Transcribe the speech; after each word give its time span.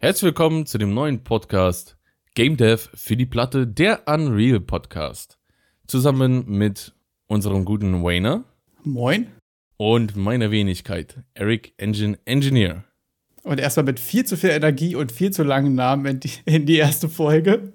Herzlich 0.00 0.26
willkommen 0.26 0.64
zu 0.64 0.78
dem 0.78 0.94
neuen 0.94 1.24
Podcast 1.24 1.98
Game 2.36 2.56
Dev 2.56 2.88
für 2.94 3.16
die 3.16 3.26
Platte, 3.26 3.66
der 3.66 4.06
Unreal 4.06 4.60
Podcast. 4.60 5.40
Zusammen 5.88 6.44
mit 6.46 6.94
unserem 7.26 7.64
guten 7.64 8.04
Wayner. 8.04 8.44
Moin. 8.84 9.26
Und 9.76 10.14
meiner 10.14 10.52
Wenigkeit, 10.52 11.24
Eric 11.34 11.74
Engine 11.78 12.16
Engineer. 12.26 12.84
Und 13.42 13.58
erstmal 13.58 13.86
mit 13.86 13.98
viel 13.98 14.24
zu 14.24 14.36
viel 14.36 14.50
Energie 14.50 14.94
und 14.94 15.10
viel 15.10 15.32
zu 15.32 15.42
langen 15.42 15.74
Namen 15.74 16.06
in 16.06 16.20
die, 16.20 16.30
in 16.44 16.64
die 16.64 16.76
erste 16.76 17.08
Folge. 17.08 17.72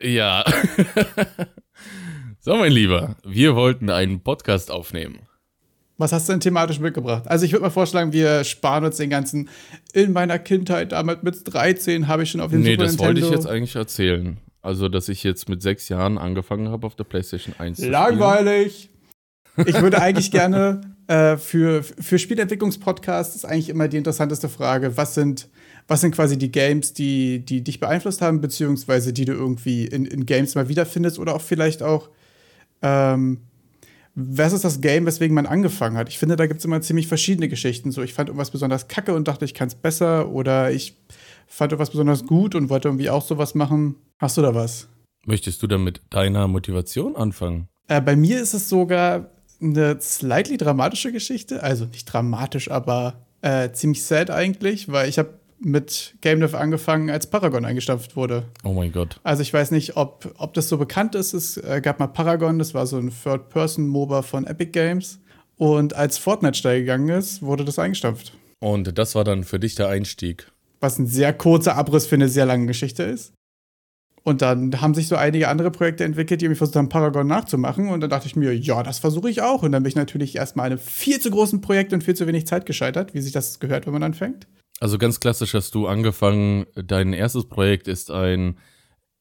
Ja. 0.00 0.44
so, 2.38 2.54
mein 2.54 2.70
Lieber, 2.70 3.16
wir 3.24 3.56
wollten 3.56 3.90
einen 3.90 4.20
Podcast 4.20 4.70
aufnehmen. 4.70 5.25
Was 5.98 6.12
hast 6.12 6.28
du 6.28 6.32
denn 6.34 6.40
thematisch 6.40 6.78
mitgebracht? 6.78 7.26
Also 7.26 7.46
ich 7.46 7.52
würde 7.52 7.62
mal 7.62 7.70
vorschlagen, 7.70 8.12
wir 8.12 8.44
sparen 8.44 8.84
uns 8.84 8.98
den 8.98 9.08
ganzen 9.08 9.48
in 9.94 10.12
meiner 10.12 10.38
Kindheit, 10.38 10.92
damals 10.92 11.22
mit 11.22 11.52
13 11.52 12.06
habe 12.06 12.24
ich 12.24 12.30
schon 12.30 12.40
auf 12.40 12.50
dem 12.50 12.60
nee, 12.60 12.72
Super 12.72 12.82
das 12.82 12.92
Nintendo. 12.92 13.20
wollte 13.22 13.26
ich 13.26 13.30
jetzt 13.30 13.46
eigentlich 13.46 13.76
erzählen. 13.76 14.36
Also, 14.66 14.88
dass 14.88 15.08
ich 15.08 15.22
jetzt 15.22 15.48
mit 15.48 15.62
sechs 15.62 15.88
Jahren 15.88 16.18
angefangen 16.18 16.70
habe, 16.70 16.88
auf 16.88 16.96
der 16.96 17.04
PlayStation 17.04 17.54
1 17.56 17.78
zu 17.78 17.88
Langweilig. 17.88 18.90
Ich 19.64 19.80
würde 19.80 20.02
eigentlich 20.02 20.32
gerne 20.32 20.80
äh, 21.06 21.36
für, 21.36 21.84
für 21.84 22.18
Spielentwicklungspodcasts 22.18 23.36
ist 23.36 23.44
eigentlich 23.44 23.68
immer 23.68 23.86
die 23.86 23.96
interessanteste 23.96 24.48
Frage, 24.48 24.96
was 24.96 25.14
sind, 25.14 25.48
was 25.86 26.00
sind 26.00 26.16
quasi 26.16 26.36
die 26.36 26.50
Games, 26.50 26.92
die, 26.92 27.44
die 27.44 27.62
dich 27.62 27.78
beeinflusst 27.78 28.20
haben, 28.20 28.40
beziehungsweise 28.40 29.12
die 29.12 29.24
du 29.24 29.32
irgendwie 29.34 29.86
in, 29.86 30.04
in 30.04 30.26
Games 30.26 30.56
mal 30.56 30.68
wiederfindest 30.68 31.20
oder 31.20 31.36
auch 31.36 31.42
vielleicht 31.42 31.84
auch 31.84 32.10
ähm, 32.82 33.42
was 34.18 34.54
ist 34.54 34.64
das 34.64 34.80
Game, 34.80 35.04
weswegen 35.04 35.34
man 35.34 35.44
angefangen 35.44 35.98
hat? 35.98 36.08
Ich 36.08 36.18
finde, 36.18 36.36
da 36.36 36.46
gibt 36.46 36.60
es 36.60 36.64
immer 36.64 36.80
ziemlich 36.80 37.06
verschiedene 37.06 37.48
Geschichten. 37.48 37.92
So, 37.92 38.02
ich 38.02 38.14
fand 38.14 38.30
irgendwas 38.30 38.50
besonders 38.50 38.88
kacke 38.88 39.14
und 39.14 39.28
dachte, 39.28 39.44
ich 39.44 39.52
kann 39.52 39.68
es 39.68 39.74
besser. 39.74 40.30
Oder 40.30 40.70
ich 40.70 40.96
fand 41.46 41.72
irgendwas 41.72 41.90
besonders 41.90 42.24
gut 42.24 42.54
und 42.54 42.70
wollte 42.70 42.88
irgendwie 42.88 43.10
auch 43.10 43.22
sowas 43.22 43.54
machen. 43.54 43.96
Hast 44.18 44.38
du 44.38 44.42
da 44.42 44.54
was? 44.54 44.88
Möchtest 45.26 45.62
du 45.62 45.66
dann 45.66 45.84
mit 45.84 46.00
deiner 46.08 46.48
Motivation 46.48 47.14
anfangen? 47.14 47.68
Äh, 47.88 48.00
bei 48.00 48.16
mir 48.16 48.40
ist 48.40 48.54
es 48.54 48.70
sogar 48.70 49.30
eine 49.60 50.00
slightly 50.00 50.56
dramatische 50.56 51.12
Geschichte. 51.12 51.62
Also 51.62 51.84
nicht 51.84 52.06
dramatisch, 52.06 52.70
aber 52.70 53.26
äh, 53.42 53.70
ziemlich 53.72 54.02
sad 54.02 54.30
eigentlich, 54.30 54.90
weil 54.90 55.10
ich 55.10 55.18
habe 55.18 55.34
mit 55.58 56.14
Game 56.20 56.40
Dev 56.40 56.56
angefangen, 56.56 57.10
als 57.10 57.28
Paragon 57.28 57.64
eingestampft 57.64 58.16
wurde. 58.16 58.44
Oh 58.64 58.72
mein 58.72 58.92
Gott. 58.92 59.20
Also 59.22 59.42
ich 59.42 59.52
weiß 59.52 59.70
nicht, 59.70 59.96
ob, 59.96 60.34
ob 60.38 60.54
das 60.54 60.68
so 60.68 60.78
bekannt 60.78 61.14
ist. 61.14 61.32
Es 61.32 61.56
äh, 61.56 61.80
gab 61.82 61.98
mal 61.98 62.08
Paragon, 62.08 62.58
das 62.58 62.74
war 62.74 62.86
so 62.86 62.98
ein 62.98 63.10
Third-Person-MOBA 63.10 64.22
von 64.22 64.46
Epic 64.46 64.72
Games. 64.72 65.18
Und 65.56 65.94
als 65.94 66.18
Fortnite 66.18 66.58
steil 66.58 66.80
gegangen 66.80 67.08
ist, 67.08 67.42
wurde 67.42 67.64
das 67.64 67.78
eingestampft. 67.78 68.34
Und 68.60 68.98
das 68.98 69.14
war 69.14 69.24
dann 69.24 69.44
für 69.44 69.58
dich 69.58 69.74
der 69.74 69.88
Einstieg. 69.88 70.50
Was 70.80 70.98
ein 70.98 71.06
sehr 71.06 71.32
kurzer 71.32 71.76
Abriss 71.76 72.06
für 72.06 72.16
eine 72.16 72.28
sehr 72.28 72.46
lange 72.46 72.66
Geschichte 72.66 73.02
ist. 73.02 73.32
Und 74.22 74.42
dann 74.42 74.80
haben 74.80 74.92
sich 74.92 75.06
so 75.06 75.14
einige 75.14 75.46
andere 75.48 75.70
Projekte 75.70 76.02
entwickelt, 76.02 76.40
die 76.40 76.46
irgendwie 76.46 76.58
versucht 76.58 76.74
haben, 76.76 76.88
Paragon 76.88 77.28
nachzumachen. 77.28 77.88
Und 77.88 78.00
dann 78.00 78.10
dachte 78.10 78.26
ich 78.26 78.34
mir, 78.34 78.52
ja, 78.56 78.82
das 78.82 78.98
versuche 78.98 79.30
ich 79.30 79.40
auch. 79.40 79.62
Und 79.62 79.70
dann 79.70 79.84
bin 79.84 79.88
ich 79.88 79.94
natürlich 79.94 80.34
erstmal 80.34 80.66
einem 80.66 80.80
viel 80.80 81.20
zu 81.20 81.30
großen 81.30 81.60
Projekt 81.60 81.92
und 81.92 82.02
viel 82.02 82.14
zu 82.14 82.26
wenig 82.26 82.44
Zeit 82.44 82.66
gescheitert, 82.66 83.14
wie 83.14 83.20
sich 83.20 83.32
das 83.32 83.60
gehört, 83.60 83.86
wenn 83.86 83.92
man 83.92 84.02
anfängt. 84.02 84.48
Also 84.80 84.98
ganz 84.98 85.20
klassisch 85.20 85.54
hast 85.54 85.74
du 85.74 85.86
angefangen, 85.86 86.66
dein 86.74 87.14
erstes 87.14 87.48
Projekt 87.48 87.88
ist 87.88 88.10
ein 88.10 88.58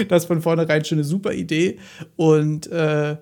Das 0.07 0.23
von 0.23 0.41
vornherein 0.41 0.85
schon 0.85 0.99
eine 0.99 1.03
super 1.03 1.33
Idee. 1.33 1.77
Und 2.15 2.67
äh, 2.67 3.17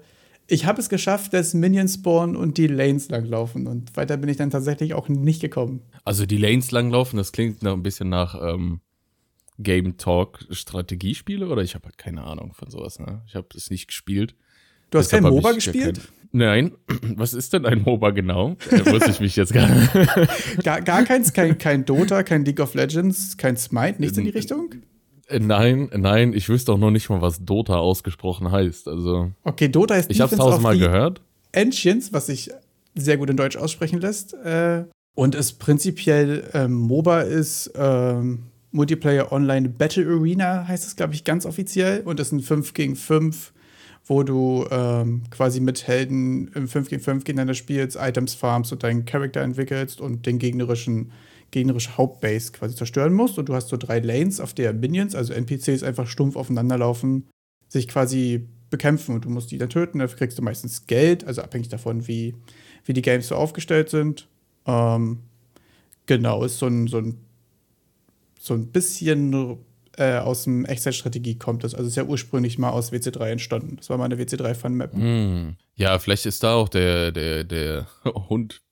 ich 0.53 0.65
habe 0.65 0.79
es 0.79 0.87
geschafft, 0.87 1.33
dass 1.33 1.53
Minions 1.53 1.95
spawnen 1.95 2.35
und 2.35 2.57
die 2.57 2.67
Lanes 2.67 3.09
langlaufen. 3.09 3.65
Und 3.67 3.95
weiter 3.97 4.17
bin 4.17 4.29
ich 4.29 4.37
dann 4.37 4.51
tatsächlich 4.51 4.93
auch 4.93 5.09
nicht 5.09 5.41
gekommen. 5.41 5.81
Also 6.05 6.25
die 6.25 6.37
Lanes 6.37 6.71
langlaufen, 6.71 7.17
das 7.17 7.31
klingt 7.31 7.63
noch 7.63 7.73
ein 7.73 7.81
bisschen 7.81 8.09
nach 8.09 8.39
ähm, 8.39 8.81
Game 9.57 9.97
Talk 9.97 10.45
Strategiespiele 10.51 11.47
oder 11.47 11.63
ich 11.63 11.73
habe 11.73 11.85
halt 11.85 11.97
keine 11.97 12.23
Ahnung 12.23 12.53
von 12.53 12.69
sowas. 12.69 12.99
Ne? 12.99 13.23
Ich 13.27 13.35
habe 13.35 13.47
das 13.51 13.71
nicht 13.71 13.87
gespielt. 13.87 14.35
Du 14.91 14.99
hast 14.99 15.07
Deshalb 15.07 15.23
kein 15.23 15.33
MOBA 15.33 15.53
gespielt? 15.53 15.97
Kein, 15.97 16.17
nein. 16.31 16.71
Was 17.17 17.33
ist 17.33 17.53
denn 17.53 17.65
ein 17.65 17.81
MOBA 17.81 18.11
genau? 18.11 18.55
Da 18.69 18.91
muss 18.91 19.07
ich 19.07 19.19
mich 19.19 19.35
jetzt 19.35 19.53
gar 19.53 19.67
gar, 20.63 20.81
gar 20.81 21.03
keins, 21.03 21.33
kein, 21.33 21.57
kein 21.57 21.83
Dota, 21.83 22.21
kein 22.21 22.45
League 22.45 22.59
of 22.59 22.75
Legends, 22.75 23.37
kein 23.37 23.57
Smite, 23.57 23.99
nichts 23.99 24.19
in 24.19 24.25
die 24.25 24.29
Richtung? 24.29 24.69
Nein, 25.39 25.89
nein, 25.95 26.33
ich 26.33 26.49
wüsste 26.49 26.73
auch 26.73 26.77
noch 26.77 26.91
nicht 26.91 27.09
mal, 27.09 27.21
was 27.21 27.43
Dota 27.43 27.77
ausgesprochen 27.77 28.51
heißt. 28.51 28.87
Also. 28.87 29.31
Okay, 29.43 29.69
Dota 29.69 29.95
ist 29.95 30.11
Ich 30.11 30.21
habe 30.21 30.35
tausendmal 30.35 30.77
gehört. 30.77 31.21
Ancients, 31.55 32.13
was 32.13 32.27
sich 32.27 32.49
sehr 32.95 33.17
gut 33.17 33.29
in 33.29 33.37
Deutsch 33.37 33.57
aussprechen 33.57 33.99
lässt. 33.99 34.33
Äh, 34.33 34.85
und 35.15 35.35
es 35.35 35.53
prinzipiell 35.53 36.49
ähm, 36.53 36.73
MOBA 36.73 37.21
ist 37.21 37.71
ähm, 37.75 38.43
Multiplayer 38.71 39.31
Online 39.31 39.69
Battle 39.69 40.05
Arena, 40.07 40.67
heißt 40.67 40.85
es, 40.85 40.95
glaube 40.95 41.13
ich, 41.13 41.23
ganz 41.23 41.45
offiziell. 41.45 42.01
Und 42.01 42.19
das 42.19 42.29
sind 42.29 42.41
5 42.41 42.73
gegen 42.73 42.95
5, 42.95 43.53
wo 44.05 44.23
du 44.23 44.65
ähm, 44.71 45.21
quasi 45.29 45.59
mit 45.59 45.87
Helden 45.87 46.49
im 46.55 46.67
5 46.67 46.89
gegen 46.89 47.01
5 47.01 47.23
gegeneinander 47.23 47.53
spielst, 47.53 47.97
Items 47.99 48.33
farmst 48.33 48.71
und 48.71 48.83
deinen 48.83 49.05
Charakter 49.05 49.41
entwickelst 49.41 50.01
und 50.01 50.25
den 50.25 50.39
gegnerischen 50.39 51.11
gegnerische 51.53 51.97
Hauptbase 51.97 52.51
quasi 52.51 52.75
zerstören 52.75 53.13
musst. 53.13 53.39
Und 53.39 53.47
du 53.47 53.55
hast 53.55 53.69
so 53.69 53.77
drei 53.77 53.99
Lanes, 53.99 54.41
auf 54.41 54.53
der 54.53 54.73
Minions, 54.73 55.15
also 55.15 55.33
NPCs, 55.33 55.83
einfach 55.83 56.07
stumpf 56.07 56.35
aufeinanderlaufen, 56.35 57.29
sich 57.69 57.87
quasi 57.87 58.47
bekämpfen 58.69 59.15
und 59.15 59.25
du 59.25 59.29
musst 59.29 59.51
die 59.51 59.57
dann 59.57 59.69
töten. 59.69 59.99
Dafür 59.99 60.17
kriegst 60.17 60.37
du 60.37 60.41
meistens 60.41 60.87
Geld, 60.87 61.23
also 61.23 61.41
abhängig 61.41 61.69
davon, 61.69 62.07
wie, 62.07 62.35
wie 62.85 62.93
die 62.93 63.01
Games 63.01 63.27
so 63.27 63.35
aufgestellt 63.35 63.89
sind. 63.89 64.27
Ähm, 64.65 65.19
genau, 66.07 66.43
ist 66.43 66.57
so 66.57 66.65
ein, 66.65 66.87
so 66.87 66.97
ein, 66.97 67.19
so 68.39 68.55
ein 68.55 68.67
bisschen 68.67 69.59
äh, 69.97 70.17
aus 70.17 70.45
dem 70.45 70.65
Echtzeitstrategie 70.65 71.35
kommt 71.35 71.63
das. 71.63 71.75
Also 71.75 71.87
ist 71.87 71.95
ja 71.95 72.03
ursprünglich 72.03 72.57
mal 72.57 72.71
aus 72.71 72.91
WC3 72.91 73.29
entstanden. 73.29 73.75
Das 73.77 73.89
war 73.89 73.97
mal 73.97 74.05
eine 74.05 74.15
WC3-Fun-Map. 74.17 74.93
Hm. 74.93 75.55
Ja, 75.75 75.99
vielleicht 75.99 76.25
ist 76.25 76.43
da 76.43 76.55
auch 76.55 76.69
der, 76.69 77.11
der, 77.11 77.43
der 77.43 77.87
Hund 78.29 78.63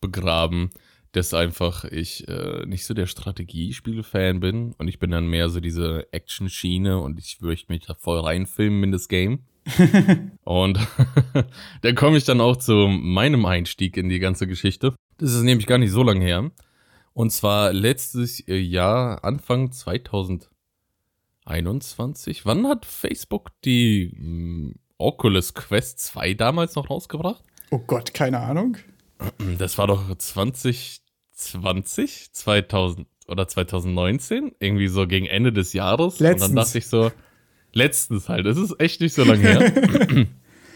begraben 0.00 0.70
dass 1.12 1.34
einfach 1.34 1.84
ich 1.84 2.26
äh, 2.28 2.64
nicht 2.66 2.86
so 2.86 2.94
der 2.94 3.06
Strategiespiele-Fan 3.06 4.40
bin 4.40 4.74
und 4.78 4.88
ich 4.88 4.98
bin 4.98 5.10
dann 5.10 5.26
mehr 5.26 5.50
so 5.50 5.60
diese 5.60 6.10
Action-Schiene 6.12 6.98
und 6.98 7.18
ich 7.18 7.40
möchte 7.40 7.70
mich 7.70 7.84
da 7.86 7.94
voll 7.94 8.20
reinfilmen 8.20 8.84
in 8.84 8.92
das 8.92 9.08
Game. 9.08 9.40
und 10.44 10.78
da 11.82 11.92
komme 11.92 12.16
ich 12.16 12.24
dann 12.24 12.40
auch 12.40 12.56
zu 12.56 12.88
meinem 12.88 13.44
Einstieg 13.44 13.96
in 13.96 14.08
die 14.08 14.18
ganze 14.18 14.46
Geschichte. 14.46 14.94
Das 15.18 15.34
ist 15.34 15.42
nämlich 15.42 15.66
gar 15.66 15.78
nicht 15.78 15.92
so 15.92 16.02
lange 16.02 16.24
her. 16.24 16.50
Und 17.12 17.30
zwar 17.30 17.74
letztes 17.74 18.42
Jahr, 18.46 19.22
Anfang 19.22 19.70
2021. 19.70 22.46
Wann 22.46 22.66
hat 22.66 22.86
Facebook 22.86 23.50
die 23.64 24.12
mh, 24.16 24.72
Oculus 24.96 25.52
Quest 25.52 25.98
2 26.00 26.32
damals 26.34 26.74
noch 26.74 26.88
rausgebracht? 26.88 27.44
Oh 27.70 27.80
Gott, 27.80 28.14
keine 28.14 28.40
Ahnung. 28.40 28.78
Das 29.58 29.78
war 29.78 29.86
doch 29.86 30.16
2020, 31.44 32.32
2000 32.32 33.06
oder 33.28 33.48
2019, 33.48 34.52
irgendwie 34.58 34.88
so 34.88 35.06
gegen 35.06 35.26
Ende 35.26 35.52
des 35.52 35.72
Jahres. 35.72 36.20
Letztens. 36.20 36.50
Und 36.50 36.56
dann 36.56 36.64
dachte 36.64 36.78
ich 36.78 36.86
so, 36.86 37.10
letztens 37.72 38.28
halt, 38.28 38.46
das 38.46 38.58
ist 38.58 38.78
echt 38.80 39.00
nicht 39.00 39.14
so 39.14 39.24
lange 39.24 39.42
her. 39.42 40.26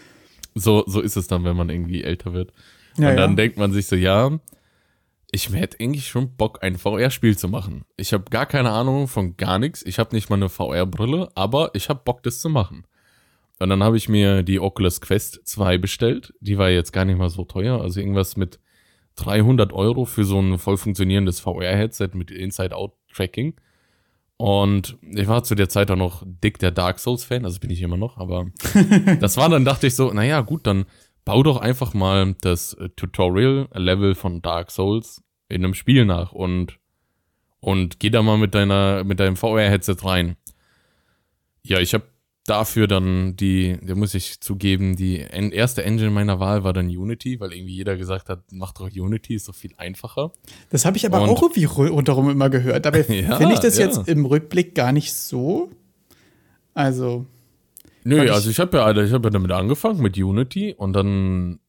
so, 0.55 0.83
so 0.87 1.01
ist 1.01 1.17
es 1.17 1.27
dann, 1.27 1.43
wenn 1.43 1.55
man 1.55 1.69
irgendwie 1.69 2.03
älter 2.03 2.33
wird. 2.33 2.53
Ja, 2.97 3.11
und 3.11 3.17
dann 3.17 3.31
ja. 3.31 3.35
denkt 3.35 3.57
man 3.57 3.71
sich 3.71 3.85
so, 3.85 3.95
ja, 3.95 4.39
ich 5.31 5.51
hätte 5.51 5.77
eigentlich 5.79 6.07
schon 6.07 6.35
Bock, 6.35 6.63
ein 6.63 6.77
VR-Spiel 6.77 7.37
zu 7.37 7.49
machen. 7.49 7.83
Ich 7.97 8.13
habe 8.13 8.25
gar 8.29 8.45
keine 8.45 8.71
Ahnung 8.71 9.07
von 9.07 9.35
gar 9.37 9.59
nichts. 9.59 9.83
Ich 9.85 9.99
habe 9.99 10.15
nicht 10.15 10.29
mal 10.29 10.37
eine 10.37 10.49
VR-Brille, 10.49 11.29
aber 11.35 11.71
ich 11.73 11.89
habe 11.89 12.01
Bock, 12.03 12.23
das 12.23 12.39
zu 12.39 12.49
machen. 12.49 12.85
Und 13.59 13.69
dann 13.69 13.83
habe 13.83 13.97
ich 13.97 14.07
mir 14.07 14.43
die 14.43 14.59
Oculus 14.59 15.01
Quest 15.01 15.41
2 15.43 15.77
bestellt. 15.79 16.33
Die 16.39 16.57
war 16.57 16.69
jetzt 16.69 16.93
gar 16.93 17.05
nicht 17.05 17.17
mal 17.17 17.29
so 17.29 17.43
teuer. 17.43 17.81
Also 17.81 17.99
irgendwas 17.99 18.37
mit 18.37 18.59
300 19.17 19.73
Euro 19.73 20.05
für 20.05 20.23
so 20.23 20.39
ein 20.39 20.57
voll 20.57 20.77
funktionierendes 20.77 21.39
VR-Headset 21.39 22.09
mit 22.13 22.31
Inside-Out-Tracking. 22.31 23.55
Und 24.37 24.97
ich 25.01 25.27
war 25.27 25.43
zu 25.43 25.55
der 25.55 25.67
Zeit 25.67 25.89
auch 25.89 25.95
noch 25.95 26.23
dick 26.25 26.59
der 26.59 26.71
Dark 26.71 26.99
Souls-Fan, 26.99 27.43
also 27.43 27.59
bin 27.59 27.71
ich 27.71 27.81
immer 27.81 27.97
noch, 27.97 28.17
aber 28.17 28.45
das 29.19 29.35
war 29.35 29.49
dann, 29.49 29.65
dachte 29.65 29.87
ich 29.87 29.95
so, 29.95 30.13
naja, 30.13 30.41
gut, 30.41 30.67
dann 30.67 30.85
bau 31.25 31.41
doch 31.41 31.57
einfach 31.57 31.93
mal 31.95 32.35
das 32.41 32.77
Tutorial-Level 32.95 34.13
von 34.13 34.41
Dark 34.43 34.69
Souls 34.71 35.23
in 35.49 35.63
einem 35.63 35.73
Spiel 35.73 36.05
nach 36.05 36.31
und, 36.31 36.77
und 37.59 37.99
geh 37.99 38.11
da 38.11 38.21
mal 38.21 38.37
mit 38.37 38.53
deiner, 38.53 39.03
mit 39.03 39.19
deinem 39.19 39.35
VR-Headset 39.35 39.97
rein. 40.03 40.37
Ja, 41.63 41.79
ich 41.79 41.95
habe 41.95 42.05
dafür 42.47 42.87
dann 42.87 43.35
die, 43.35 43.77
da 43.83 43.93
muss 43.93 44.13
ich 44.15 44.39
zugeben, 44.39 44.95
die 44.95 45.17
erste 45.17 45.83
Engine 45.83 46.09
meiner 46.09 46.39
Wahl 46.39 46.63
war 46.63 46.73
dann 46.73 46.87
Unity, 46.87 47.39
weil 47.39 47.53
irgendwie 47.53 47.75
jeder 47.75 47.97
gesagt 47.97 48.29
hat, 48.29 48.39
mach 48.51 48.71
doch 48.71 48.89
Unity, 48.89 49.35
ist 49.35 49.49
doch 49.49 49.55
viel 49.55 49.73
einfacher. 49.77 50.31
Das 50.69 50.85
habe 50.85 50.97
ich 50.97 51.05
aber 51.05 51.21
Und, 51.21 51.29
auch 51.29 51.41
irgendwie 51.41 51.65
rundherum 51.65 52.29
immer 52.29 52.49
gehört. 52.49 52.85
Dabei 52.85 53.01
ja, 53.09 53.35
finde 53.35 53.53
ich 53.53 53.59
das 53.59 53.77
ja. 53.77 53.85
jetzt 53.85 54.07
im 54.07 54.25
Rückblick 54.25 54.73
gar 54.73 54.93
nicht 54.93 55.13
so. 55.13 55.69
Also. 56.73 57.25
Nö, 58.05 58.23
ich 58.23 58.31
also 58.31 58.49
ich 58.49 58.59
habe 58.59 58.77
ja, 58.77 58.89
ich 58.91 59.11
hab 59.11 59.23
ja 59.25 59.29
damit 59.29 59.51
angefangen 59.51 60.01
mit 60.01 60.17
Unity 60.17 60.73
und 60.73 60.93
dann 60.93 61.59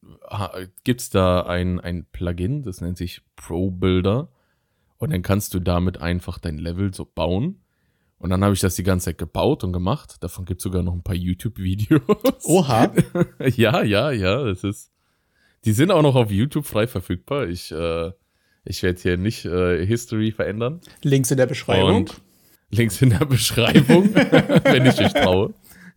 gibt 0.85 1.01
es 1.01 1.09
da 1.09 1.41
ein, 1.41 1.79
ein 1.81 2.05
Plugin, 2.11 2.63
das 2.63 2.79
nennt 2.79 2.97
sich 2.97 3.21
Pro 3.35 3.69
Builder. 3.69 4.29
Und 4.97 5.13
dann 5.13 5.21
kannst 5.21 5.53
du 5.53 5.59
damit 5.59 6.01
einfach 6.01 6.39
dein 6.39 6.57
Level 6.57 6.93
so 6.93 7.05
bauen. 7.05 7.61
Und 8.19 8.29
dann 8.29 8.43
habe 8.43 8.53
ich 8.53 8.59
das 8.59 8.75
die 8.75 8.83
ganze 8.83 9.05
Zeit 9.05 9.17
gebaut 9.17 9.63
und 9.63 9.71
gemacht. 9.71 10.17
Davon 10.21 10.45
gibt 10.45 10.59
es 10.59 10.63
sogar 10.63 10.83
noch 10.83 10.93
ein 10.93 11.03
paar 11.03 11.15
YouTube-Videos. 11.15 12.01
Oha. 12.43 12.91
ja, 13.55 13.81
ja, 13.81 14.11
ja. 14.11 14.43
Das 14.43 14.63
ist. 14.63 14.91
Die 15.65 15.71
sind 15.71 15.91
auch 15.91 16.01
noch 16.01 16.15
auf 16.15 16.29
YouTube 16.29 16.65
frei 16.65 16.87
verfügbar. 16.87 17.47
Ich, 17.47 17.71
äh, 17.71 18.11
ich 18.65 18.83
werde 18.83 19.01
hier 19.01 19.17
nicht 19.17 19.45
äh, 19.45 19.85
History 19.85 20.31
verändern. 20.31 20.81
Links 21.01 21.31
in 21.31 21.37
der 21.37 21.47
Beschreibung. 21.47 21.95
Und 21.95 22.21
Links 22.71 23.01
in 23.01 23.09
der 23.09 23.25
Beschreibung, 23.25 24.13
wenn 24.63 24.85
ich 24.85 24.99
mich 24.99 25.13
traue. 25.13 25.53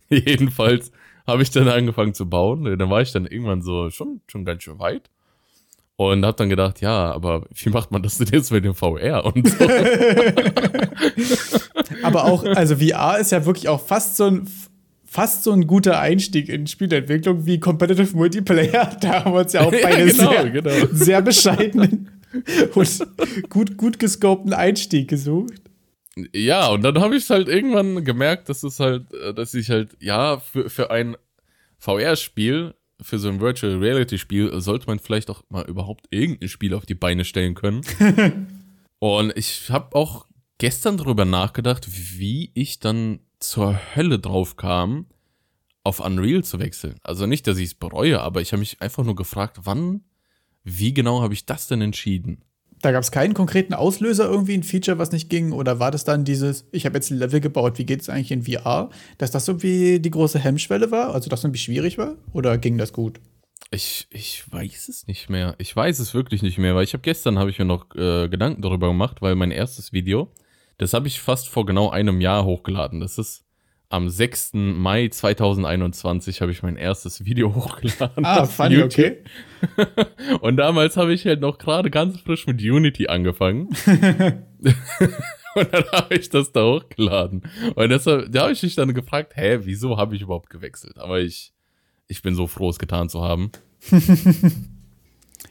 Jedenfalls 0.09 0.91
habe 1.27 1.43
ich 1.43 1.51
dann 1.51 1.67
angefangen 1.67 2.13
zu 2.13 2.29
bauen. 2.29 2.63
Dann 2.63 2.89
war 2.89 3.01
ich 3.01 3.11
dann 3.11 3.25
irgendwann 3.25 3.61
so 3.61 3.89
schon, 3.89 4.21
schon 4.27 4.43
ganz 4.43 4.63
schön 4.63 4.79
weit. 4.79 5.09
Und 5.95 6.25
habe 6.25 6.35
dann 6.37 6.49
gedacht, 6.49 6.81
ja, 6.81 7.11
aber 7.11 7.45
wie 7.53 7.69
macht 7.69 7.91
man 7.91 8.01
das 8.01 8.17
denn 8.17 8.27
jetzt 8.31 8.51
mit 8.51 8.65
dem 8.65 8.73
VR 8.73 9.25
und 9.25 9.47
so? 9.47 9.63
aber 12.03 12.25
auch, 12.25 12.43
also 12.43 12.77
VR 12.77 13.19
ist 13.19 13.31
ja 13.31 13.45
wirklich 13.45 13.69
auch 13.69 13.85
fast 13.85 14.17
so 14.17 14.25
ein 14.25 14.49
fast 15.13 15.43
so 15.43 15.51
ein 15.51 15.67
guter 15.67 15.99
Einstieg 15.99 16.49
in 16.49 16.65
Spielentwicklung 16.65 17.45
wie 17.45 17.59
Competitive 17.59 18.17
Multiplayer. 18.17 18.97
Da 19.01 19.23
haben 19.23 19.33
wir 19.33 19.41
uns 19.41 19.53
ja 19.53 19.61
auch 19.61 19.71
beide 19.83 20.07
ja, 20.07 20.11
genau, 20.11 20.31
sehr, 20.31 20.49
genau. 20.49 20.87
sehr 20.91 21.21
bescheidenen 21.21 22.09
und 22.73 23.49
gut, 23.49 23.77
gut 23.77 23.99
gescopten 23.99 24.53
Einstieg 24.53 25.07
gesucht. 25.07 25.61
Ja, 26.33 26.67
und 26.69 26.83
dann 26.83 26.99
habe 26.99 27.15
ich 27.15 27.29
halt 27.29 27.47
irgendwann 27.47 28.03
gemerkt, 28.03 28.49
dass 28.49 28.63
es 28.63 28.79
halt, 28.79 29.13
äh, 29.13 29.33
dass 29.35 29.53
ich 29.53 29.69
halt, 29.69 29.95
ja, 29.99 30.39
für, 30.39 30.69
für 30.69 30.89
ein 30.89 31.15
VR-Spiel, 31.77 32.73
für 33.03 33.19
so 33.19 33.29
ein 33.29 33.39
Virtual 33.39 33.77
Reality-Spiel, 33.77 34.59
sollte 34.61 34.87
man 34.87 34.99
vielleicht 34.99 35.29
auch 35.29 35.43
mal 35.49 35.65
überhaupt 35.65 36.07
irgendein 36.09 36.49
Spiel 36.49 36.73
auf 36.73 36.85
die 36.85 36.95
Beine 36.95 37.25
stellen 37.25 37.53
können. 37.53 37.81
und 38.99 39.37
ich 39.37 39.69
habe 39.69 39.95
auch 39.95 40.25
gestern 40.57 40.97
darüber 40.97 41.25
nachgedacht, 41.25 41.87
wie 42.17 42.51
ich 42.53 42.79
dann 42.79 43.19
zur 43.39 43.77
Hölle 43.95 44.19
drauf 44.19 44.55
kam, 44.55 45.07
auf 45.83 45.99
Unreal 45.99 46.43
zu 46.43 46.59
wechseln. 46.59 46.95
Also 47.03 47.25
nicht, 47.25 47.45
dass 47.45 47.57
ich 47.57 47.65
es 47.65 47.73
bereue, 47.75 48.21
aber 48.21 48.41
ich 48.41 48.53
habe 48.53 48.59
mich 48.61 48.81
einfach 48.81 49.03
nur 49.03 49.15
gefragt, 49.15 49.59
wann, 49.63 50.05
wie 50.63 50.93
genau 50.93 51.21
habe 51.21 51.33
ich 51.33 51.45
das 51.45 51.67
denn 51.67 51.81
entschieden? 51.81 52.43
Da 52.83 52.91
gab 52.91 53.01
es 53.01 53.11
keinen 53.11 53.33
konkreten 53.33 53.73
Auslöser, 53.73 54.25
irgendwie 54.25 54.55
ein 54.55 54.63
Feature, 54.63 54.97
was 54.97 55.13
nicht 55.13 55.29
ging? 55.29 55.53
Oder 55.53 55.79
war 55.79 55.89
das 55.89 56.03
dann 56.03 56.25
dieses, 56.25 56.67
ich 56.73 56.85
habe 56.85 56.95
jetzt 56.95 57.11
ein 57.11 57.17
Level 57.17 57.39
gebaut, 57.39 57.77
wie 57.77 57.85
geht 57.85 58.01
es 58.01 58.09
eigentlich 58.09 58.31
in 58.31 58.43
VR? 58.43 58.89
Dass 59.17 59.31
das 59.31 59.47
irgendwie 59.47 60.01
die 60.01 60.11
große 60.11 60.37
Hemmschwelle 60.37 60.91
war? 60.91 61.13
Also, 61.13 61.29
dass 61.29 61.39
das 61.39 61.45
irgendwie 61.45 61.61
schwierig 61.61 61.97
war? 61.97 62.15
Oder 62.33 62.57
ging 62.57 62.77
das 62.77 62.91
gut? 62.91 63.21
Ich, 63.71 64.07
ich 64.09 64.43
weiß 64.51 64.89
es 64.89 65.07
nicht 65.07 65.29
mehr. 65.29 65.55
Ich 65.59 65.73
weiß 65.73 65.97
es 65.99 66.13
wirklich 66.13 66.41
nicht 66.41 66.57
mehr, 66.57 66.75
weil 66.75 66.83
ich 66.83 66.91
habe 66.91 67.03
gestern 67.03 67.39
habe 67.39 67.49
ich 67.49 67.57
mir 67.57 67.63
noch 67.63 67.85
äh, 67.95 68.27
Gedanken 68.27 68.61
darüber 68.61 68.89
gemacht, 68.89 69.21
weil 69.21 69.35
mein 69.35 69.51
erstes 69.51 69.93
Video, 69.93 70.27
das 70.77 70.93
habe 70.93 71.07
ich 71.07 71.21
fast 71.21 71.47
vor 71.47 71.65
genau 71.65 71.89
einem 71.89 72.19
Jahr 72.19 72.43
hochgeladen. 72.43 72.99
Das 72.99 73.17
ist 73.17 73.42
am 73.89 74.09
6. 74.09 74.51
Mai 74.53 75.07
2021 75.07 76.41
habe 76.41 76.51
ich 76.51 76.63
mein 76.63 76.77
erstes 76.77 77.25
Video 77.25 77.53
hochgeladen. 77.55 78.25
Ah, 78.25 78.45
funny, 78.45 78.75
YouTube. 78.75 79.17
okay. 79.75 79.95
Und 80.41 80.57
damals 80.57 80.97
habe 80.97 81.13
ich 81.13 81.25
halt 81.25 81.41
noch 81.41 81.57
gerade 81.57 81.89
ganz 81.89 82.19
frisch 82.19 82.47
mit 82.47 82.61
Unity 82.61 83.07
angefangen. 83.07 83.69
Und 85.55 85.71
dann 85.71 85.83
habe 85.91 86.15
ich 86.15 86.29
das 86.29 86.51
da 86.51 86.63
hochgeladen. 86.63 87.43
Und 87.75 87.89
deshalb, 87.89 88.31
da 88.31 88.43
habe 88.43 88.53
ich 88.53 88.63
mich 88.63 88.75
dann 88.75 88.93
gefragt, 88.93 89.33
hä, 89.35 89.59
wieso 89.61 89.97
habe 89.97 90.15
ich 90.15 90.23
überhaupt 90.23 90.49
gewechselt? 90.49 90.97
Aber 90.97 91.19
ich, 91.19 91.53
ich 92.07 92.23
bin 92.23 92.33
so 92.33 92.47
froh, 92.47 92.69
es 92.69 92.79
getan 92.79 93.07
zu 93.09 93.21
haben. 93.21 93.51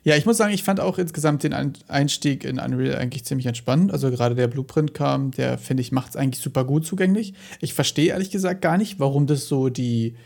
Ja, 0.05 0.17
ich 0.17 0.27
muss 0.27 0.37
sagen, 0.37 0.53
ich 0.53 0.65
fand 0.65 0.81
auch 0.81 0.99
insgesamt 0.99 1.45
den 1.45 1.55
Einstieg 1.87 2.45
in 2.45 2.59
Unreal 2.59 2.97
eigentlich 2.97 3.25
ziemlich 3.25 3.47
entspannend. 3.47 3.93
Also 3.93 4.11
gerade 4.11 4.35
der 4.35 4.49
Blueprint 4.49 4.95
kam, 4.95 5.31
der 5.31 5.59
finde 5.59 5.81
ich 5.81 5.93
macht 5.93 6.11
es 6.11 6.17
eigentlich 6.17 6.43
super 6.43 6.65
gut 6.65 6.85
zugänglich. 6.85 7.35
Ich 7.61 7.73
verstehe 7.73 8.09
ehrlich 8.09 8.31
gesagt 8.31 8.63
gar 8.63 8.79
nicht, 8.79 8.99
warum 8.99 9.27
das 9.29 9.47
so 9.47 9.69
die 9.69 10.17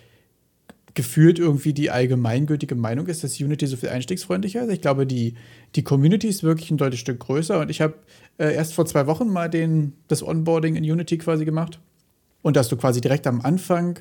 gefühlt 0.94 1.38
irgendwie 1.38 1.74
die 1.74 1.90
allgemeingültige 1.90 2.74
Meinung 2.74 3.06
ist, 3.06 3.22
dass 3.22 3.38
Unity 3.38 3.66
so 3.66 3.76
viel 3.76 3.90
einstiegsfreundlicher 3.90 4.62
ist. 4.62 4.72
Ich 4.72 4.80
glaube, 4.80 5.06
die, 5.06 5.34
die 5.74 5.84
Community 5.84 6.26
ist 6.26 6.42
wirklich 6.42 6.70
ein 6.70 6.78
deutliches 6.78 7.02
Stück 7.02 7.20
größer 7.20 7.60
und 7.60 7.70
ich 7.70 7.82
habe 7.82 7.94
äh, 8.38 8.54
erst 8.54 8.72
vor 8.72 8.86
zwei 8.86 9.06
Wochen 9.06 9.28
mal 9.28 9.50
den, 9.50 9.92
das 10.08 10.22
Onboarding 10.22 10.74
in 10.74 10.90
Unity 10.90 11.18
quasi 11.18 11.44
gemacht. 11.44 11.80
Und 12.40 12.56
dass 12.56 12.68
du 12.68 12.76
quasi 12.76 13.02
direkt 13.02 13.26
am 13.26 13.42
Anfang 13.42 13.98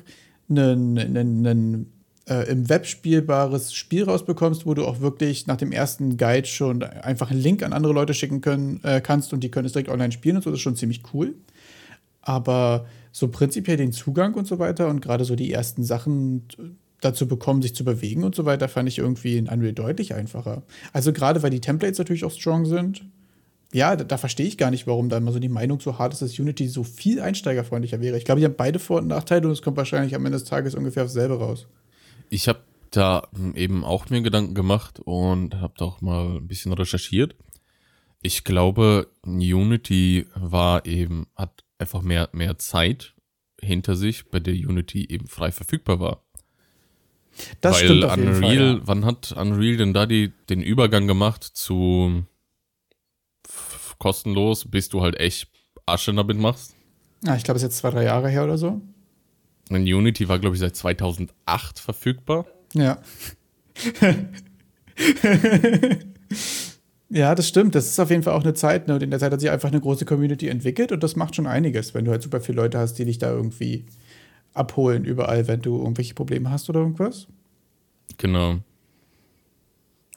einen, 0.48 0.98
einen, 0.98 1.46
einen 1.46 1.92
äh, 2.28 2.48
im 2.50 2.68
Web 2.68 2.86
spielbares 2.86 3.72
Spiel 3.72 4.04
rausbekommst, 4.04 4.66
wo 4.66 4.74
du 4.74 4.84
auch 4.84 5.00
wirklich 5.00 5.46
nach 5.46 5.56
dem 5.56 5.72
ersten 5.72 6.16
Guide 6.16 6.46
schon 6.46 6.82
einfach 6.82 7.30
einen 7.30 7.40
Link 7.40 7.62
an 7.62 7.72
andere 7.72 7.92
Leute 7.92 8.14
schicken 8.14 8.40
können, 8.40 8.80
äh, 8.82 9.00
kannst 9.00 9.32
und 9.32 9.40
die 9.40 9.50
können 9.50 9.66
es 9.66 9.72
direkt 9.72 9.88
online 9.88 10.12
spielen 10.12 10.36
und 10.36 10.42
so, 10.42 10.50
das 10.50 10.58
ist 10.58 10.62
schon 10.62 10.76
ziemlich 10.76 11.02
cool. 11.14 11.34
Aber 12.22 12.86
so 13.12 13.28
prinzipiell 13.28 13.76
den 13.76 13.92
Zugang 13.92 14.34
und 14.34 14.46
so 14.46 14.58
weiter 14.58 14.88
und 14.88 15.00
gerade 15.00 15.24
so 15.24 15.36
die 15.36 15.52
ersten 15.52 15.84
Sachen 15.84 16.42
dazu 17.00 17.28
bekommen, 17.28 17.62
sich 17.62 17.74
zu 17.74 17.84
bewegen 17.84 18.24
und 18.24 18.34
so 18.34 18.44
weiter, 18.44 18.68
fand 18.68 18.88
ich 18.88 18.98
irgendwie 18.98 19.36
in 19.36 19.48
Unreal 19.48 19.72
deutlich 19.72 20.14
einfacher. 20.14 20.62
Also 20.92 21.12
gerade 21.12 21.42
weil 21.42 21.50
die 21.50 21.60
Templates 21.60 21.98
natürlich 21.98 22.24
auch 22.24 22.32
strong 22.32 22.66
sind. 22.66 23.04
Ja, 23.72 23.94
da, 23.94 24.04
da 24.04 24.16
verstehe 24.16 24.46
ich 24.46 24.58
gar 24.58 24.70
nicht, 24.70 24.86
warum 24.86 25.08
da 25.08 25.18
immer 25.18 25.32
so 25.32 25.38
die 25.38 25.48
Meinung 25.48 25.80
so 25.80 25.98
hart 25.98 26.12
ist, 26.12 26.22
dass 26.22 26.38
Unity 26.38 26.66
so 26.66 26.82
viel 26.82 27.20
einsteigerfreundlicher 27.20 28.00
wäre. 28.00 28.16
Ich 28.16 28.24
glaube, 28.24 28.40
die 28.40 28.44
haben 28.44 28.54
beide 28.56 28.78
Vor- 28.78 29.00
und 29.00 29.08
Nachteile 29.08 29.46
und 29.46 29.52
es 29.52 29.62
kommt 29.62 29.76
wahrscheinlich 29.76 30.14
am 30.14 30.24
Ende 30.24 30.38
des 30.38 30.48
Tages 30.48 30.74
ungefähr 30.74 31.04
aufs 31.04 31.12
selbe 31.12 31.38
raus. 31.38 31.66
Ich 32.30 32.48
habe 32.48 32.60
da 32.90 33.28
eben 33.54 33.84
auch 33.84 34.08
mir 34.10 34.22
Gedanken 34.22 34.54
gemacht 34.54 35.00
und 35.00 35.56
habe 35.56 35.74
da 35.76 35.84
auch 35.84 36.00
mal 36.00 36.36
ein 36.36 36.48
bisschen 36.48 36.72
recherchiert. 36.72 37.36
Ich 38.22 38.44
glaube, 38.44 39.08
Unity 39.24 40.26
war 40.34 40.86
eben, 40.86 41.26
hat 41.36 41.64
einfach 41.78 42.02
mehr, 42.02 42.28
mehr 42.32 42.58
Zeit 42.58 43.14
hinter 43.60 43.96
sich, 43.96 44.28
bei 44.30 44.40
der 44.40 44.54
Unity 44.54 45.06
eben 45.08 45.26
frei 45.26 45.52
verfügbar 45.52 46.00
war. 46.00 46.22
Das 47.60 47.76
Weil 47.76 47.84
stimmt 47.84 48.04
auf 48.04 48.16
Unreal, 48.16 48.40
Fall, 48.40 48.56
ja. 48.56 48.80
wann 48.84 49.04
hat 49.04 49.32
Unreal 49.32 49.76
denn 49.76 49.92
da 49.92 50.06
die, 50.06 50.32
den 50.48 50.62
Übergang 50.62 51.06
gemacht 51.06 51.44
zu 51.44 52.24
kostenlos, 53.98 54.68
bis 54.70 54.88
du 54.88 55.02
halt 55.02 55.18
echt 55.18 55.48
Asche 55.84 56.14
damit 56.14 56.38
machst? 56.38 56.74
Ja, 57.24 57.36
ich 57.36 57.44
glaube, 57.44 57.56
es 57.56 57.62
ist 57.62 57.68
jetzt 57.70 57.78
zwei, 57.78 57.90
drei 57.90 58.04
Jahre 58.04 58.28
her 58.28 58.44
oder 58.44 58.58
so. 58.58 58.80
Und 59.70 59.82
Unity 59.82 60.28
war, 60.28 60.38
glaube 60.38 60.54
ich, 60.54 60.60
seit 60.60 60.76
2008 60.76 61.78
verfügbar. 61.78 62.46
Ja. 62.74 62.98
ja, 67.08 67.34
das 67.34 67.48
stimmt. 67.48 67.74
Das 67.74 67.86
ist 67.86 67.98
auf 67.98 68.10
jeden 68.10 68.22
Fall 68.22 68.34
auch 68.34 68.44
eine 68.44 68.54
Zeit. 68.54 68.86
Ne? 68.86 68.94
Und 68.94 69.02
in 69.02 69.10
der 69.10 69.18
Zeit 69.18 69.32
hat 69.32 69.40
sich 69.40 69.50
einfach 69.50 69.70
eine 69.70 69.80
große 69.80 70.04
Community 70.04 70.48
entwickelt 70.48 70.92
und 70.92 71.02
das 71.02 71.16
macht 71.16 71.34
schon 71.34 71.46
einiges, 71.46 71.94
wenn 71.94 72.04
du 72.04 72.12
halt 72.12 72.22
super 72.22 72.40
viele 72.40 72.62
Leute 72.62 72.78
hast, 72.78 72.94
die 72.94 73.04
dich 73.04 73.18
da 73.18 73.30
irgendwie 73.30 73.86
abholen 74.54 75.04
überall, 75.04 75.48
wenn 75.48 75.60
du 75.62 75.78
irgendwelche 75.78 76.14
Probleme 76.14 76.50
hast 76.50 76.68
oder 76.70 76.80
irgendwas. 76.80 77.26
Genau. 78.18 78.58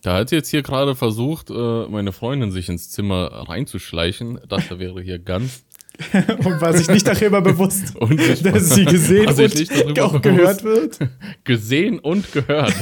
Da 0.01 0.15
hat 0.15 0.31
jetzt 0.31 0.49
hier 0.49 0.61
gerade 0.61 0.95
versucht, 0.95 1.49
äh, 1.49 1.87
meine 1.87 2.13
Freundin 2.13 2.51
sich 2.51 2.69
ins 2.69 2.89
Zimmer 2.89 3.25
reinzuschleichen. 3.49 4.39
Das 4.47 4.69
wäre 4.69 5.01
hier 5.01 5.19
ganz 5.19 5.65
und 6.13 6.61
war 6.61 6.73
sich 6.73 6.87
nicht 6.87 7.07
darüber 7.07 7.41
bewusst, 7.41 7.93
dass 8.43 8.69
sie 8.75 8.85
gesehen 8.85 9.27
und 9.85 9.99
auch 9.99 10.21
gehört 10.21 10.63
wird. 10.63 10.99
Gesehen 11.43 11.99
und 11.99 12.31
gehört. 12.31 12.73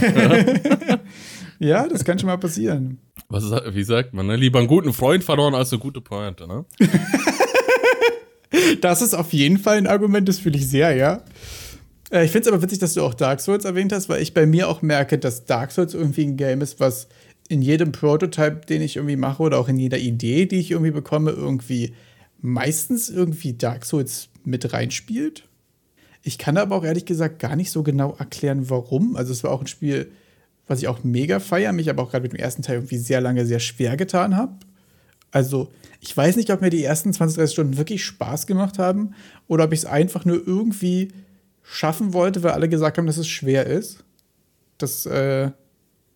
ja, 1.59 1.88
das 1.88 2.03
kann 2.05 2.19
schon 2.19 2.27
mal 2.27 2.38
passieren. 2.38 3.00
Was 3.29 3.43
ist, 3.43 3.53
wie 3.74 3.83
sagt 3.83 4.13
man, 4.13 4.27
ne? 4.27 4.36
lieber 4.36 4.59
einen 4.59 4.67
guten 4.67 4.93
Freund 4.93 5.24
verloren 5.24 5.55
als 5.55 5.71
eine 5.74 5.79
gute 5.79 6.00
Pointe, 6.00 6.47
ne? 6.47 6.65
das 8.81 9.01
ist 9.01 9.13
auf 9.13 9.33
jeden 9.33 9.57
Fall 9.57 9.77
ein 9.77 9.88
Argument, 9.88 10.29
das 10.29 10.39
fühle 10.39 10.57
ich 10.57 10.69
sehr, 10.69 10.95
ja. 10.95 11.24
Äh, 12.12 12.25
ich 12.25 12.31
finde 12.31 12.47
es 12.47 12.53
aber 12.53 12.62
witzig, 12.62 12.79
dass 12.79 12.93
du 12.93 13.01
auch 13.01 13.13
Dark 13.13 13.41
Souls 13.41 13.65
erwähnt 13.65 13.91
hast, 13.91 14.09
weil 14.09 14.21
ich 14.21 14.33
bei 14.33 14.45
mir 14.45 14.69
auch 14.69 14.81
merke, 14.81 15.17
dass 15.17 15.45
Dark 15.45 15.71
Souls 15.71 15.93
irgendwie 15.93 16.25
ein 16.25 16.38
Game 16.38 16.62
ist, 16.62 16.79
was 16.79 17.07
in 17.50 17.62
jedem 17.62 17.91
Prototype, 17.91 18.62
den 18.67 18.81
ich 18.81 18.97
irgendwie 18.97 19.15
mache 19.15 19.43
oder 19.43 19.57
auch 19.57 19.69
in 19.69 19.77
jeder 19.77 19.97
Idee, 19.97 20.45
die 20.45 20.57
ich 20.57 20.71
irgendwie 20.71 20.91
bekomme, 20.91 21.31
irgendwie 21.31 21.93
meistens 22.39 23.10
irgendwie 23.10 23.53
Dark 23.53 23.86
Souls 23.86 24.29
mit 24.44 24.74
reinspielt. 24.74 25.48
Ich 26.24 26.38
kann 26.38 26.58
aber 26.58 26.75
auch 26.75 26.84
ehrlich 26.84 27.06
gesagt 27.06 27.39
gar 27.39 27.56
nicht 27.56 27.72
so 27.72 27.84
genau 27.84 28.15
erklären, 28.17 28.70
warum. 28.70 29.15
Also 29.15 29.32
es 29.32 29.44
war 29.44 29.51
auch 29.51 29.62
ein 29.62 29.67
Spiel, 29.67 30.12
was 30.67 30.79
ich 30.79 30.88
auch 30.88 31.03
mega 31.03 31.39
feiere, 31.39 31.72
mich 31.72 31.89
aber 31.89 32.03
auch 32.03 32.12
gerade 32.12 32.24
mit 32.24 32.34
dem 32.34 32.39
ersten 32.39 32.62
Teil 32.62 32.77
irgendwie 32.77 32.98
sehr 32.98 33.22
lange 33.22 33.46
sehr 33.46 33.60
schwer 33.60 33.98
getan 33.98 34.36
habe. 34.36 34.53
Also 35.32 35.72
ich 36.00 36.15
weiß 36.15 36.36
nicht, 36.36 36.51
ob 36.51 36.62
mir 36.62 36.70
die 36.70 36.84
ersten 36.84 37.13
20, 37.13 37.38
30 37.38 37.53
Stunden 37.53 37.77
wirklich 37.77 38.03
Spaß 38.03 38.48
gemacht 38.48 38.79
haben 38.79 39.13
oder 39.48 39.65
ob 39.65 39.74
ich 39.74 39.79
es 39.79 39.86
einfach 39.86 40.25
nur 40.25 40.46
irgendwie 40.46 41.10
schaffen 41.63 42.13
wollte, 42.13 42.44
weil 42.44 42.51
alle 42.51 42.70
gesagt 42.70 42.98
haben, 42.98 43.08
dass 43.08 43.17
es 43.17 43.27
schwer 43.27 43.65
ist. 43.65 44.03
Das, 44.77 45.06
äh, 45.06 45.51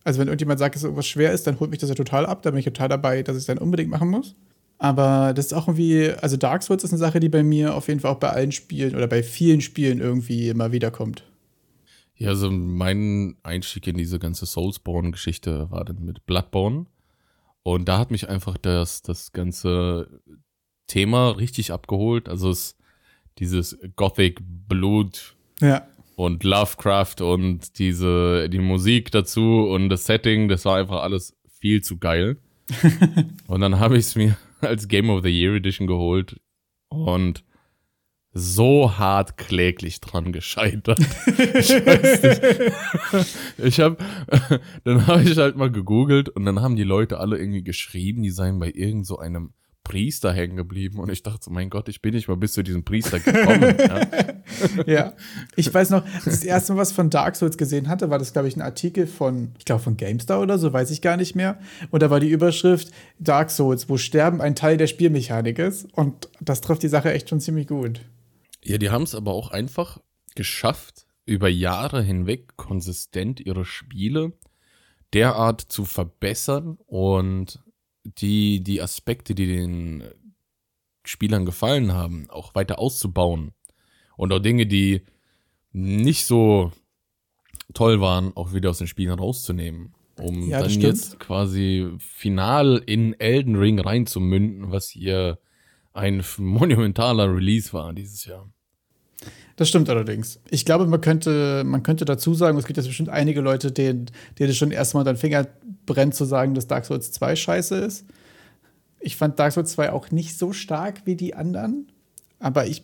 also 0.04 0.20
wenn 0.20 0.28
irgendjemand 0.28 0.58
sagt, 0.58 0.74
dass 0.74 0.82
irgendwas 0.82 1.06
schwer 1.06 1.32
ist, 1.32 1.46
dann 1.46 1.60
holt 1.60 1.70
mich 1.70 1.80
das 1.80 1.90
ja 1.90 1.94
total 1.94 2.26
ab. 2.26 2.42
Da 2.42 2.50
bin 2.50 2.58
ich 2.58 2.64
total 2.64 2.88
dabei, 2.88 3.22
dass 3.22 3.36
ich 3.36 3.42
es 3.42 3.46
dann 3.46 3.58
unbedingt 3.58 3.90
machen 3.90 4.08
muss. 4.08 4.34
Aber 4.82 5.32
das 5.32 5.46
ist 5.46 5.52
auch 5.52 5.68
irgendwie, 5.68 6.10
also 6.22 6.36
Dark 6.36 6.64
Souls 6.64 6.82
ist 6.82 6.90
eine 6.90 6.98
Sache, 6.98 7.20
die 7.20 7.28
bei 7.28 7.44
mir 7.44 7.76
auf 7.76 7.86
jeden 7.86 8.00
Fall 8.00 8.10
auch 8.10 8.18
bei 8.18 8.30
allen 8.30 8.50
Spielen 8.50 8.96
oder 8.96 9.06
bei 9.06 9.22
vielen 9.22 9.60
Spielen 9.60 10.00
irgendwie 10.00 10.48
immer 10.48 10.72
wieder 10.72 10.90
kommt. 10.90 11.22
Ja, 12.16 12.30
also 12.30 12.50
mein 12.50 13.36
Einstieg 13.44 13.86
in 13.86 13.96
diese 13.96 14.18
ganze 14.18 14.44
Soulsborne-Geschichte 14.44 15.70
war 15.70 15.84
dann 15.84 16.04
mit 16.04 16.26
Bloodborne. 16.26 16.86
Und 17.62 17.88
da 17.88 17.96
hat 18.00 18.10
mich 18.10 18.28
einfach 18.28 18.58
das, 18.58 19.02
das 19.02 19.30
ganze 19.30 20.20
Thema 20.88 21.30
richtig 21.30 21.70
abgeholt. 21.70 22.28
Also 22.28 22.50
es, 22.50 22.76
dieses 23.38 23.78
Gothic 23.94 24.40
Blut 24.42 25.36
ja. 25.60 25.86
und 26.16 26.42
Lovecraft 26.42 27.20
und 27.20 27.78
diese, 27.78 28.48
die 28.48 28.58
Musik 28.58 29.12
dazu 29.12 29.68
und 29.70 29.90
das 29.90 30.06
Setting, 30.06 30.48
das 30.48 30.64
war 30.64 30.78
einfach 30.78 31.02
alles 31.02 31.36
viel 31.60 31.84
zu 31.84 31.98
geil. 31.98 32.38
und 33.46 33.60
dann 33.60 33.78
habe 33.78 33.96
ich 33.96 34.06
es 34.06 34.16
mir 34.16 34.36
als 34.62 34.88
Game 34.88 35.10
of 35.10 35.22
the 35.22 35.30
Year 35.30 35.54
Edition 35.54 35.86
geholt 35.86 36.40
und 36.88 37.44
so 38.34 38.96
hart 38.96 39.36
kläglich 39.36 40.00
dran 40.00 40.32
gescheitert. 40.32 40.98
ich 41.26 41.70
weiß 41.70 42.22
nicht. 43.12 43.36
Ich 43.58 43.80
habe, 43.80 43.98
dann 44.84 45.06
habe 45.06 45.22
ich 45.22 45.36
halt 45.36 45.56
mal 45.56 45.70
gegoogelt 45.70 46.30
und 46.30 46.46
dann 46.46 46.60
haben 46.60 46.76
die 46.76 46.84
Leute 46.84 47.18
alle 47.18 47.38
irgendwie 47.38 47.62
geschrieben, 47.62 48.22
die 48.22 48.30
seien 48.30 48.58
bei 48.58 48.70
irgend 48.74 49.06
so 49.06 49.18
einem 49.18 49.52
Priester 49.84 50.32
hängen 50.32 50.56
geblieben 50.56 50.98
und 50.98 51.10
ich 51.10 51.22
dachte 51.22 51.40
so, 51.42 51.50
mein 51.50 51.68
Gott, 51.68 51.88
ich 51.88 52.00
bin 52.00 52.14
nicht 52.14 52.28
mal 52.28 52.36
bis 52.36 52.52
zu 52.52 52.62
diesem 52.62 52.84
Priester 52.84 53.18
gekommen. 53.18 53.76
ja. 54.86 54.86
ja. 54.86 55.12
ich 55.56 55.72
weiß 55.72 55.90
noch, 55.90 56.04
das 56.24 56.44
erste 56.44 56.72
Mal, 56.72 56.80
was 56.80 56.90
ich 56.90 56.96
von 56.96 57.10
Dark 57.10 57.36
Souls 57.36 57.56
gesehen 57.56 57.88
hatte, 57.88 58.08
war 58.08 58.18
das, 58.18 58.32
glaube 58.32 58.48
ich, 58.48 58.56
ein 58.56 58.62
Artikel 58.62 59.06
von, 59.06 59.52
ich 59.58 59.64
glaube, 59.64 59.82
von 59.82 59.96
GameStar 59.96 60.40
oder 60.40 60.58
so, 60.58 60.72
weiß 60.72 60.90
ich 60.90 61.02
gar 61.02 61.16
nicht 61.16 61.34
mehr. 61.34 61.58
Und 61.90 62.02
da 62.02 62.10
war 62.10 62.20
die 62.20 62.30
Überschrift 62.30 62.92
Dark 63.18 63.50
Souls, 63.50 63.88
wo 63.88 63.96
Sterben 63.96 64.40
ein 64.40 64.54
Teil 64.54 64.76
der 64.76 64.86
Spielmechanik 64.86 65.58
ist. 65.58 65.92
Und 65.94 66.28
das 66.40 66.60
trifft 66.60 66.82
die 66.82 66.88
Sache 66.88 67.12
echt 67.12 67.28
schon 67.28 67.40
ziemlich 67.40 67.66
gut. 67.66 68.00
Ja, 68.64 68.78
die 68.78 68.90
haben 68.90 69.02
es 69.02 69.14
aber 69.14 69.32
auch 69.32 69.50
einfach 69.50 69.98
geschafft, 70.34 71.06
über 71.26 71.48
Jahre 71.48 72.02
hinweg 72.02 72.56
konsistent 72.56 73.40
ihre 73.40 73.64
Spiele 73.64 74.32
derart 75.12 75.60
zu 75.60 75.84
verbessern 75.84 76.78
und 76.86 77.60
die, 78.04 78.62
die 78.62 78.82
Aspekte, 78.82 79.34
die 79.34 79.46
den 79.46 80.04
Spielern 81.04 81.44
gefallen 81.44 81.92
haben, 81.92 82.28
auch 82.30 82.54
weiter 82.54 82.78
auszubauen. 82.78 83.52
Und 84.16 84.32
auch 84.32 84.38
Dinge, 84.38 84.66
die 84.66 85.02
nicht 85.72 86.26
so 86.26 86.72
toll 87.74 88.00
waren, 88.00 88.36
auch 88.36 88.52
wieder 88.52 88.70
aus 88.70 88.78
den 88.78 88.86
Spielen 88.86 89.18
rauszunehmen. 89.18 89.94
Um 90.18 90.48
ja, 90.48 90.60
dann 90.60 90.70
stimmt. 90.70 90.84
jetzt 90.84 91.18
quasi 91.18 91.90
final 91.98 92.82
in 92.86 93.18
Elden 93.18 93.56
Ring 93.56 93.80
reinzumünden, 93.80 94.70
was 94.70 94.88
hier 94.90 95.38
ein 95.92 96.22
monumentaler 96.38 97.34
Release 97.34 97.72
war 97.72 97.92
dieses 97.92 98.24
Jahr. 98.26 98.48
Das 99.62 99.68
stimmt 99.68 99.88
allerdings. 99.88 100.40
Ich 100.50 100.64
glaube, 100.64 100.88
man 100.88 101.00
könnte, 101.00 101.62
man 101.64 101.84
könnte 101.84 102.04
dazu 102.04 102.34
sagen, 102.34 102.58
es 102.58 102.64
gibt 102.64 102.78
jetzt 102.78 102.88
bestimmt 102.88 103.10
einige 103.10 103.40
Leute, 103.40 103.70
denen, 103.70 104.06
denen 104.36 104.54
schon 104.54 104.72
erstmal 104.72 105.04
den 105.04 105.16
Finger 105.16 105.46
brennt, 105.86 106.16
zu 106.16 106.24
sagen, 106.24 106.54
dass 106.54 106.66
Dark 106.66 106.84
Souls 106.84 107.12
2 107.12 107.36
scheiße 107.36 107.76
ist. 107.76 108.04
Ich 108.98 109.14
fand 109.16 109.38
Dark 109.38 109.52
Souls 109.52 109.70
2 109.70 109.92
auch 109.92 110.10
nicht 110.10 110.36
so 110.36 110.52
stark 110.52 111.02
wie 111.04 111.14
die 111.14 111.34
anderen. 111.36 111.86
Aber 112.40 112.66
ich, 112.66 112.82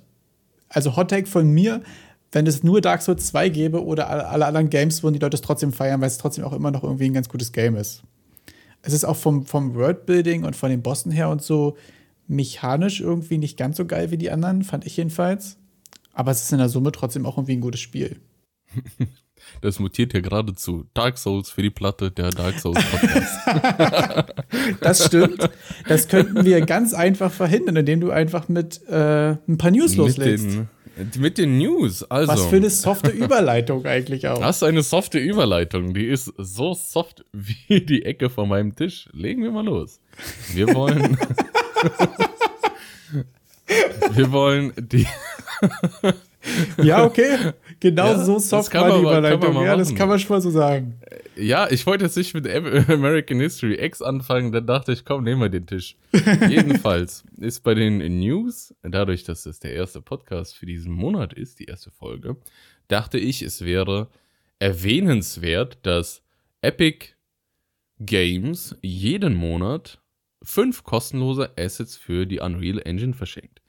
also 0.69 0.95
Hot 0.95 1.11
Take 1.11 1.27
von 1.27 1.51
mir, 1.51 1.83
wenn 2.31 2.47
es 2.47 2.63
nur 2.63 2.81
Dark 2.81 3.03
Souls 3.03 3.27
2 3.27 3.49
gäbe 3.49 3.85
oder 3.85 4.31
alle 4.31 4.47
anderen 4.47 4.71
Games, 4.71 5.03
würden 5.03 5.15
die 5.15 5.19
Leute 5.19 5.35
es 5.35 5.41
trotzdem 5.41 5.73
feiern, 5.73 6.01
weil 6.01 6.07
es 6.07 6.19
trotzdem 6.19 6.45
auch 6.45 6.53
immer 6.53 6.71
noch 6.71 6.85
irgendwie 6.85 7.07
ein 7.07 7.15
ganz 7.15 7.29
gutes 7.29 7.51
Game 7.51 7.75
ist. 7.75 8.05
Es 8.83 8.93
ist 8.93 9.05
auch 9.05 9.17
vom, 9.17 9.47
vom 9.47 9.75
Worldbuilding 9.75 10.45
und 10.45 10.55
von 10.55 10.71
den 10.71 10.83
Bossen 10.83 11.11
her 11.11 11.29
und 11.29 11.43
so 11.43 11.77
mechanisch 12.29 13.01
irgendwie 13.01 13.39
nicht 13.39 13.57
ganz 13.57 13.79
so 13.79 13.85
geil 13.85 14.13
wie 14.13 14.17
die 14.17 14.31
anderen, 14.31 14.63
fand 14.63 14.87
ich 14.87 14.97
jedenfalls. 14.97 15.59
Aber 16.19 16.33
es 16.33 16.43
ist 16.43 16.53
in 16.53 16.59
der 16.59 16.69
Summe 16.69 16.91
trotzdem 16.91 17.25
auch 17.27 17.39
irgendwie 17.39 17.53
ein 17.53 17.61
gutes 17.61 17.81
Spiel. 17.81 18.21
Das 19.63 19.79
mutiert 19.79 20.13
ja 20.13 20.21
geradezu. 20.21 20.85
Dark 20.93 21.17
Souls 21.17 21.49
für 21.49 21.63
die 21.63 21.71
Platte, 21.71 22.11
der 22.11 22.31
Dark 22.31 22.59
Souls 22.59 22.79
Podcast. 22.85 24.35
das 24.81 25.07
stimmt. 25.07 25.49
Das 25.87 26.09
könnten 26.09 26.45
wir 26.45 26.61
ganz 26.67 26.93
einfach 26.93 27.33
verhindern, 27.33 27.77
indem 27.77 28.01
du 28.01 28.11
einfach 28.11 28.49
mit 28.49 28.87
äh, 28.89 29.37
ein 29.49 29.57
paar 29.57 29.71
News 29.71 29.97
loslegst. 29.97 30.45
Mit 30.45 31.15
den, 31.15 31.23
mit 31.23 31.39
den 31.39 31.57
News, 31.57 32.03
also. 32.03 32.31
Was 32.31 32.47
für 32.47 32.57
eine 32.57 32.69
softe 32.69 33.11
Überleitung 33.11 33.87
eigentlich 33.87 34.29
auch. 34.29 34.41
Das 34.41 34.57
ist 34.57 34.65
eine 34.65 34.83
softe 34.83 35.19
Überleitung. 35.19 35.95
Die 35.95 36.07
ist 36.07 36.35
so 36.37 36.75
soft 36.75 37.25
wie 37.33 37.81
die 37.81 38.05
Ecke 38.05 38.29
von 38.29 38.49
meinem 38.49 38.75
Tisch. 38.75 39.09
Legen 39.13 39.43
wir 39.45 39.53
mal 39.53 39.65
los. 39.65 40.01
Wir 40.53 40.75
wollen. 40.75 41.17
Wir 44.13 44.33
wollen 44.33 44.73
die. 44.77 45.07
ja, 46.83 47.05
okay. 47.05 47.53
Genau 47.81 48.07
ja, 48.07 48.25
so 48.25 48.39
soft 48.39 48.75
war 48.75 48.93
die 48.93 49.01
Überleitung. 49.01 49.63
Ja, 49.63 49.77
das 49.77 49.95
kann 49.95 50.09
man 50.09 50.19
schon 50.19 50.37
mal 50.37 50.41
so 50.41 50.51
sagen. 50.51 51.01
Ja, 51.37 51.71
ich 51.71 51.87
wollte 51.87 52.05
jetzt 52.05 52.17
nicht 52.17 52.35
mit 52.35 52.49
American 52.49 53.39
History 53.41 53.75
X 53.81 54.03
anfangen, 54.03 54.51
dann 54.51 54.67
dachte 54.67 54.93
ich, 54.93 55.05
komm, 55.05 55.25
nehmen 55.25 55.41
wir 55.41 55.49
den 55.49 55.67
Tisch. 55.67 55.97
Jedenfalls 56.49 57.25
ist 57.37 57.63
bei 57.63 57.75
den 57.75 57.99
News, 58.19 58.75
dadurch, 58.83 59.23
dass 59.25 59.47
es 59.47 59.61
der 59.61 59.75
erste 59.75 60.01
Podcast 60.01 60.57
für 60.57 60.67
diesen 60.67 60.93
Monat 60.93 61.33
ist, 61.33 61.61
die 61.61 61.67
erste 61.67 61.91
Folge, 61.91 62.37
dachte 62.89 63.19
ich, 63.19 63.43
es 63.43 63.65
wäre 63.65 64.09
erwähnenswert, 64.59 65.79
dass 65.83 66.23
Epic 66.63 67.11
Games 68.01 68.77
jeden 68.83 69.35
Monat 69.35 70.01
fünf 70.43 70.85
kostenlose 70.85 71.53
Assets 71.59 71.97
für 71.97 72.27
die 72.27 72.41
Unreal 72.41 72.81
Engine 72.85 73.15
verschenkt. 73.15 73.61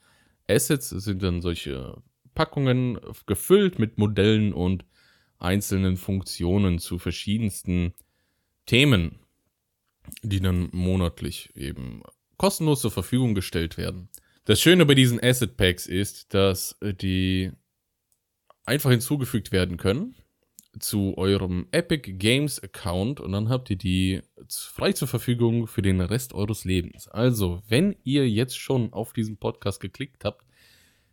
Assets 0.48 0.90
sind 0.90 1.22
dann 1.24 1.42
solche 1.42 2.02
Packungen 2.36 3.00
gefüllt 3.26 3.80
mit 3.80 3.98
Modellen 3.98 4.54
und 4.54 4.86
einzelnen 5.38 5.98
Funktionen 5.98 6.80
zu 6.80 6.98
verschiedensten 7.00 7.94
Themen, 8.66 9.20
die 10.22 10.40
dann 10.40 10.70
monatlich 10.72 11.56
eben 11.56 12.04
kostenlos 12.38 12.82
zur 12.82 12.92
Verfügung 12.92 13.36
gestellt 13.36 13.78
werden. 13.78 14.10
Das 14.46 14.62
Schöne 14.62 14.86
bei 14.86 14.96
diesen 14.96 15.22
Asset 15.22 15.58
Packs 15.58 15.86
ist, 15.86 16.34
dass 16.34 16.78
die 16.82 17.52
einfach 18.66 18.92
hinzugefügt 18.92 19.52
werden 19.52 19.78
können 19.78 20.16
zu 20.78 21.18
eurem 21.18 21.68
Epic 21.72 22.14
Games 22.14 22.62
Account 22.62 23.20
und 23.20 23.32
dann 23.32 23.50
habt 23.50 23.70
ihr 23.70 23.76
die 23.76 24.22
frei 24.48 24.94
zur 24.94 25.08
Verfügung 25.08 25.68
für 25.68 25.82
den 25.82 26.00
Rest 26.02 26.34
eures 26.34 26.64
Lebens. 26.64 27.08
Also, 27.08 27.62
wenn 27.68 27.96
ihr 28.04 28.30
jetzt 28.30 28.58
schon 28.58 28.94
auf 28.94 29.14
diesen 29.14 29.38
Podcast 29.38 29.80
geklickt 29.80 30.26
habt, 30.26 30.46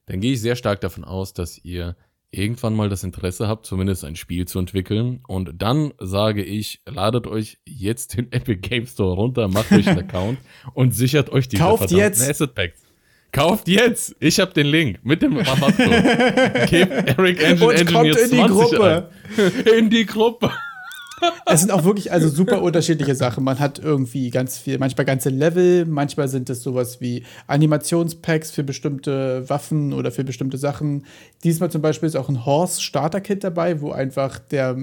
dann 0.06 0.20
gehe 0.20 0.32
ich 0.32 0.40
sehr 0.40 0.56
stark 0.56 0.80
davon 0.80 1.04
aus, 1.04 1.32
dass 1.32 1.58
ihr 1.64 1.96
irgendwann 2.30 2.74
mal 2.74 2.88
das 2.88 3.04
Interesse 3.04 3.48
habt, 3.48 3.66
zumindest 3.66 4.04
ein 4.04 4.16
Spiel 4.16 4.46
zu 4.46 4.58
entwickeln. 4.58 5.20
Und 5.26 5.50
dann 5.56 5.92
sage 5.98 6.42
ich, 6.44 6.82
ladet 6.86 7.26
euch 7.26 7.58
jetzt 7.64 8.16
den 8.16 8.30
Epic 8.32 8.60
Game 8.68 8.86
Store 8.86 9.14
runter, 9.14 9.48
macht 9.48 9.72
euch 9.72 9.88
einen 9.88 9.98
Account 10.08 10.38
und 10.74 10.94
sichert 10.94 11.30
euch 11.30 11.48
die 11.48 11.56
Kauft 11.56 11.90
jetzt. 11.90 12.28
Asset 12.28 12.54
Packs. 12.54 12.85
Kauft 13.36 13.68
jetzt! 13.68 14.16
Ich 14.18 14.40
habe 14.40 14.54
den 14.54 14.66
Link 14.66 14.98
mit 15.02 15.20
dem 15.20 15.36
Rabattcode. 15.36 16.68
Gebt 16.70 16.90
Eric 16.90 17.42
Engine 17.42 17.66
und 17.66 17.74
Engineer 17.74 18.18
in 18.18 18.30
die 18.30 18.46
Gruppe. 18.46 19.08
Ein. 19.36 19.78
In 19.78 19.90
die 19.90 20.06
Gruppe 20.06 20.50
es 21.46 21.60
sind 21.60 21.70
auch 21.70 21.84
wirklich 21.84 22.12
also 22.12 22.28
super 22.28 22.62
unterschiedliche 22.62 23.14
Sachen. 23.14 23.44
Man 23.44 23.58
hat 23.58 23.78
irgendwie 23.78 24.30
ganz 24.30 24.58
viel, 24.58 24.78
manchmal 24.78 25.06
ganze 25.06 25.30
Level, 25.30 25.86
manchmal 25.86 26.28
sind 26.28 26.50
es 26.50 26.62
sowas 26.62 27.00
wie 27.00 27.24
Animationspacks 27.46 28.50
für 28.50 28.62
bestimmte 28.62 29.48
Waffen 29.48 29.92
oder 29.92 30.10
für 30.10 30.24
bestimmte 30.24 30.58
Sachen. 30.58 31.06
Diesmal 31.44 31.70
zum 31.70 31.82
Beispiel 31.82 32.08
ist 32.08 32.16
auch 32.16 32.28
ein 32.28 32.44
Horse 32.44 32.82
Starter 32.82 33.20
Kit 33.20 33.44
dabei, 33.44 33.80
wo 33.80 33.92
einfach 33.92 34.38
der 34.38 34.76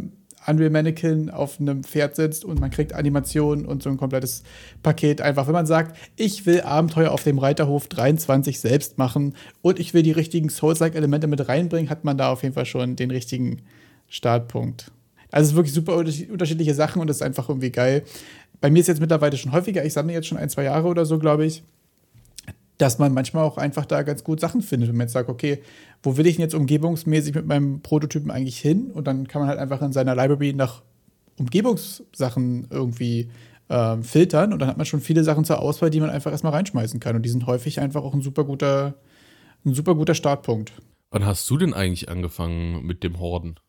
Unreal 0.45 0.69
Mannequin 0.69 1.29
auf 1.29 1.59
einem 1.59 1.83
Pferd 1.83 2.15
sitzt 2.15 2.45
und 2.45 2.59
man 2.59 2.71
kriegt 2.71 2.93
Animationen 2.93 3.65
und 3.65 3.83
so 3.83 3.89
ein 3.89 3.97
komplettes 3.97 4.43
Paket. 4.81 5.21
Einfach, 5.21 5.47
wenn 5.47 5.53
man 5.53 5.65
sagt, 5.65 5.97
ich 6.15 6.45
will 6.45 6.61
Abenteuer 6.61 7.11
auf 7.11 7.23
dem 7.23 7.39
Reiterhof 7.39 7.87
23 7.87 8.59
selbst 8.59 8.97
machen 8.97 9.35
und 9.61 9.79
ich 9.79 9.93
will 9.93 10.03
die 10.03 10.11
richtigen 10.11 10.49
Souls-like-Elemente 10.49 11.27
mit 11.27 11.47
reinbringen, 11.47 11.89
hat 11.89 12.03
man 12.03 12.17
da 12.17 12.31
auf 12.31 12.43
jeden 12.43 12.55
Fall 12.55 12.65
schon 12.65 12.95
den 12.95 13.11
richtigen 13.11 13.61
Startpunkt. 14.07 14.91
Also 15.31 15.45
es 15.45 15.51
ist 15.51 15.55
wirklich 15.55 15.73
super 15.73 15.95
unterschiedliche 15.95 16.75
Sachen 16.75 17.01
und 17.01 17.09
es 17.09 17.17
ist 17.17 17.23
einfach 17.23 17.49
irgendwie 17.49 17.71
geil. 17.71 18.03
Bei 18.61 18.69
mir 18.69 18.79
ist 18.79 18.87
jetzt 18.87 19.01
mittlerweile 19.01 19.35
schon 19.35 19.51
häufiger, 19.51 19.83
ich 19.83 19.93
sammle 19.93 20.13
jetzt 20.13 20.27
schon 20.27 20.37
ein, 20.37 20.49
zwei 20.49 20.63
Jahre 20.63 20.87
oder 20.87 21.05
so, 21.05 21.17
glaube 21.19 21.45
ich, 21.45 21.63
dass 22.77 22.99
man 22.99 23.13
manchmal 23.13 23.43
auch 23.43 23.57
einfach 23.57 23.85
da 23.85 24.01
ganz 24.03 24.23
gut 24.23 24.39
Sachen 24.39 24.61
findet. 24.61 24.89
Wenn 24.89 24.97
man 24.97 25.05
jetzt 25.05 25.13
sagt, 25.13 25.29
okay, 25.29 25.61
wo 26.01 26.17
will 26.17 26.25
ich 26.25 26.35
denn 26.35 26.43
jetzt 26.43 26.55
umgebungsmäßig 26.55 27.35
mit 27.35 27.45
meinem 27.45 27.81
Prototypen 27.81 28.31
eigentlich 28.31 28.59
hin? 28.59 28.91
Und 28.91 29.07
dann 29.07 29.27
kann 29.27 29.41
man 29.41 29.49
halt 29.49 29.59
einfach 29.59 29.81
in 29.81 29.93
seiner 29.93 30.15
Library 30.15 30.53
nach 30.53 30.81
Umgebungssachen 31.37 32.67
irgendwie 32.69 33.29
äh, 33.69 33.97
filtern 34.01 34.53
und 34.53 34.59
dann 34.59 34.69
hat 34.69 34.77
man 34.77 34.85
schon 34.85 35.01
viele 35.01 35.23
Sachen 35.23 35.45
zur 35.45 35.59
Auswahl, 35.59 35.89
die 35.89 35.99
man 35.99 36.09
einfach 36.09 36.31
erstmal 36.31 36.53
reinschmeißen 36.53 36.99
kann. 36.99 37.15
Und 37.15 37.23
die 37.23 37.29
sind 37.29 37.47
häufig 37.47 37.79
einfach 37.79 38.03
auch 38.03 38.13
ein 38.13 38.21
super 38.21 38.43
guter, 38.43 38.95
ein 39.65 39.73
super 39.73 39.95
guter 39.95 40.15
Startpunkt. 40.15 40.73
Wann 41.11 41.25
hast 41.25 41.49
du 41.49 41.57
denn 41.57 41.73
eigentlich 41.73 42.09
angefangen 42.09 42.85
mit 42.85 43.03
dem 43.03 43.19
Horden? 43.19 43.59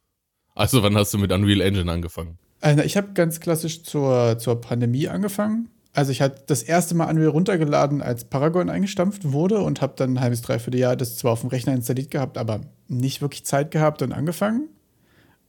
Also, 0.54 0.82
wann 0.82 0.96
hast 0.96 1.12
du 1.12 1.18
mit 1.18 1.32
Unreal 1.32 1.60
Engine 1.60 1.90
angefangen? 1.90 2.38
Also 2.60 2.82
ich 2.82 2.96
habe 2.96 3.12
ganz 3.12 3.40
klassisch 3.40 3.82
zur, 3.82 4.38
zur 4.38 4.58
Pandemie 4.58 5.08
angefangen. 5.08 5.68
Also 5.94 6.10
ich 6.10 6.20
hatte 6.20 6.42
das 6.46 6.64
erste 6.64 6.96
Mal 6.96 7.08
Unreal 7.08 7.28
runtergeladen, 7.28 8.02
als 8.02 8.24
Paragon 8.24 8.68
eingestampft 8.68 9.32
wurde 9.32 9.60
und 9.60 9.80
habe 9.80 9.94
dann 9.96 10.14
ein 10.14 10.20
halbes, 10.20 10.42
dreiviertel 10.42 10.80
Jahr 10.80 10.96
das 10.96 11.16
zwar 11.16 11.32
auf 11.32 11.42
dem 11.42 11.50
Rechner 11.50 11.72
installiert 11.72 12.10
gehabt, 12.10 12.36
aber 12.36 12.60
nicht 12.88 13.22
wirklich 13.22 13.44
Zeit 13.44 13.70
gehabt 13.70 14.02
und 14.02 14.12
angefangen. 14.12 14.68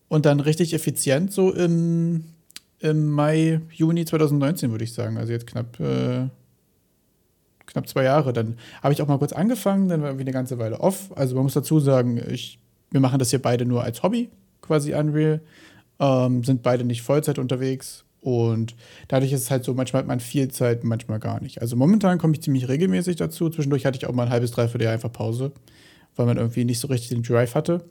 Und 0.08 0.28
dann 0.28 0.40
richtig 0.40 0.75
effizient 0.75 1.34
so 1.34 1.52
im, 1.52 2.25
im 2.80 3.10
Mai, 3.10 3.60
Juni 3.72 4.06
2019, 4.06 4.70
würde 4.70 4.84
ich 4.84 4.94
sagen. 4.94 5.18
Also 5.18 5.34
jetzt 5.34 5.48
knapp, 5.48 5.80
äh, 5.80 6.28
knapp 7.66 7.90
zwei 7.90 8.04
Jahre. 8.04 8.32
Dann 8.32 8.60
habe 8.84 8.94
ich 8.94 9.02
auch 9.02 9.08
mal 9.08 9.18
kurz 9.18 9.34
angefangen, 9.34 9.90
dann 9.90 10.02
war 10.02 10.10
irgendwie 10.10 10.25
eine 10.25 10.32
ganze 10.32 10.60
Weile 10.60 10.80
off. 10.80 11.12
Also 11.16 11.34
man 11.34 11.46
muss 11.46 11.56
dazu 11.56 11.80
sagen, 11.80 12.22
ich, 12.30 12.60
wir 12.92 13.00
machen 13.00 13.18
das 13.18 13.32
hier 13.32 13.42
beide 13.42 13.66
nur 13.66 13.84
als 13.84 14.04
Hobby, 14.04 14.30
quasi 14.62 14.94
Unreal 14.94 15.42
ähm, 16.00 16.44
sind 16.44 16.62
beide 16.62 16.84
nicht 16.84 17.02
Vollzeit 17.02 17.40
unterwegs. 17.40 18.05
Und 18.25 18.75
dadurch 19.08 19.32
ist 19.32 19.44
es 19.44 19.51
halt 19.51 19.63
so, 19.63 19.75
manchmal 19.75 20.00
hat 20.00 20.08
man 20.08 20.20
viel 20.20 20.48
Zeit, 20.48 20.84
manchmal 20.84 21.20
gar 21.20 21.44
nicht. 21.44 21.62
Also 21.62 21.75
momentan 21.75 22.17
komme 22.17 22.34
ich 22.34 22.41
ziemlich 22.41 22.67
regelmäßig 22.67 23.17
dazu. 23.17 23.51
Zwischendurch 23.51 23.86
hatte 23.86 24.00
ich 24.00 24.08
auch 24.08 24.13
mal 24.13 24.24
ein 24.24 24.32
halbes, 24.32 24.50
dreiviertel 24.50 24.86
Jahr 24.86 24.94
einfach 24.94 25.12
Pause, 25.12 25.51
weil 26.15 26.25
man 26.25 26.38
irgendwie 26.38 26.65
nicht 26.65 26.79
so 26.79 26.88
richtig 26.88 27.10
den 27.10 27.22
Drive 27.22 27.53
hatte. 27.53 27.86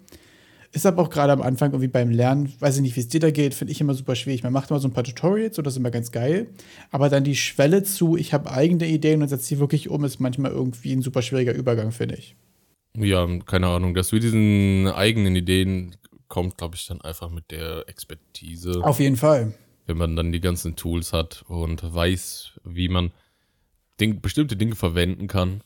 Ist 0.73 0.87
aber 0.87 1.03
auch 1.03 1.11
gerade 1.11 1.33
am 1.33 1.41
Anfang 1.41 1.71
irgendwie 1.71 1.87
beim 1.87 2.11
Lernen, 2.11 2.53
weiß 2.59 2.75
ich 2.75 2.83
nicht, 2.83 2.97
wie 2.97 3.01
es 3.01 3.07
dir 3.07 3.21
da 3.21 3.31
geht, 3.31 3.55
finde 3.55 3.71
ich 3.71 3.81
immer 3.81 3.95
super 3.95 4.17
schwierig. 4.17 4.43
Man 4.43 4.53
macht 4.53 4.71
immer 4.71 4.81
so 4.81 4.89
ein 4.89 4.93
paar 4.93 5.05
Tutorials, 5.05 5.55
so 5.55 5.63
das 5.63 5.75
ist 5.75 5.79
immer 5.79 5.93
ganz 5.93 6.11
geil. 6.11 6.49
Aber 6.91 7.09
dann 7.09 7.23
die 7.23 7.37
Schwelle 7.37 7.85
zu, 7.85 8.17
ich 8.17 8.35
habe 8.35 8.51
eigene 8.51 8.89
Ideen 8.89 9.23
und 9.23 9.29
setze 9.29 9.47
sie 9.47 9.61
wirklich 9.61 9.89
um, 9.89 10.03
ist 10.03 10.19
manchmal 10.19 10.51
irgendwie 10.51 10.95
ein 10.95 11.03
super 11.03 11.23
schwieriger 11.23 11.55
Übergang, 11.55 11.93
finde 11.93 12.17
ich. 12.17 12.35
Ja, 12.99 13.25
keine 13.47 13.69
Ahnung, 13.69 13.95
dass 13.95 14.11
wir 14.11 14.19
diesen 14.19 14.89
eigenen 14.89 15.37
Ideen 15.37 15.95
kommt, 16.27 16.59
glaube 16.59 16.75
ich, 16.75 16.89
dann 16.89 17.01
einfach 17.03 17.31
mit 17.31 17.53
der 17.53 17.85
Expertise. 17.87 18.81
Auf 18.83 18.99
jeden 18.99 19.17
Fall. 19.17 19.55
Wenn 19.87 19.99
man 19.99 20.17
dann 20.17 20.33
die 20.33 20.41
ganzen 20.41 20.77
Tools 20.77 21.13
hat 21.13 21.45
und 21.49 21.95
weiß, 21.95 22.61
wie 22.65 22.89
man 22.89 23.13
Ding, 24.01 24.21
bestimmte 24.21 24.57
Dinge 24.57 24.75
verwenden 24.75 25.29
kann. 25.29 25.63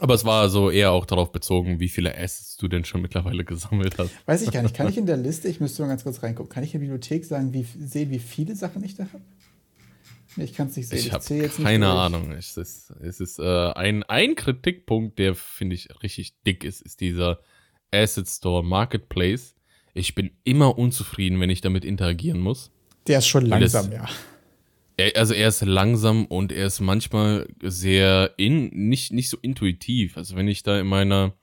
Aber 0.00 0.14
es 0.14 0.24
war 0.24 0.48
so 0.48 0.70
eher 0.70 0.90
auch 0.90 1.06
darauf 1.06 1.32
bezogen, 1.32 1.78
wie 1.80 1.88
viele 1.88 2.16
Assets 2.16 2.56
du 2.56 2.68
denn 2.68 2.84
schon 2.84 3.00
mittlerweile 3.00 3.44
gesammelt 3.44 3.96
hast. 3.98 4.10
Weiß 4.26 4.42
ich 4.42 4.50
gar 4.50 4.62
nicht. 4.62 4.74
Kann 4.74 4.88
ich 4.88 4.96
in 4.98 5.06
der 5.06 5.16
Liste, 5.16 5.48
ich 5.48 5.60
müsste 5.60 5.82
mal 5.82 5.88
ganz 5.88 6.02
kurz 6.02 6.22
reingucken, 6.22 6.52
kann 6.52 6.64
ich 6.64 6.74
in 6.74 6.80
der 6.80 6.86
Bibliothek 6.86 7.24
sagen, 7.24 7.52
wie, 7.52 7.62
sehen, 7.62 8.10
wie 8.10 8.18
viele 8.18 8.56
Sachen 8.56 8.82
ich 8.84 8.96
da 8.96 9.04
habe? 9.04 9.22
Nee, 10.36 10.44
ich 10.44 10.54
kann 10.54 10.66
es 10.66 10.76
nicht 10.76 10.88
sehen. 10.88 10.98
Ich, 10.98 11.06
ich 11.06 11.12
habe 11.12 11.48
keine 11.62 11.90
Ahnung. 11.90 12.32
Es 12.32 12.56
ist, 12.56 12.90
es 13.02 13.20
ist 13.20 13.38
äh, 13.38 13.72
ein, 13.72 14.02
ein 14.04 14.34
Kritikpunkt, 14.34 15.18
der, 15.18 15.36
finde 15.36 15.76
ich, 15.76 15.88
richtig 16.02 16.40
dick 16.42 16.64
ist, 16.64 16.82
ist 16.82 17.00
dieser 17.00 17.38
Asset 17.92 18.28
Store 18.28 18.64
Marketplace. 18.64 19.54
Ich 19.92 20.16
bin 20.16 20.32
immer 20.42 20.76
unzufrieden, 20.76 21.38
wenn 21.38 21.50
ich 21.50 21.60
damit 21.60 21.84
interagieren 21.84 22.40
muss. 22.40 22.72
Der 23.06 23.18
ist 23.18 23.26
schon 23.26 23.46
langsam, 23.46 23.90
das, 23.90 23.98
ja. 23.98 24.08
Er, 24.96 25.16
also 25.16 25.34
er 25.34 25.48
ist 25.48 25.62
langsam 25.62 26.26
und 26.26 26.52
er 26.52 26.66
ist 26.66 26.80
manchmal 26.80 27.48
sehr 27.62 28.32
in, 28.36 28.68
nicht, 28.68 29.12
nicht 29.12 29.28
so 29.28 29.36
intuitiv. 29.42 30.16
Also 30.16 30.36
wenn 30.36 30.48
ich 30.48 30.62
da 30.62 30.78
in 30.78 30.86
meiner, 30.86 31.34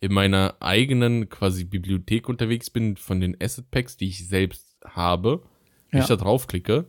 in 0.00 0.12
meiner 0.12 0.56
eigenen 0.60 1.28
quasi 1.28 1.64
Bibliothek 1.64 2.28
unterwegs 2.28 2.70
bin 2.70 2.96
von 2.96 3.20
den 3.20 3.36
Asset 3.40 3.70
Packs, 3.70 3.96
die 3.96 4.08
ich 4.08 4.26
selbst 4.26 4.76
habe, 4.84 5.42
wenn 5.90 5.98
ja. 5.98 6.04
ich 6.04 6.08
da 6.08 6.16
draufklicke, 6.16 6.86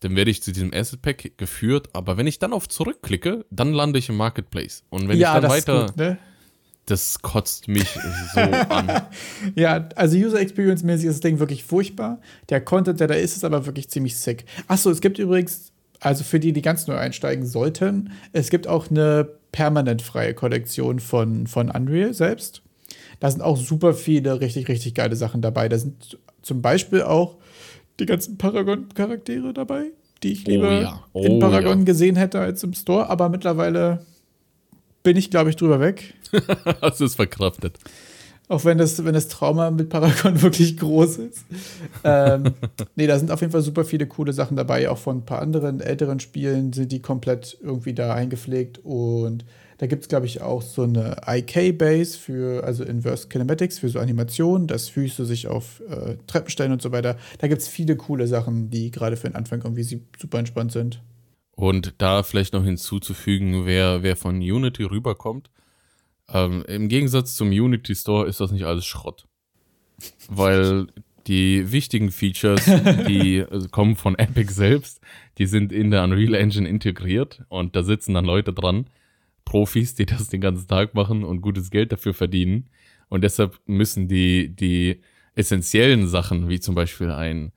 dann 0.00 0.16
werde 0.16 0.30
ich 0.30 0.42
zu 0.42 0.52
diesem 0.52 0.72
Asset 0.72 1.02
Pack 1.02 1.36
geführt. 1.36 1.90
Aber 1.92 2.16
wenn 2.16 2.26
ich 2.26 2.38
dann 2.38 2.52
auf 2.52 2.68
zurückklicke, 2.68 3.44
dann 3.50 3.72
lande 3.72 3.98
ich 3.98 4.08
im 4.08 4.16
Marketplace. 4.16 4.84
Und 4.88 5.08
wenn 5.08 5.18
ja, 5.18 5.36
ich 5.36 5.42
dann 5.42 5.50
weiter, 5.50 5.86
gut, 5.86 5.96
ne? 5.96 6.18
Das 6.86 7.22
kotzt 7.22 7.68
mich 7.68 7.88
so 8.34 8.40
an. 8.40 9.02
ja, 9.54 9.88
also 9.94 10.16
User 10.16 10.40
Experience 10.40 10.82
mäßig 10.82 11.06
ist 11.06 11.14
das 11.16 11.20
Ding 11.20 11.38
wirklich 11.38 11.64
furchtbar. 11.64 12.20
Der 12.48 12.60
Content, 12.60 13.00
der 13.00 13.06
da 13.06 13.14
ist, 13.14 13.36
ist 13.36 13.44
aber 13.44 13.66
wirklich 13.66 13.88
ziemlich 13.88 14.16
sick. 14.16 14.44
Achso, 14.66 14.90
es 14.90 15.00
gibt 15.00 15.18
übrigens, 15.18 15.72
also 16.00 16.24
für 16.24 16.40
die, 16.40 16.52
die 16.52 16.62
ganz 16.62 16.86
neu 16.86 16.96
einsteigen 16.96 17.46
sollten, 17.46 18.10
es 18.32 18.50
gibt 18.50 18.66
auch 18.66 18.90
eine 18.90 19.28
permanent 19.52 20.02
freie 20.02 20.34
Kollektion 20.34 20.98
von, 20.98 21.46
von 21.46 21.70
Unreal 21.70 22.14
selbst. 22.14 22.62
Da 23.20 23.30
sind 23.30 23.42
auch 23.42 23.56
super 23.56 23.94
viele 23.94 24.40
richtig, 24.40 24.68
richtig 24.68 24.94
geile 24.94 25.14
Sachen 25.16 25.42
dabei. 25.42 25.68
Da 25.68 25.78
sind 25.78 26.18
zum 26.42 26.62
Beispiel 26.62 27.02
auch 27.02 27.36
die 28.00 28.06
ganzen 28.06 28.38
Paragon-Charaktere 28.38 29.52
dabei, 29.52 29.86
die 30.22 30.32
ich 30.32 30.46
lieber 30.46 30.68
oh 30.68 30.82
ja. 30.82 31.04
oh 31.12 31.22
in 31.22 31.38
Paragon 31.38 31.80
ja. 31.80 31.84
gesehen 31.84 32.16
hätte 32.16 32.40
als 32.40 32.62
im 32.64 32.72
Store, 32.72 33.08
aber 33.08 33.28
mittlerweile 33.28 34.06
bin 35.02 35.16
ich, 35.16 35.30
glaube 35.30 35.50
ich, 35.50 35.56
drüber 35.56 35.80
weg. 35.80 36.14
Hast 36.80 37.00
du 37.00 37.04
es 37.04 37.14
verkraftet? 37.14 37.78
Auch 38.50 38.64
wenn 38.64 38.78
das, 38.78 39.04
wenn 39.04 39.14
das 39.14 39.28
Trauma 39.28 39.70
mit 39.70 39.90
Paragon 39.90 40.42
wirklich 40.42 40.76
groß 40.76 41.18
ist. 41.18 41.44
ähm, 42.02 42.52
nee, 42.96 43.06
da 43.06 43.16
sind 43.16 43.30
auf 43.30 43.40
jeden 43.42 43.52
Fall 43.52 43.62
super 43.62 43.84
viele 43.84 44.08
coole 44.08 44.32
Sachen 44.32 44.56
dabei. 44.56 44.90
Auch 44.90 44.98
von 44.98 45.18
ein 45.18 45.24
paar 45.24 45.40
anderen 45.40 45.80
älteren 45.80 46.18
Spielen 46.18 46.72
sind 46.72 46.90
die 46.90 47.00
komplett 47.00 47.56
irgendwie 47.62 47.94
da 47.94 48.12
eingepflegt. 48.12 48.80
Und 48.82 49.44
da 49.78 49.86
gibt 49.86 50.02
es, 50.02 50.08
glaube 50.08 50.26
ich, 50.26 50.42
auch 50.42 50.62
so 50.62 50.82
eine 50.82 51.18
IK-Base 51.28 52.18
für, 52.18 52.64
also 52.64 52.82
Inverse 52.82 53.28
Kinematics 53.28 53.78
für 53.78 53.88
so 53.88 54.00
Animationen, 54.00 54.66
dass 54.66 54.88
Füße 54.88 55.24
sich 55.26 55.46
auf 55.46 55.80
äh, 55.88 56.16
Treppen 56.26 56.50
stellen 56.50 56.72
und 56.72 56.82
so 56.82 56.90
weiter. 56.90 57.16
Da 57.38 57.46
gibt 57.46 57.62
es 57.62 57.68
viele 57.68 57.94
coole 57.94 58.26
Sachen, 58.26 58.68
die 58.68 58.90
gerade 58.90 59.16
für 59.16 59.28
den 59.28 59.36
Anfang 59.36 59.62
irgendwie 59.62 59.84
super 59.84 60.40
entspannt 60.40 60.72
sind. 60.72 61.00
Und 61.60 61.96
da 61.98 62.22
vielleicht 62.22 62.54
noch 62.54 62.64
hinzuzufügen, 62.64 63.66
wer, 63.66 64.02
wer 64.02 64.16
von 64.16 64.36
Unity 64.36 64.82
rüberkommt, 64.84 65.50
ähm, 66.32 66.64
im 66.66 66.88
Gegensatz 66.88 67.34
zum 67.34 67.48
Unity 67.48 67.94
Store 67.94 68.26
ist 68.26 68.40
das 68.40 68.50
nicht 68.50 68.64
alles 68.64 68.86
Schrott. 68.86 69.26
Weil 70.30 70.86
die 71.26 71.70
wichtigen 71.70 72.10
Features, 72.10 72.64
die 73.08 73.44
also 73.44 73.68
kommen 73.68 73.96
von 73.96 74.18
Epic 74.18 74.50
selbst, 74.54 75.02
die 75.36 75.44
sind 75.44 75.70
in 75.70 75.90
der 75.90 76.02
Unreal 76.02 76.32
Engine 76.32 76.66
integriert 76.66 77.42
und 77.50 77.76
da 77.76 77.82
sitzen 77.82 78.14
dann 78.14 78.24
Leute 78.24 78.54
dran, 78.54 78.86
Profis, 79.44 79.94
die 79.94 80.06
das 80.06 80.28
den 80.28 80.40
ganzen 80.40 80.66
Tag 80.66 80.94
machen 80.94 81.24
und 81.24 81.42
gutes 81.42 81.70
Geld 81.70 81.92
dafür 81.92 82.14
verdienen. 82.14 82.70
Und 83.10 83.22
deshalb 83.22 83.60
müssen 83.66 84.08
die, 84.08 84.48
die 84.48 85.02
essentiellen 85.34 86.08
Sachen, 86.08 86.48
wie 86.48 86.58
zum 86.58 86.74
Beispiel 86.74 87.10
ein 87.10 87.52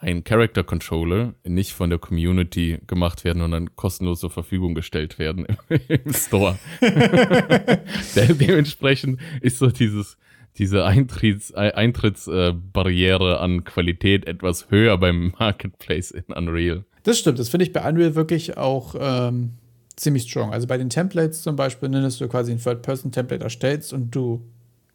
ein 0.00 0.24
Character 0.24 0.64
Controller 0.64 1.34
nicht 1.44 1.72
von 1.74 1.90
der 1.90 1.98
Community 1.98 2.78
gemacht 2.86 3.22
werden 3.22 3.42
und 3.42 3.50
dann 3.50 3.76
kostenlos 3.76 4.20
zur 4.20 4.30
Verfügung 4.30 4.74
gestellt 4.74 5.18
werden 5.18 5.46
im, 5.68 6.12
Store. 6.12 6.58
dementsprechend 8.16 9.20
ist 9.42 9.58
so 9.58 9.66
dieses, 9.66 10.16
diese 10.56 10.86
Eintritts, 10.86 11.52
Eintrittsbarriere 11.52 13.40
an 13.40 13.64
Qualität 13.64 14.26
etwas 14.26 14.70
höher 14.70 14.96
beim 14.96 15.34
Marketplace 15.38 16.10
in 16.10 16.24
Unreal. 16.34 16.84
Das 17.02 17.18
stimmt, 17.18 17.38
das 17.38 17.50
finde 17.50 17.66
ich 17.66 17.72
bei 17.72 17.86
Unreal 17.86 18.14
wirklich 18.14 18.56
auch 18.56 18.94
ähm, 18.98 19.50
ziemlich 19.96 20.22
strong. 20.30 20.52
Also 20.54 20.66
bei 20.66 20.78
den 20.78 20.88
Templates 20.88 21.42
zum 21.42 21.56
Beispiel, 21.56 21.90
ne, 21.90 22.00
dass 22.00 22.16
du 22.16 22.26
quasi 22.26 22.52
ein 22.52 22.58
Third-Person-Template 22.58 23.44
erstellst 23.44 23.92
und 23.92 24.14
du 24.14 24.42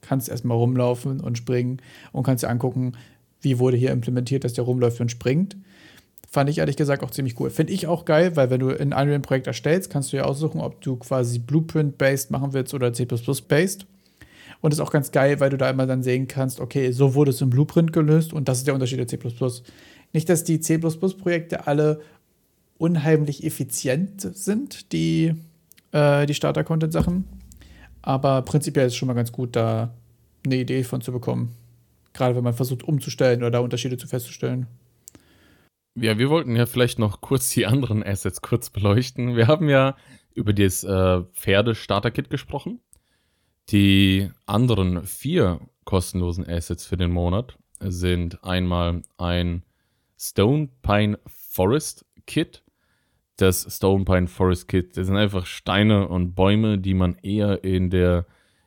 kannst 0.01 0.29
erstmal 0.29 0.57
rumlaufen 0.57 1.19
und 1.19 1.37
springen 1.37 1.79
und 2.11 2.23
kannst 2.23 2.43
dir 2.43 2.49
angucken, 2.49 2.93
wie 3.45 3.59
wurde 3.59 3.77
hier 3.77 3.91
implementiert, 3.91 4.43
dass 4.43 4.53
der 4.53 4.65
rumläuft 4.65 4.99
und 4.99 5.09
springt. 5.09 5.55
Fand 6.29 6.49
ich 6.49 6.57
ehrlich 6.57 6.75
gesagt 6.75 7.03
auch 7.03 7.11
ziemlich 7.11 7.39
cool. 7.39 7.49
Finde 7.49 7.71
ich 7.71 7.87
auch 7.87 8.03
geil, 8.03 8.35
weil 8.35 8.49
wenn 8.49 8.59
du 8.59 8.69
ein 8.69 8.91
Unreal 8.91 9.19
Projekt 9.21 9.47
erstellst, 9.47 9.89
kannst 9.89 10.11
du 10.11 10.17
ja 10.17 10.25
aussuchen, 10.25 10.59
ob 10.59 10.81
du 10.81 10.97
quasi 10.97 11.39
Blueprint-based 11.39 12.31
machen 12.31 12.51
willst 12.51 12.73
oder 12.73 12.91
C++-based. 12.91 13.85
Und 14.59 14.73
ist 14.73 14.79
auch 14.79 14.91
ganz 14.91 15.11
geil, 15.11 15.39
weil 15.39 15.51
du 15.51 15.57
da 15.57 15.69
immer 15.69 15.85
dann 15.85 16.03
sehen 16.03 16.27
kannst, 16.27 16.59
okay, 16.59 16.91
so 16.91 17.13
wurde 17.13 17.31
es 17.31 17.39
im 17.39 17.51
Blueprint 17.51 17.93
gelöst 17.93 18.33
und 18.33 18.49
das 18.49 18.57
ist 18.57 18.67
der 18.67 18.73
Unterschied 18.73 18.99
der 18.99 19.07
C++. 19.07 19.19
Nicht, 20.11 20.27
dass 20.27 20.43
die 20.43 20.59
C++-Projekte 20.59 21.67
alle 21.67 22.01
unheimlich 22.77 23.43
effizient 23.43 24.21
sind, 24.21 24.91
die, 24.91 25.35
äh, 25.91 26.25
die 26.25 26.33
Starter-Content-Sachen. 26.33 27.25
Aber 28.01 28.41
prinzipiell 28.41 28.87
ist 28.87 28.93
es 28.93 28.97
schon 28.97 29.07
mal 29.07 29.13
ganz 29.13 29.31
gut, 29.31 29.55
da 29.55 29.93
eine 30.45 30.57
Idee 30.57 30.83
von 30.83 31.01
zu 31.01 31.11
bekommen. 31.11 31.53
Gerade 32.15 32.35
wenn 32.35 32.43
man 32.45 32.53
versucht 32.53 32.83
umzustellen 32.83 33.41
oder 33.41 33.51
da 33.51 33.59
Unterschiede 33.59 33.97
zu 33.97 34.07
festzustellen. 34.07 34.67
Ja, 35.95 36.17
wir 36.17 36.29
wollten 36.29 36.55
ja 36.55 36.65
vielleicht 36.65 36.97
noch 36.97 37.19
kurz 37.19 37.49
die 37.51 37.65
anderen 37.65 38.03
Assets 38.03 38.41
kurz 38.41 38.69
beleuchten. 38.69 39.35
Wir 39.35 39.47
haben 39.47 39.67
ja 39.67 39.97
über 40.33 40.53
das 40.53 40.83
äh, 40.83 41.21
Pferde-Starter-Kit 41.33 42.29
gesprochen. 42.29 42.79
Die 43.69 44.29
anderen 44.45 45.05
vier 45.05 45.59
kostenlosen 45.83 46.47
Assets 46.47 46.85
für 46.85 46.97
den 46.97 47.11
Monat 47.11 47.57
sind 47.79 48.43
einmal 48.43 49.01
ein 49.17 49.63
Stone 50.17 50.69
Pine 50.81 51.19
Forest 51.27 52.05
Kit. 52.25 52.63
Das 53.35 53.67
Stone 53.75 54.05
Pine 54.05 54.27
Forest 54.27 54.69
Kit, 54.69 54.95
das 54.95 55.07
sind 55.07 55.17
einfach 55.17 55.45
Steine 55.45 56.07
und 56.07 56.33
Bäume, 56.33 56.77
die 56.77 56.93
man 56.93 57.15
eher 57.15 57.65
in 57.65 57.89
der 57.89 58.25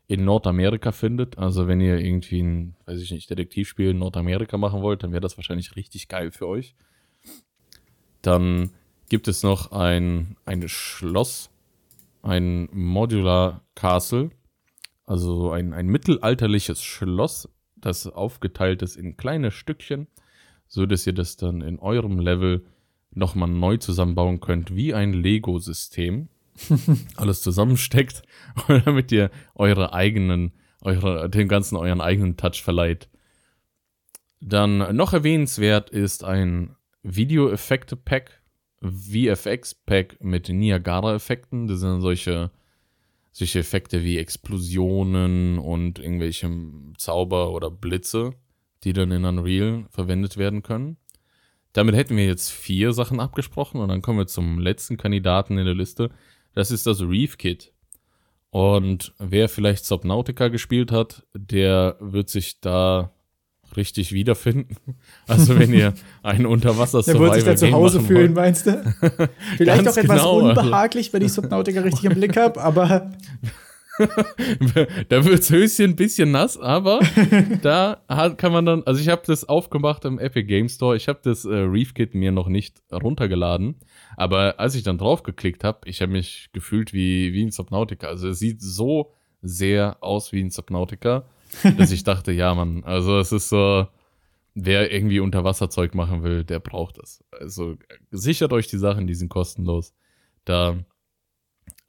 in 0.09 0.25
Nordamerika 0.25 0.91
findet. 0.91 1.39
Also 1.39 1.69
wenn 1.69 1.81
ihr 1.81 1.99
irgendwie 1.99 2.43
ein, 2.43 2.75
weiß 2.87 3.01
ich 3.01 3.11
nicht, 3.13 3.31
Detektivspiel 3.31 3.91
in 3.91 3.99
Nordamerika 3.99 4.57
machen 4.57 4.83
wollt, 4.83 5.03
dann 5.03 5.13
wäre 5.13 5.21
das 5.21 5.37
wahrscheinlich 5.37 5.77
richtig 5.77 6.09
geil 6.09 6.33
für 6.33 6.49
euch. 6.49 6.75
Dann 8.23 8.71
gibt 9.11 9.29
es 9.29 9.43
noch 9.43 9.71
ein, 9.71 10.37
ein 10.47 10.67
Schloss, 10.69 11.51
ein 12.23 12.69
Modular 12.73 13.63
Castle 13.75 14.31
Also 15.05 15.51
ein, 15.53 15.75
ein 15.75 15.87
mittelalterliches 15.87 16.83
Schloss, 16.83 17.49
das 17.77 18.07
aufgeteilt 18.07 18.83
ist 18.83 18.97
in 18.97 19.17
kleine 19.17 19.51
Stückchen, 19.51 20.09
so 20.67 20.87
dass 20.87 21.07
ihr 21.07 21.15
das 21.15 21.37
dann 21.37 21.61
in 21.61 21.79
eurem 21.79 22.19
Level 22.19 22.65
nochmal 23.11 23.49
neu 23.49 23.77
zusammenbauen 23.77 24.41
könnt, 24.41 24.75
wie 24.75 24.95
ein 24.95 25.13
Lego-System. 25.13 26.29
Alles 27.17 27.43
zusammensteckt, 27.43 28.23
damit 28.69 29.13
ihr 29.13 29.31
eure 29.55 29.93
eigenen, 29.93 30.53
eure, 30.83 31.29
dem 31.31 31.49
Ganzen 31.49 31.77
euren 31.77 32.01
eigenen 32.01 32.37
Touch 32.37 32.63
verleiht. 32.63 33.09
Dann 34.41 34.95
noch 34.95 35.13
erwähnenswert 35.13 35.91
ist 35.91 36.25
ein 36.25 36.77
Video-Effekte-Pack, 37.03 38.43
VFX-Pack 38.83 40.23
mit 40.23 40.49
Niagara-Effekten. 40.49 41.67
Das 41.67 41.81
sind 41.81 42.01
solche, 42.01 42.51
solche 43.33 43.59
Effekte 43.59 44.05
wie 44.05 44.19
Explosionen 44.19 45.59
und 45.59 45.99
irgendwelche 45.99 46.51
Zauber 46.97 47.51
oder 47.53 47.71
Blitze, 47.71 48.35
die 48.85 48.93
dann 48.93 49.11
in 49.11 49.25
Unreal 49.25 49.87
verwendet 49.91 50.37
werden 50.37 50.63
können. 50.63 50.97
Damit 51.73 51.97
hätten 51.97 52.17
wir 52.17 52.27
jetzt 52.27 52.51
vier 52.51 52.93
Sachen 52.93 53.21
abgesprochen 53.21 53.81
und 53.81 53.89
dann 53.89 54.03
kommen 54.03 54.19
wir 54.19 54.27
zum 54.27 54.59
letzten 54.59 54.97
Kandidaten 54.97 55.59
in 55.59 55.67
der 55.67 55.75
Liste. 55.75 56.11
Das 56.59 56.73
ist 56.73 56.89
das 56.89 57.01
Reef 57.03 57.39
Kit. 57.39 57.73
Und 58.51 59.15
wer 59.21 59.49
vielleicht 59.49 59.87
Subnautica 59.87 60.49
gespielt 60.49 60.91
hat, 60.91 61.25
der 61.33 61.95
wird 62.01 62.29
sich 62.31 62.61
da 62.61 63.13
richtig 63.77 64.11
wiederfinden. 64.11 64.75
Also 65.29 65.57
wenn 65.57 65.73
ihr 65.73 65.95
einen 66.25 66.47
unterwasser 66.47 67.01
Der 67.03 67.21
wird 67.21 67.35
sich 67.35 67.45
da 67.45 67.55
zu 67.55 67.71
Hause 67.71 68.01
fühlen, 68.01 68.35
wollt. 68.35 68.47
meinst 68.47 68.67
du? 68.67 68.73
Vielleicht 69.57 69.87
auch 69.87 69.97
etwas 69.97 70.03
genau, 70.03 70.41
also 70.41 70.61
unbehaglich, 70.61 71.13
wenn 71.13 71.23
ich 71.23 71.33
Subnautica 71.33 71.81
richtig 71.83 72.07
im 72.07 72.15
Blick 72.15 72.37
habe, 72.37 72.61
aber 72.61 73.13
da 75.09 75.25
wird's 75.25 75.51
Höschen 75.51 75.91
ein 75.91 75.97
bisschen 75.97 76.33
nass, 76.33 76.59
aber 76.59 77.01
da 77.63 78.01
kann 78.37 78.51
man 78.51 78.67
dann, 78.67 78.83
also 78.85 79.01
ich 79.01 79.09
habe 79.09 79.23
das 79.27 79.49
aufgemacht 79.49 80.05
im 80.05 80.19
Epic 80.19 80.49
Game 80.49 80.69
Store. 80.69 80.97
Ich 80.97 81.07
habe 81.07 81.21
das 81.23 81.45
äh, 81.45 81.55
Reef 81.55 81.95
Kit 81.95 82.15
mir 82.15 82.33
noch 82.33 82.49
nicht 82.49 82.83
runtergeladen, 82.93 83.77
aber 84.19 84.61
als 84.61 84.75
ich 84.75 84.83
dann 84.83 84.99
draufgeklickt 84.99 85.65
habe, 85.65 85.89
ich 85.89 86.03
habe 86.03 86.13
mich 86.13 86.51
gefühlt 86.53 86.93
wie 86.93 87.33
wie 87.33 87.45
ein 87.45 87.51
Subnautica. 87.51 88.09
Also 88.09 88.29
es 88.29 88.39
sieht 88.39 88.61
so 88.61 89.13
sehr 89.43 89.97
aus 90.01 90.33
wie 90.33 90.43
ein 90.43 90.51
Subnautica 90.51 91.25
dass 91.79 91.91
ich 91.91 92.05
dachte, 92.05 92.33
ja, 92.33 92.55
Mann, 92.55 92.85
also 92.85 93.19
es 93.19 93.33
ist 93.33 93.49
so, 93.49 93.87
wer 94.55 94.93
irgendwie 94.93 95.21
Unterwasserzeug 95.21 95.95
machen 95.95 96.23
will, 96.23 96.45
der 96.45 96.61
braucht 96.61 96.99
das. 96.99 97.25
Also 97.31 97.77
sichert 98.11 98.53
euch 98.53 98.67
die 98.69 98.79
Sachen, 98.79 99.07
die 99.07 99.15
sind 99.15 99.29
kostenlos. 99.29 99.95
Da 100.45 100.79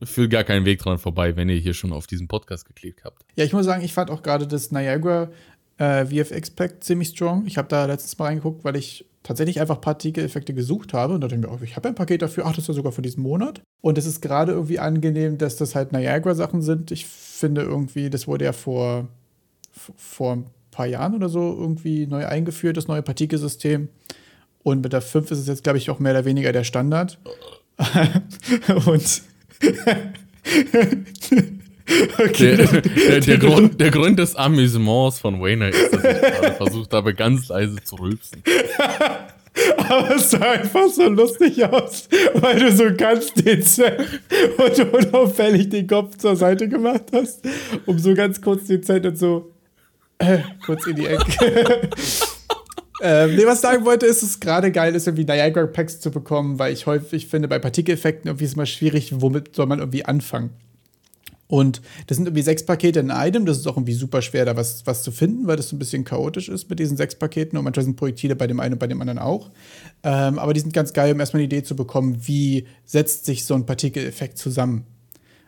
führt 0.04 0.32
gar 0.32 0.44
keinen 0.44 0.66
Weg 0.66 0.80
dran 0.80 0.98
vorbei, 0.98 1.36
wenn 1.36 1.50
ihr 1.50 1.58
hier 1.58 1.74
schon 1.74 1.94
auf 1.94 2.08
diesen 2.08 2.28
Podcast 2.28 2.66
geklickt 2.66 3.04
habt. 3.04 3.26
Ja, 3.36 3.44
ich 3.44 3.54
muss 3.54 3.66
sagen, 3.66 3.84
ich 3.84 3.94
fand 3.94 4.12
auch 4.12 4.24
gerade 4.24 4.48
das 4.48 4.72
Niagara 4.72 5.30
äh, 5.78 6.06
VFX 6.06 6.52
Pack 6.52 6.84
ziemlich 6.84 7.10
strong. 7.10 7.46
Ich 7.46 7.58
habe 7.58 7.68
da 7.68 7.86
letztens 7.86 8.18
mal 8.18 8.26
reingeguckt, 8.26 8.64
weil 8.64 8.76
ich 8.76 9.06
tatsächlich 9.24 9.60
einfach 9.60 9.82
Partikeleffekte 9.82 10.54
gesucht 10.54 10.94
habe 10.94 11.16
und 11.16 11.22
dachte 11.22 11.38
mir, 11.38 11.50
oh, 11.50 11.60
ich 11.62 11.76
habe 11.76 11.90
ein 11.90 11.96
Paket 11.96 12.22
dafür, 12.22 12.46
ach, 12.46 12.52
das 12.52 12.60
ist 12.60 12.68
ja 12.70 12.74
sogar 12.74 12.92
für 12.92 13.02
diesen 13.02 13.22
Monat. 13.22 13.62
Und 13.82 13.98
es 13.98 14.06
ist 14.06 14.22
gerade 14.22 14.54
irgendwie 14.54 14.80
angenehm, 14.80 15.38
dass 15.38 15.56
das 15.56 15.76
halt 15.76 15.92
Niagara-Sachen 15.92 16.62
sind. 16.62 16.92
Ich 16.92 17.06
finde 17.06 17.62
irgendwie, 17.62 18.10
das 18.10 18.28
wurde 18.28 18.46
ja 18.46 18.54
vor 18.54 19.08
vor 19.96 20.34
ein 20.34 20.46
paar 20.72 20.88
Jahren 20.88 21.16
oder 21.16 21.30
so 21.30 21.56
irgendwie 21.58 22.08
neu 22.08 22.26
eingeführt, 22.26 22.78
das 22.78 22.88
neue 22.88 23.02
Partikelsystem. 23.02 23.90
Und 24.64 24.82
mit 24.82 24.94
der 24.94 25.02
5 25.02 25.32
ist 25.32 25.40
es 25.40 25.48
jetzt, 25.48 25.64
glaube 25.64 25.78
ich, 25.78 25.90
auch 25.90 26.00
mehr 26.00 26.12
oder 26.12 26.26
weniger 26.26 26.52
der 26.52 26.64
Standard. 26.64 27.18
Und 28.86 29.22
Okay. 32.18 32.56
Der, 32.70 32.82
der, 32.82 33.20
der, 33.22 33.38
Grund, 33.38 33.80
der 33.82 33.92
Grund 33.92 34.20
des 34.20 34.36
Amüsements 34.36 35.20
von 35.20 35.42
Wayne 35.42 35.70
ist, 35.70 35.94
dass 35.94 36.04
ich 36.04 36.22
gerade 36.22 36.54
versucht 36.54 36.94
habe, 36.94 37.14
ganz 37.14 37.48
leise 37.48 37.78
zu 37.84 37.96
rülpsen. 37.96 38.44
Aber 39.90 40.16
es 40.16 40.32
sah 40.32 40.52
einfach 40.52 40.88
so 40.90 41.10
lustig 41.10 41.64
aus, 41.66 42.08
weil 42.36 42.60
du 42.60 42.72
so 42.72 42.86
ganz 42.96 43.34
dezent 43.34 44.22
und 44.58 44.94
unauffällig 44.94 45.70
den 45.70 45.88
Kopf 45.88 46.18
zur 46.18 46.36
Seite 46.36 46.70
gemacht 46.70 47.06
hast, 47.12 47.42
um 47.86 47.98
so 47.98 48.14
ganz 48.14 48.42
kurz 48.42 48.66
dezent 48.66 49.06
und 49.06 49.18
so 49.18 49.52
äh, 50.20 50.40
kurz 50.66 50.86
in 50.86 50.96
die 50.96 51.08
Ecke. 51.08 51.90
ähm, 53.02 53.36
nee, 53.36 53.46
was 53.46 53.56
ich 53.56 53.62
sagen 53.62 53.86
wollte, 53.86 54.06
ist, 54.06 54.22
dass 54.22 54.30
es 54.30 54.40
gerade 54.40 54.72
geil 54.72 54.96
ist, 54.96 55.08
irgendwie 55.08 55.26
Niagara 55.26 55.68
Packs 55.68 56.00
zu 56.00 56.12
bekommen, 56.12 56.60
weil 56.60 56.72
ich 56.72 56.86
häufig 56.86 57.28
finde, 57.28 57.48
bei 57.48 57.60
Partikeleffekten 57.60 58.30
irgendwie 58.30 58.46
ist 58.46 58.52
es 58.52 58.56
immer 58.56 58.66
schwierig, 58.66 59.12
womit 59.22 59.56
soll 59.56 59.66
man 59.66 59.80
irgendwie 59.80 60.06
anfangen. 60.06 60.52
Und 61.52 61.82
das 62.06 62.18
sind 62.18 62.28
irgendwie 62.28 62.44
sechs 62.44 62.64
Pakete 62.64 63.00
in 63.00 63.10
einem. 63.10 63.48
Das 63.48 63.58
ist 63.58 63.68
auch 63.68 63.76
irgendwie 63.76 63.94
super 63.94 64.22
schwer, 64.22 64.46
da 64.46 64.56
was, 64.56 64.86
was 64.86 65.02
zu 65.02 65.12
finden, 65.12 65.48
weil 65.48 65.58
das 65.58 65.70
so 65.70 65.76
ein 65.76 65.80
bisschen 65.80 66.04
chaotisch 66.04 66.48
ist 66.48 66.70
mit 66.70 66.78
diesen 66.78 66.96
sechs 66.96 67.16
Paketen. 67.16 67.58
Und 67.58 67.64
manchmal 67.64 67.86
sind 67.86 67.96
Projektile 67.96 68.36
bei 68.36 68.46
dem 68.46 68.60
einen 68.60 68.74
und 68.74 68.80
bei 68.80 68.86
dem 68.86 69.02
anderen 69.02 69.18
auch. 69.18 69.50
Ähm, 70.04 70.38
aber 70.38 70.54
die 70.54 70.60
sind 70.60 70.76
ganz 70.76 70.94
geil, 70.94 71.12
um 71.12 71.20
erstmal 71.20 71.40
eine 71.40 71.46
Idee 71.46 71.64
zu 71.64 71.76
bekommen, 71.76 72.20
wie 72.28 72.68
setzt 72.86 73.26
sich 73.26 73.46
so 73.46 73.56
ein 73.56 73.66
Partikeleffekt 73.66 74.38
zusammen. 74.38 74.86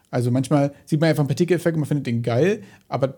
Also 0.10 0.32
manchmal 0.32 0.74
sieht 0.86 1.00
man 1.00 1.12
einfach 1.12 1.22
einen 1.22 1.28
Partikeleffekt 1.28 1.76
und 1.76 1.82
man 1.82 1.88
findet 1.88 2.08
den 2.08 2.24
geil, 2.24 2.64
aber 2.88 3.14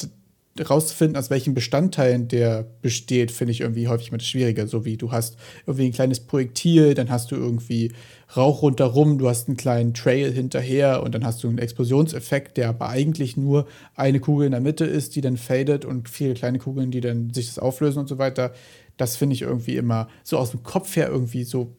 rauszufinden, 0.60 1.18
aus 1.18 1.30
welchen 1.30 1.56
Bestandteilen 1.56 2.28
der 2.28 2.68
besteht, 2.82 3.32
finde 3.32 3.52
ich 3.52 3.62
irgendwie 3.62 3.88
häufig 3.88 4.12
mal 4.12 4.20
das 4.20 4.28
Schwierige. 4.28 4.68
So 4.68 4.86
wie 4.86 4.98
du 4.98 5.12
hast 5.12 5.38
irgendwie 5.66 5.86
ein 5.88 5.94
kleines 5.94 6.20
Projektil, 6.20 6.94
dann 6.94 7.10
hast 7.10 7.32
du 7.32 7.36
irgendwie 7.36 7.92
Rauch 8.36 8.62
rundherum, 8.62 9.18
du 9.18 9.30
hast 9.30 9.48
einen 9.48 9.58
kleinen 9.58 9.94
Trail 9.94 10.32
hinterher 10.32 11.04
und 11.04 11.14
dann 11.16 11.26
hast 11.26 11.44
du 11.44 11.50
einen 11.50 11.58
Explosionseffekt, 11.58 12.58
der 12.58 12.70
aber 12.70 12.90
eigentlich 12.90 13.36
nur 13.36 13.68
eine 13.96 14.20
Kugel 14.20 14.46
in 14.46 14.52
der 14.52 14.62
Mitte 14.62 14.86
ist, 14.86 15.16
die 15.16 15.22
dann 15.22 15.38
fadet 15.38 15.86
und 15.86 16.10
viele 16.10 16.34
kleine 16.36 16.60
Kugeln, 16.60 16.92
die 16.92 17.02
dann 17.02 17.34
sich 17.34 17.48
das 17.48 17.60
auflösen 17.60 18.00
und 18.00 18.08
so 18.08 18.18
weiter. 18.20 18.54
Das 18.98 19.16
finde 19.16 19.34
ich 19.34 19.42
irgendwie 19.42 19.76
immer 19.76 20.08
so 20.24 20.38
aus 20.38 20.52
dem 20.52 20.62
Kopf 20.62 20.96
her 20.96 21.10
irgendwie 21.10 21.44
so 21.44 21.76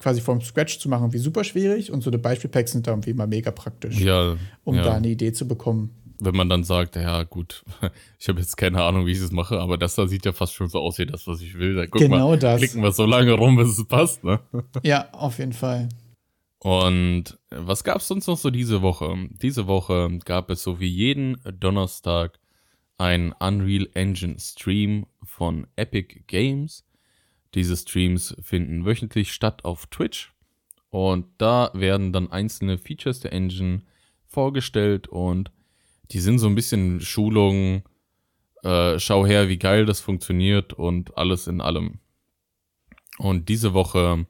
quasi 0.00 0.20
vom 0.20 0.40
Scratch 0.40 0.78
zu 0.78 0.88
machen, 0.88 1.12
wie 1.12 1.18
super 1.18 1.42
schwierig 1.44 1.92
und 1.92 2.02
so 2.02 2.10
eine 2.10 2.18
Beispielpacks 2.18 2.72
sind 2.72 2.86
da 2.86 2.92
irgendwie 2.92 3.10
immer 3.10 3.26
mega 3.26 3.50
praktisch, 3.50 3.98
ja, 3.98 4.36
um 4.64 4.74
ja. 4.76 4.84
da 4.84 4.94
eine 4.94 5.08
Idee 5.08 5.32
zu 5.32 5.48
bekommen 5.48 5.90
wenn 6.20 6.36
man 6.36 6.48
dann 6.48 6.64
sagt, 6.64 6.96
ja 6.96 7.22
gut, 7.24 7.64
ich 8.18 8.28
habe 8.28 8.40
jetzt 8.40 8.56
keine 8.56 8.82
Ahnung, 8.82 9.06
wie 9.06 9.12
ich 9.12 9.20
es 9.20 9.32
mache, 9.32 9.60
aber 9.60 9.78
das 9.78 9.94
da 9.94 10.06
sieht 10.06 10.24
ja 10.24 10.32
fast 10.32 10.54
schon 10.54 10.68
so 10.68 10.80
aus 10.80 10.98
wie 10.98 11.06
das, 11.06 11.26
was 11.26 11.40
ich 11.40 11.58
will. 11.58 11.74
Dann 11.74 11.90
guck 11.90 12.00
genau 12.00 12.30
mal, 12.30 12.38
das. 12.38 12.60
klicken 12.60 12.82
wir 12.82 12.92
so 12.92 13.06
lange 13.06 13.32
rum, 13.32 13.56
bis 13.56 13.78
es 13.78 13.86
passt, 13.86 14.24
ne? 14.24 14.40
Ja, 14.82 15.08
auf 15.12 15.38
jeden 15.38 15.52
Fall. 15.52 15.88
Und 16.60 17.38
was 17.50 17.84
gab 17.84 17.98
es 17.98 18.08
sonst 18.08 18.26
noch 18.26 18.36
so 18.36 18.50
diese 18.50 18.82
Woche? 18.82 19.28
Diese 19.42 19.66
Woche 19.66 20.18
gab 20.24 20.50
es 20.50 20.62
so 20.62 20.80
wie 20.80 20.88
jeden 20.88 21.38
Donnerstag 21.58 22.38
ein 22.98 23.32
Unreal 23.38 23.88
Engine 23.94 24.38
Stream 24.40 25.06
von 25.22 25.68
Epic 25.76 26.24
Games. 26.26 26.84
Diese 27.54 27.76
Streams 27.76 28.36
finden 28.42 28.84
wöchentlich 28.84 29.32
statt 29.32 29.64
auf 29.64 29.86
Twitch. 29.86 30.34
Und 30.90 31.26
da 31.38 31.70
werden 31.74 32.12
dann 32.12 32.32
einzelne 32.32 32.78
Features 32.78 33.20
der 33.20 33.32
Engine 33.32 33.82
vorgestellt 34.26 35.06
und 35.08 35.50
die 36.10 36.20
sind 36.20 36.38
so 36.38 36.46
ein 36.46 36.54
bisschen 36.54 37.00
Schulung, 37.00 37.82
äh, 38.62 38.98
schau 38.98 39.26
her, 39.26 39.48
wie 39.48 39.58
geil 39.58 39.86
das 39.86 40.00
funktioniert 40.00 40.72
und 40.72 41.16
alles 41.16 41.46
in 41.46 41.60
allem. 41.60 42.00
Und 43.18 43.48
diese 43.48 43.74
Woche 43.74 44.26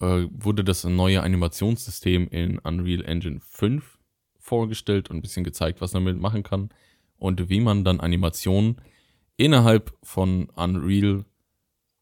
äh, 0.00 0.26
wurde 0.30 0.64
das 0.64 0.84
neue 0.84 1.22
Animationssystem 1.22 2.28
in 2.28 2.58
Unreal 2.58 3.04
Engine 3.04 3.40
5 3.40 3.98
vorgestellt 4.38 5.10
und 5.10 5.16
ein 5.16 5.22
bisschen 5.22 5.44
gezeigt, 5.44 5.80
was 5.80 5.92
man 5.92 6.04
damit 6.04 6.20
machen 6.20 6.42
kann 6.42 6.70
und 7.16 7.48
wie 7.48 7.60
man 7.60 7.84
dann 7.84 8.00
Animationen 8.00 8.80
innerhalb 9.36 9.96
von 10.02 10.50
Unreal 10.50 11.24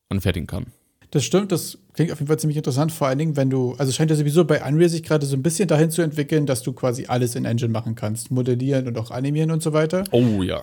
anfertigen 0.08 0.46
kann. 0.46 0.72
Das 1.10 1.24
stimmt, 1.24 1.52
das 1.52 1.78
klingt 1.94 2.12
auf 2.12 2.18
jeden 2.18 2.28
Fall 2.28 2.38
ziemlich 2.38 2.58
interessant, 2.58 2.92
vor 2.92 3.08
allen 3.08 3.18
Dingen, 3.18 3.36
wenn 3.36 3.48
du, 3.48 3.74
also 3.78 3.92
scheint 3.92 4.10
ja 4.10 4.16
sowieso 4.16 4.44
bei 4.44 4.62
Unreal 4.62 4.90
sich 4.90 5.02
gerade 5.02 5.24
so 5.24 5.36
ein 5.36 5.42
bisschen 5.42 5.66
dahin 5.66 5.90
zu 5.90 6.02
entwickeln, 6.02 6.44
dass 6.44 6.62
du 6.62 6.72
quasi 6.72 7.06
alles 7.06 7.34
in 7.34 7.46
Engine 7.46 7.72
machen 7.72 7.94
kannst, 7.94 8.30
modellieren 8.30 8.86
und 8.86 8.98
auch 8.98 9.10
animieren 9.10 9.50
und 9.50 9.62
so 9.62 9.72
weiter. 9.72 10.04
Oh 10.10 10.42
ja. 10.42 10.62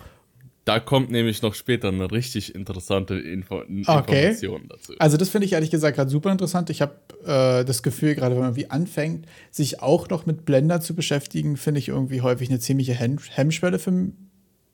Da 0.65 0.79
kommt 0.79 1.12
nämlich 1.12 1.43
noch 1.43 1.53
später 1.53 1.89
eine 1.89 2.12
richtig 2.12 2.55
interessante 2.55 3.15
Info 3.19 3.58
okay. 3.58 4.29
Information 4.29 4.63
dazu. 4.67 4.93
Also 4.97 5.15
das 5.15 5.29
finde 5.29 5.45
ich 5.45 5.53
ehrlich 5.53 5.69
gesagt 5.69 5.95
gerade 5.95 6.10
super 6.10 6.31
interessant. 6.31 6.71
Ich 6.71 6.81
habe 6.81 6.95
äh, 7.23 7.63
das 7.63 7.84
Gefühl, 7.84 8.15
gerade 8.15 8.34
wenn 8.34 8.41
man 8.41 8.55
wie 8.55 8.71
anfängt, 8.71 9.27
sich 9.51 9.84
auch 9.84 10.10
noch 10.10 10.25
mit 10.25 10.43
Blender 10.43 10.81
zu 10.81 10.95
beschäftigen, 10.95 11.55
finde 11.55 11.79
ich 11.79 11.89
irgendwie 11.89 12.21
häufig 12.21 12.49
eine 12.49 12.60
ziemliche 12.60 12.93
Hemmschwelle 12.93 13.77
für, 13.77 14.08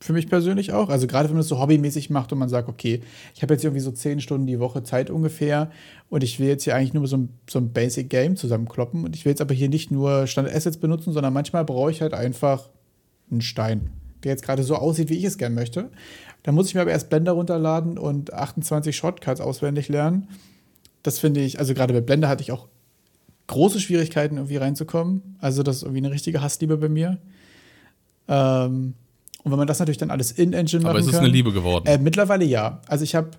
für 0.01 0.13
mich 0.13 0.27
persönlich 0.27 0.73
auch. 0.73 0.89
Also 0.89 1.05
gerade 1.05 1.29
wenn 1.29 1.35
man 1.35 1.41
das 1.41 1.47
so 1.47 1.59
hobbymäßig 1.59 2.09
macht 2.09 2.33
und 2.33 2.39
man 2.39 2.49
sagt, 2.49 2.67
okay, 2.67 3.01
ich 3.35 3.43
habe 3.43 3.53
jetzt 3.53 3.63
irgendwie 3.63 3.81
so 3.81 3.91
zehn 3.91 4.19
Stunden 4.19 4.47
die 4.47 4.59
Woche 4.59 4.83
Zeit 4.83 5.11
ungefähr 5.11 5.69
und 6.09 6.23
ich 6.23 6.39
will 6.39 6.47
jetzt 6.47 6.63
hier 6.63 6.75
eigentlich 6.75 6.93
nur 6.93 7.07
so 7.07 7.17
ein, 7.17 7.29
so 7.47 7.59
ein 7.59 7.71
Basic 7.71 8.09
Game 8.09 8.35
zusammenkloppen 8.35 9.05
und 9.05 9.15
ich 9.15 9.25
will 9.25 9.31
jetzt 9.31 9.41
aber 9.41 9.53
hier 9.53 9.69
nicht 9.69 9.91
nur 9.91 10.25
Standard 10.25 10.55
Assets 10.55 10.77
benutzen, 10.77 11.13
sondern 11.13 11.33
manchmal 11.33 11.63
brauche 11.65 11.91
ich 11.91 12.01
halt 12.01 12.15
einfach 12.15 12.69
einen 13.29 13.41
Stein, 13.41 13.91
der 14.23 14.31
jetzt 14.31 14.43
gerade 14.43 14.63
so 14.63 14.75
aussieht, 14.75 15.09
wie 15.09 15.17
ich 15.17 15.23
es 15.23 15.37
gerne 15.37 15.53
möchte. 15.53 15.91
Da 16.43 16.51
muss 16.51 16.67
ich 16.67 16.73
mir 16.73 16.81
aber 16.81 16.91
erst 16.91 17.09
Blender 17.09 17.33
runterladen 17.33 17.99
und 17.99 18.33
28 18.33 18.95
Shortcuts 18.95 19.39
auswendig 19.39 19.87
lernen. 19.87 20.27
Das 21.03 21.19
finde 21.19 21.41
ich, 21.41 21.59
also 21.59 21.75
gerade 21.75 21.93
bei 21.93 22.01
Blender 22.01 22.27
hatte 22.27 22.41
ich 22.41 22.51
auch 22.51 22.67
große 23.45 23.79
Schwierigkeiten 23.79 24.37
irgendwie 24.37 24.57
reinzukommen. 24.57 25.35
Also 25.39 25.61
das 25.61 25.77
ist 25.77 25.83
irgendwie 25.83 25.99
eine 25.99 26.11
richtige 26.11 26.41
Hassliebe 26.41 26.77
bei 26.77 26.89
mir. 26.89 27.19
Ähm, 28.27 28.95
Und 29.43 29.51
wenn 29.51 29.57
man 29.57 29.67
das 29.67 29.79
natürlich 29.79 29.97
dann 29.97 30.11
alles 30.11 30.31
in 30.31 30.53
Engine 30.53 30.83
machen 30.83 30.83
kann. 30.83 30.89
Aber 30.89 30.99
es 30.99 31.07
ist 31.07 31.13
kann, 31.13 31.23
eine 31.23 31.33
Liebe 31.33 31.51
geworden. 31.51 31.85
Äh, 31.87 31.97
mittlerweile 31.97 32.45
ja. 32.45 32.81
Also 32.87 33.03
ich 33.03 33.15
habe, 33.15 33.31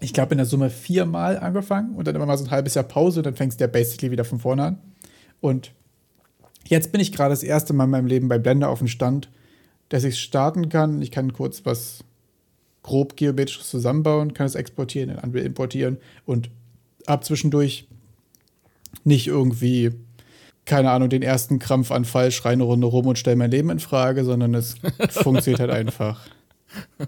ich 0.00 0.12
glaube, 0.12 0.32
in 0.32 0.38
der 0.38 0.46
Summe 0.46 0.70
viermal 0.70 1.38
angefangen 1.38 1.94
und 1.94 2.06
dann 2.06 2.14
immer 2.14 2.26
mal 2.26 2.38
so 2.38 2.44
ein 2.44 2.50
halbes 2.50 2.74
Jahr 2.74 2.84
Pause 2.84 3.20
und 3.20 3.26
dann 3.26 3.36
fängst 3.36 3.60
du 3.60 3.64
ja 3.64 3.68
basically 3.68 4.10
wieder 4.10 4.24
von 4.24 4.38
vorne 4.38 4.64
an. 4.64 4.78
Und 5.40 5.72
jetzt 6.66 6.92
bin 6.92 7.00
ich 7.00 7.12
gerade 7.12 7.30
das 7.30 7.42
erste 7.42 7.72
Mal 7.72 7.84
in 7.84 7.90
meinem 7.90 8.06
Leben 8.06 8.28
bei 8.28 8.38
Blender 8.38 8.70
auf 8.70 8.78
dem 8.78 8.88
Stand, 8.88 9.28
dass 9.90 10.04
ich 10.04 10.18
starten 10.18 10.68
kann. 10.68 11.02
Ich 11.02 11.10
kann 11.10 11.32
kurz 11.32 11.66
was 11.66 12.04
grob 12.82 13.16
geometrisches 13.16 13.68
zusammenbauen, 13.68 14.32
kann 14.32 14.46
es 14.46 14.54
exportieren, 14.54 15.10
in 15.10 15.18
Unreal 15.18 15.44
importieren 15.44 15.98
und 16.24 16.50
ab 17.06 17.24
zwischendurch 17.24 17.88
nicht 19.04 19.26
irgendwie, 19.26 19.92
keine 20.70 20.92
Ahnung, 20.92 21.08
den 21.08 21.22
ersten 21.22 21.58
Krampfanfall, 21.58 22.30
schreie 22.30 22.52
eine 22.52 22.62
Runde 22.62 22.86
rum 22.86 23.08
und 23.08 23.18
stelle 23.18 23.34
mein 23.34 23.50
Leben 23.50 23.70
in 23.70 23.80
Frage, 23.80 24.24
sondern 24.24 24.54
es 24.54 24.76
funktioniert 25.10 25.58
halt 25.58 25.72
einfach. 25.72 26.20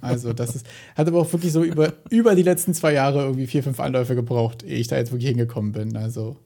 Also, 0.00 0.32
das 0.32 0.56
ist, 0.56 0.66
hat 0.96 1.06
aber 1.06 1.20
auch 1.20 1.32
wirklich 1.32 1.52
so 1.52 1.62
über, 1.62 1.92
über 2.10 2.34
die 2.34 2.42
letzten 2.42 2.74
zwei 2.74 2.92
Jahre 2.92 3.20
irgendwie 3.20 3.46
vier, 3.46 3.62
fünf 3.62 3.78
Anläufe 3.78 4.16
gebraucht, 4.16 4.64
ehe 4.64 4.78
ich 4.78 4.88
da 4.88 4.96
jetzt 4.96 5.12
wirklich 5.12 5.28
hingekommen 5.28 5.70
bin. 5.70 5.96
Also, 5.96 6.36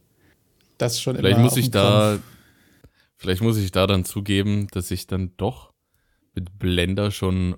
das 0.76 1.00
schon 1.00 1.16
vielleicht 1.16 1.36
immer. 1.36 1.44
muss 1.44 1.56
ich 1.56 1.70
da, 1.70 2.18
vielleicht 3.16 3.40
muss 3.40 3.56
ich 3.56 3.72
da 3.72 3.86
dann 3.86 4.04
zugeben, 4.04 4.68
dass 4.72 4.90
ich 4.90 5.06
dann 5.06 5.32
doch 5.38 5.72
mit 6.34 6.58
Blender 6.58 7.10
schon 7.10 7.56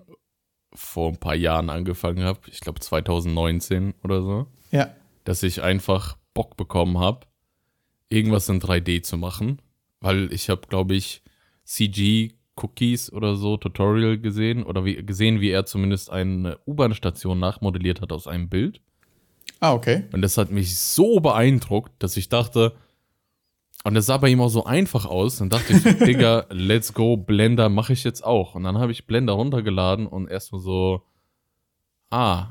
vor 0.73 1.09
ein 1.09 1.16
paar 1.16 1.35
Jahren 1.35 1.68
angefangen 1.68 2.23
habe. 2.23 2.38
Ich 2.47 2.61
glaube 2.61 2.79
2019 2.79 3.94
oder 4.05 4.23
so. 4.23 4.47
Ja. 4.71 4.94
Dass 5.25 5.42
ich 5.42 5.62
einfach 5.62 6.16
Bock 6.33 6.57
bekommen 6.57 6.99
habe, 6.99 7.27
irgendwas 8.11 8.49
in 8.49 8.61
3D 8.61 9.03
zu 9.03 9.16
machen, 9.16 9.61
weil 10.01 10.33
ich 10.33 10.49
habe, 10.51 10.62
glaube 10.68 10.94
ich, 10.94 11.23
CG 11.64 12.33
Cookies 12.57 13.12
oder 13.12 13.37
so 13.37 13.57
Tutorial 13.57 14.18
gesehen 14.18 14.64
oder 14.64 14.85
wie, 14.85 14.97
gesehen, 14.97 15.40
wie 15.40 15.51
er 15.51 15.66
zumindest 15.66 16.11
eine 16.11 16.59
U-Bahn-Station 16.66 17.38
nachmodelliert 17.38 18.01
hat 18.01 18.12
aus 18.12 18.27
einem 18.27 18.49
Bild. 18.49 18.81
Ah, 19.61 19.73
okay. 19.73 20.05
Und 20.12 20.23
das 20.23 20.37
hat 20.38 20.51
mich 20.51 20.77
so 20.79 21.21
beeindruckt, 21.21 21.92
dass 22.03 22.16
ich 22.16 22.29
dachte, 22.29 22.75
und 23.85 23.94
das 23.94 24.07
sah 24.07 24.16
bei 24.16 24.29
ihm 24.29 24.40
auch 24.40 24.49
so 24.49 24.64
einfach 24.64 25.07
aus. 25.07 25.38
Dann 25.38 25.51
dachte 25.51 25.73
ich, 25.73 25.83
so, 25.83 25.90
Digga, 26.05 26.47
let's 26.51 26.92
go, 26.92 27.16
Blender 27.16 27.68
mache 27.68 27.92
ich 27.92 28.05
jetzt 28.05 28.25
auch. 28.25 28.55
Und 28.55 28.64
dann 28.64 28.79
habe 28.79 28.92
ich 28.92 29.07
Blender 29.07 29.35
runtergeladen 29.35 30.07
und 30.07 30.29
erstmal 30.29 30.61
so, 30.61 31.03
ah. 32.11 32.49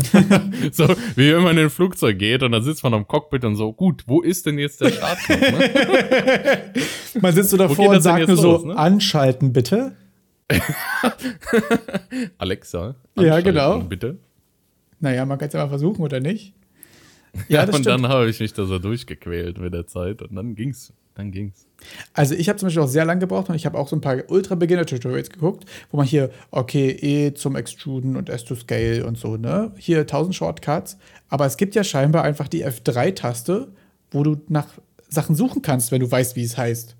so, 0.72 0.88
wie 1.16 1.32
wenn 1.32 1.42
man 1.42 1.56
in 1.56 1.64
ein 1.64 1.70
Flugzeug 1.70 2.18
geht 2.18 2.42
und 2.42 2.52
dann 2.52 2.62
sitzt 2.62 2.82
man 2.82 2.94
am 2.94 3.06
Cockpit 3.06 3.44
und 3.44 3.56
so, 3.56 3.72
gut, 3.72 4.04
wo 4.06 4.20
ist 4.20 4.46
denn 4.46 4.58
jetzt 4.58 4.80
der 4.80 4.90
Startknopf? 4.90 5.40
Ne? 5.40 6.72
man 7.20 7.34
sitzt 7.34 7.50
so 7.50 7.56
davor 7.56 7.90
und 7.90 8.00
sagt 8.00 8.28
nur 8.28 8.36
los, 8.36 8.62
so, 8.62 8.68
ne? 8.68 8.76
anschalten 8.76 9.52
bitte. 9.52 9.96
Alexa, 12.38 12.96
ja, 13.16 13.40
genau. 13.40 13.80
bitte. 13.80 14.18
Naja, 14.98 15.24
man 15.24 15.38
kann 15.38 15.48
es 15.48 15.54
ja 15.54 15.60
mal 15.60 15.68
versuchen, 15.68 16.02
oder 16.02 16.20
nicht? 16.20 16.54
Ja, 17.48 17.62
und 17.62 17.68
stimmt. 17.70 17.86
dann 17.86 18.08
habe 18.08 18.28
ich 18.28 18.40
mich 18.40 18.52
da 18.52 18.64
so 18.64 18.78
durchgequält 18.78 19.58
mit 19.58 19.72
der 19.72 19.86
Zeit 19.86 20.22
und 20.22 20.34
dann 20.34 20.54
ging's. 20.54 20.92
Dann 21.20 21.32
ging's. 21.32 21.66
Also 22.14 22.34
ich 22.34 22.48
habe 22.48 22.58
zum 22.58 22.66
Beispiel 22.66 22.82
auch 22.82 22.88
sehr 22.88 23.04
lange 23.04 23.20
gebraucht 23.20 23.50
und 23.50 23.54
ich 23.54 23.66
habe 23.66 23.78
auch 23.78 23.88
so 23.88 23.96
ein 23.96 24.00
paar 24.00 24.16
Ultra-Beginner-Tutorials 24.28 25.28
geguckt, 25.28 25.66
wo 25.90 25.98
man 25.98 26.06
hier, 26.06 26.30
okay, 26.50 26.90
E 26.90 27.34
zum 27.34 27.56
Extruden 27.56 28.16
und 28.16 28.30
S 28.30 28.44
to 28.44 28.54
Scale 28.54 29.06
und 29.06 29.18
so, 29.18 29.36
ne? 29.36 29.72
Hier 29.76 30.00
1000 30.00 30.34
Shortcuts. 30.34 30.96
Aber 31.28 31.44
es 31.44 31.58
gibt 31.58 31.74
ja 31.74 31.84
scheinbar 31.84 32.24
einfach 32.24 32.48
die 32.48 32.64
F3-Taste, 32.64 33.68
wo 34.10 34.22
du 34.22 34.40
nach 34.48 34.66
Sachen 35.08 35.34
suchen 35.34 35.60
kannst, 35.60 35.92
wenn 35.92 36.00
du 36.00 36.10
weißt, 36.10 36.36
wie 36.36 36.44
es 36.44 36.56
heißt. 36.56 36.96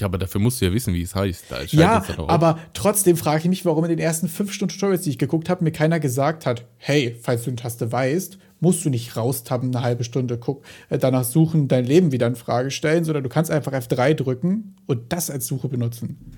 Ja, 0.00 0.06
aber 0.06 0.18
dafür 0.18 0.40
musst 0.40 0.60
du 0.60 0.64
ja 0.64 0.72
wissen, 0.72 0.94
wie 0.94 1.02
es 1.02 1.14
heißt. 1.14 1.44
ja, 1.70 2.02
aber 2.26 2.58
trotzdem 2.74 3.16
frage 3.16 3.42
ich 3.42 3.48
mich, 3.48 3.64
warum 3.64 3.84
in 3.84 3.90
den 3.90 3.98
ersten 3.98 4.26
fünf 4.26 4.52
Stunden 4.52 4.74
Tutorials, 4.74 5.02
die 5.02 5.10
ich 5.10 5.18
geguckt 5.18 5.48
habe, 5.48 5.62
mir 5.62 5.70
keiner 5.70 6.00
gesagt 6.00 6.46
hat, 6.46 6.64
hey, 6.78 7.16
falls 7.20 7.44
du 7.44 7.50
eine 7.50 7.56
Taste 7.56 7.92
weißt, 7.92 8.38
musst 8.62 8.84
du 8.84 8.90
nicht 8.90 9.16
raustappen, 9.16 9.74
eine 9.74 9.84
halbe 9.84 10.04
Stunde 10.04 10.38
guck, 10.38 10.64
äh, 10.88 10.98
danach 10.98 11.24
suchen, 11.24 11.68
dein 11.68 11.84
Leben 11.84 12.12
wieder 12.12 12.26
in 12.26 12.36
Frage 12.36 12.70
stellen, 12.70 13.04
sondern 13.04 13.24
du 13.24 13.28
kannst 13.28 13.50
einfach 13.50 13.72
F3 13.72 14.14
drücken 14.14 14.76
und 14.86 15.12
das 15.12 15.30
als 15.30 15.46
Suche 15.46 15.68
benutzen. 15.68 16.32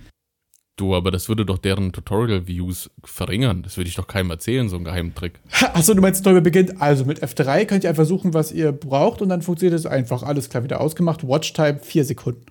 Du, 0.76 0.96
aber 0.96 1.12
das 1.12 1.28
würde 1.28 1.46
doch 1.46 1.58
deren 1.58 1.92
Tutorial-Views 1.92 2.90
verringern. 3.04 3.62
Das 3.62 3.76
würde 3.76 3.88
ich 3.88 3.94
doch 3.94 4.08
keinem 4.08 4.30
erzählen, 4.30 4.68
so 4.68 4.76
ein 4.76 4.82
Geheimtrick. 4.82 5.38
Achso, 5.72 5.94
du 5.94 6.00
meinst, 6.00 6.24
Tutorial 6.24 6.42
beginnt. 6.42 6.82
Also 6.82 7.04
mit 7.04 7.22
F3 7.22 7.66
könnt 7.66 7.84
ihr 7.84 7.90
einfach 7.90 8.06
suchen, 8.06 8.34
was 8.34 8.50
ihr 8.50 8.72
braucht 8.72 9.22
und 9.22 9.28
dann 9.28 9.40
funktioniert 9.40 9.78
es 9.78 9.86
einfach. 9.86 10.24
Alles 10.24 10.48
klar, 10.48 10.64
wieder 10.64 10.80
ausgemacht. 10.80 11.28
Watchtime 11.28 11.78
vier 11.78 12.04
Sekunden. 12.04 12.46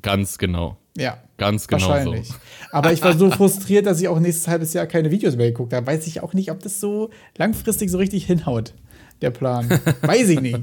Ganz 0.00 0.38
genau. 0.38 0.76
Ja. 0.96 1.18
Ganz 1.38 1.66
genau 1.66 1.88
wahrscheinlich. 1.88 2.28
so. 2.28 2.34
Aber 2.70 2.92
ich 2.92 3.02
war 3.02 3.16
so 3.16 3.30
frustriert, 3.32 3.86
dass 3.86 4.00
ich 4.00 4.06
auch 4.06 4.20
nächstes 4.20 4.46
halbes 4.46 4.72
Jahr 4.72 4.86
keine 4.86 5.10
Videos 5.10 5.34
mehr 5.36 5.46
geguckt 5.46 5.72
habe. 5.72 5.86
Weiß 5.86 6.06
ich 6.06 6.22
auch 6.22 6.34
nicht, 6.34 6.52
ob 6.52 6.62
das 6.62 6.78
so 6.78 7.10
langfristig 7.36 7.90
so 7.90 7.98
richtig 7.98 8.26
hinhaut, 8.26 8.74
der 9.20 9.30
Plan. 9.30 9.68
Weiß 10.02 10.28
ich 10.28 10.40
nicht. 10.40 10.60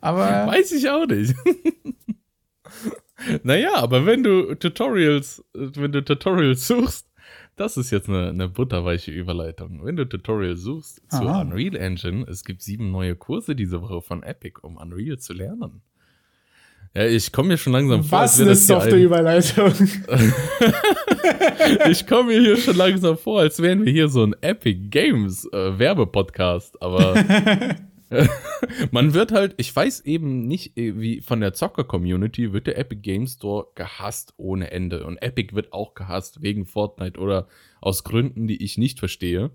Aber. 0.00 0.26
Weiß 0.46 0.72
ich 0.72 0.88
auch 0.88 1.06
nicht. 1.06 1.34
naja, 3.42 3.76
aber 3.76 4.06
wenn 4.06 4.22
du 4.22 4.54
Tutorials, 4.54 5.44
wenn 5.52 5.92
du 5.92 6.04
Tutorials 6.04 6.66
suchst, 6.66 7.08
das 7.56 7.78
ist 7.78 7.90
jetzt 7.90 8.08
eine, 8.08 8.28
eine 8.28 8.48
butterweiche 8.48 9.10
Überleitung. 9.10 9.80
Wenn 9.82 9.96
du 9.96 10.06
Tutorials 10.06 10.60
suchst 10.60 11.02
Aha. 11.08 11.20
zur 11.20 11.40
Unreal 11.40 11.76
Engine, 11.76 12.26
es 12.28 12.44
gibt 12.44 12.62
sieben 12.62 12.90
neue 12.90 13.16
Kurse 13.16 13.56
diese 13.56 13.80
Woche 13.80 14.02
von 14.02 14.22
Epic, 14.22 14.60
um 14.62 14.76
Unreal 14.76 15.18
zu 15.18 15.32
lernen. 15.32 15.80
Ja, 16.94 17.04
ich 17.04 17.30
komme 17.30 17.48
mir 17.48 17.58
schon 17.58 17.74
langsam 17.74 18.04
vor. 18.04 18.20
Was 18.20 18.40
eine 18.40 18.54
softe 18.54 18.96
Überleitung. 18.96 19.70
ich 21.90 22.06
komme 22.06 22.28
mir 22.28 22.40
hier 22.40 22.56
schon 22.56 22.76
langsam 22.76 23.18
vor, 23.18 23.40
als 23.40 23.60
wären 23.60 23.84
wir 23.84 23.92
hier 23.92 24.08
so 24.08 24.24
ein 24.24 24.34
Epic 24.40 24.88
Games 24.88 25.46
äh, 25.52 25.78
Werbepodcast, 25.78 26.80
aber 26.80 27.14
man 28.90 29.14
wird 29.14 29.32
halt, 29.32 29.54
ich 29.56 29.74
weiß 29.74 30.00
eben 30.00 30.46
nicht, 30.46 30.76
äh, 30.76 30.98
wie 30.98 31.20
von 31.20 31.40
der 31.40 31.54
Zocker-Community 31.54 32.52
wird 32.52 32.66
der 32.66 32.78
Epic 32.78 33.00
Games 33.02 33.34
Store 33.34 33.68
gehasst 33.74 34.34
ohne 34.36 34.70
Ende. 34.70 35.04
Und 35.04 35.18
Epic 35.18 35.54
wird 35.54 35.72
auch 35.72 35.94
gehasst 35.94 36.42
wegen 36.42 36.66
Fortnite 36.66 37.18
oder 37.18 37.48
aus 37.80 38.04
Gründen, 38.04 38.46
die 38.46 38.62
ich 38.62 38.78
nicht 38.78 38.98
verstehe. 38.98 39.50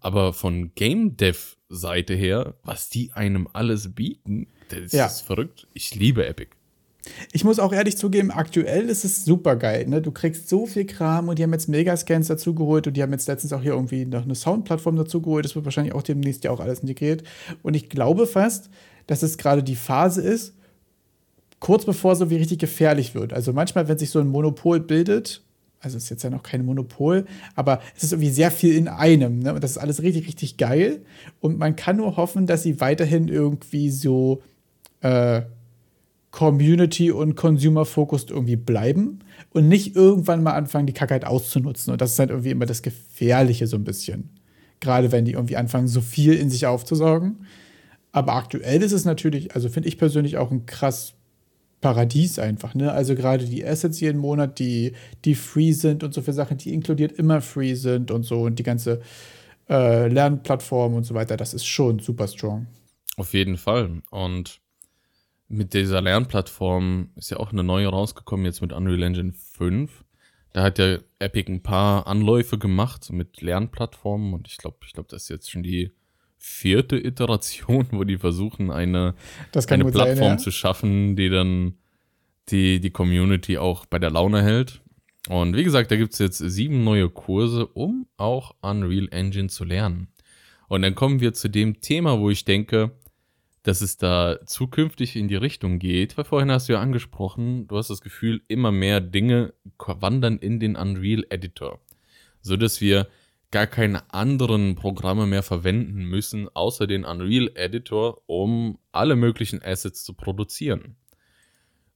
Aber 0.00 0.32
von 0.32 0.74
Game 0.74 1.16
Dev 1.16 1.56
Seite 1.68 2.14
her, 2.14 2.54
was 2.62 2.88
die 2.88 3.12
einem 3.12 3.48
alles 3.52 3.94
bieten, 3.94 4.48
das 4.68 4.92
ja. 4.92 5.06
ist 5.06 5.22
verrückt. 5.22 5.66
Ich 5.74 5.94
liebe 5.94 6.26
Epic. 6.26 6.50
Ich 7.32 7.44
muss 7.44 7.58
auch 7.58 7.72
ehrlich 7.72 7.96
zugeben, 7.96 8.30
aktuell 8.30 8.88
ist 8.88 9.04
es 9.04 9.24
super 9.24 9.56
geil. 9.56 9.86
Ne? 9.86 10.02
Du 10.02 10.10
kriegst 10.10 10.48
so 10.48 10.66
viel 10.66 10.86
Kram 10.86 11.28
und 11.28 11.38
die 11.38 11.42
haben 11.42 11.52
jetzt 11.52 11.68
Megascans 11.68 12.28
dazugeholt 12.28 12.86
und 12.86 12.96
die 12.96 13.02
haben 13.02 13.12
jetzt 13.12 13.28
letztens 13.28 13.52
auch 13.52 13.62
hier 13.62 13.72
irgendwie 13.72 14.04
noch 14.04 14.24
eine 14.24 14.34
Soundplattform 14.34 14.96
dazugeholt. 14.96 15.44
Das 15.44 15.54
wird 15.54 15.64
wahrscheinlich 15.64 15.94
auch 15.94 16.02
demnächst 16.02 16.44
ja 16.44 16.50
auch 16.50 16.60
alles 16.60 16.80
integriert. 16.80 17.22
Und 17.62 17.74
ich 17.74 17.88
glaube 17.88 18.26
fast, 18.26 18.70
dass 19.06 19.22
es 19.22 19.38
gerade 19.38 19.62
die 19.62 19.76
Phase 19.76 20.22
ist, 20.22 20.54
kurz 21.60 21.84
bevor 21.84 22.12
es 22.12 22.18
so 22.18 22.30
wie 22.30 22.36
richtig 22.36 22.58
gefährlich 22.58 23.14
wird. 23.14 23.32
Also 23.32 23.52
manchmal, 23.52 23.88
wenn 23.88 23.98
sich 23.98 24.10
so 24.10 24.18
ein 24.18 24.28
Monopol 24.28 24.80
bildet, 24.80 25.42
also 25.80 25.96
es 25.96 26.04
ist 26.04 26.10
jetzt 26.10 26.24
ja 26.24 26.30
noch 26.30 26.42
kein 26.42 26.64
Monopol, 26.64 27.26
aber 27.54 27.80
es 27.96 28.02
ist 28.02 28.12
irgendwie 28.12 28.30
sehr 28.30 28.50
viel 28.50 28.74
in 28.74 28.88
einem. 28.88 29.40
Ne? 29.40 29.54
Und 29.54 29.62
das 29.62 29.72
ist 29.72 29.78
alles 29.78 30.02
richtig, 30.02 30.26
richtig 30.26 30.56
geil. 30.56 31.02
Und 31.40 31.58
man 31.58 31.76
kann 31.76 31.96
nur 31.96 32.16
hoffen, 32.16 32.46
dass 32.46 32.62
sie 32.62 32.80
weiterhin 32.80 33.28
irgendwie 33.28 33.90
so 33.90 34.42
äh, 35.00 35.42
Community- 36.36 37.12
und 37.12 37.34
Consumer-focused 37.34 38.30
irgendwie 38.30 38.56
bleiben 38.56 39.20
und 39.54 39.68
nicht 39.68 39.96
irgendwann 39.96 40.42
mal 40.42 40.52
anfangen, 40.52 40.86
die 40.86 40.92
Kackheit 40.92 41.24
auszunutzen. 41.24 41.94
Und 41.94 42.02
das 42.02 42.12
ist 42.12 42.18
halt 42.18 42.28
irgendwie 42.28 42.50
immer 42.50 42.66
das 42.66 42.82
Gefährliche 42.82 43.66
so 43.66 43.78
ein 43.78 43.84
bisschen. 43.84 44.28
Gerade 44.80 45.12
wenn 45.12 45.24
die 45.24 45.32
irgendwie 45.32 45.56
anfangen, 45.56 45.88
so 45.88 46.02
viel 46.02 46.34
in 46.34 46.50
sich 46.50 46.66
aufzusaugen. 46.66 47.46
Aber 48.12 48.34
aktuell 48.34 48.82
ist 48.82 48.92
es 48.92 49.06
natürlich, 49.06 49.54
also 49.54 49.70
finde 49.70 49.88
ich 49.88 49.96
persönlich 49.96 50.36
auch 50.36 50.50
ein 50.50 50.66
krass 50.66 51.14
Paradies 51.80 52.38
einfach, 52.38 52.74
ne? 52.74 52.92
Also 52.92 53.14
gerade 53.14 53.46
die 53.46 53.64
Assets 53.64 54.00
jeden 54.00 54.18
Monat, 54.18 54.58
die, 54.58 54.92
die 55.24 55.34
free 55.34 55.72
sind 55.72 56.04
und 56.04 56.12
so 56.12 56.20
viele 56.20 56.34
Sachen, 56.34 56.58
die 56.58 56.74
inkludiert 56.74 57.12
immer 57.12 57.40
free 57.40 57.74
sind 57.74 58.10
und 58.10 58.24
so 58.24 58.42
und 58.42 58.58
die 58.58 58.62
ganze 58.62 59.00
äh, 59.70 60.08
Lernplattform 60.08 60.92
und 60.92 61.04
so 61.04 61.14
weiter, 61.14 61.38
das 61.38 61.54
ist 61.54 61.64
schon 61.64 61.98
super 61.98 62.28
strong. 62.28 62.66
Auf 63.16 63.32
jeden 63.32 63.56
Fall. 63.56 64.02
Und 64.10 64.60
mit 65.48 65.74
dieser 65.74 66.00
Lernplattform 66.00 67.10
ist 67.16 67.30
ja 67.30 67.38
auch 67.38 67.52
eine 67.52 67.62
neue 67.62 67.88
rausgekommen, 67.88 68.46
jetzt 68.46 68.62
mit 68.62 68.72
Unreal 68.72 69.02
Engine 69.02 69.32
5. 69.32 70.04
Da 70.52 70.62
hat 70.62 70.78
ja 70.78 70.98
Epic 71.18 71.50
ein 71.50 71.62
paar 71.62 72.06
Anläufe 72.06 72.58
gemacht 72.58 73.12
mit 73.12 73.42
Lernplattformen 73.42 74.32
und 74.32 74.48
ich 74.48 74.56
glaube, 74.56 74.78
ich 74.86 74.92
glaube, 74.92 75.08
das 75.10 75.24
ist 75.24 75.28
jetzt 75.28 75.50
schon 75.50 75.62
die 75.62 75.92
vierte 76.38 76.96
Iteration, 76.96 77.86
wo 77.92 78.04
die 78.04 78.18
versuchen, 78.18 78.70
eine, 78.70 79.14
eine 79.68 79.84
Plattform 79.84 80.16
sein, 80.16 80.30
ja. 80.30 80.38
zu 80.38 80.50
schaffen, 80.50 81.16
die 81.16 81.28
dann 81.28 81.74
die, 82.48 82.80
die 82.80 82.90
Community 82.90 83.58
auch 83.58 83.86
bei 83.86 83.98
der 83.98 84.10
Laune 84.10 84.42
hält. 84.42 84.80
Und 85.28 85.56
wie 85.56 85.64
gesagt, 85.64 85.90
da 85.90 85.96
gibt 85.96 86.12
es 86.12 86.20
jetzt 86.20 86.38
sieben 86.38 86.84
neue 86.84 87.10
Kurse, 87.10 87.66
um 87.66 88.06
auch 88.16 88.54
Unreal 88.60 89.08
Engine 89.10 89.48
zu 89.48 89.64
lernen. 89.64 90.08
Und 90.68 90.82
dann 90.82 90.94
kommen 90.94 91.20
wir 91.20 91.32
zu 91.32 91.48
dem 91.48 91.80
Thema, 91.80 92.18
wo 92.20 92.30
ich 92.30 92.44
denke, 92.44 92.92
dass 93.66 93.80
es 93.80 93.96
da 93.96 94.38
zukünftig 94.46 95.16
in 95.16 95.26
die 95.26 95.34
Richtung 95.34 95.80
geht, 95.80 96.16
weil 96.16 96.24
vorhin 96.24 96.52
hast 96.52 96.68
du 96.68 96.74
ja 96.74 96.80
angesprochen, 96.80 97.66
du 97.66 97.76
hast 97.76 97.90
das 97.90 98.00
Gefühl, 98.00 98.40
immer 98.46 98.70
mehr 98.70 99.00
Dinge 99.00 99.54
wandern 99.78 100.38
in 100.38 100.60
den 100.60 100.76
Unreal 100.76 101.26
Editor. 101.30 101.80
sodass 102.42 102.80
wir 102.80 103.08
gar 103.50 103.66
keine 103.66 104.12
anderen 104.14 104.76
Programme 104.76 105.26
mehr 105.26 105.42
verwenden 105.42 106.04
müssen, 106.04 106.48
außer 106.54 106.86
den 106.86 107.04
Unreal 107.04 107.50
Editor, 107.56 108.22
um 108.26 108.78
alle 108.92 109.16
möglichen 109.16 109.60
Assets 109.62 110.04
zu 110.04 110.14
produzieren. 110.14 110.94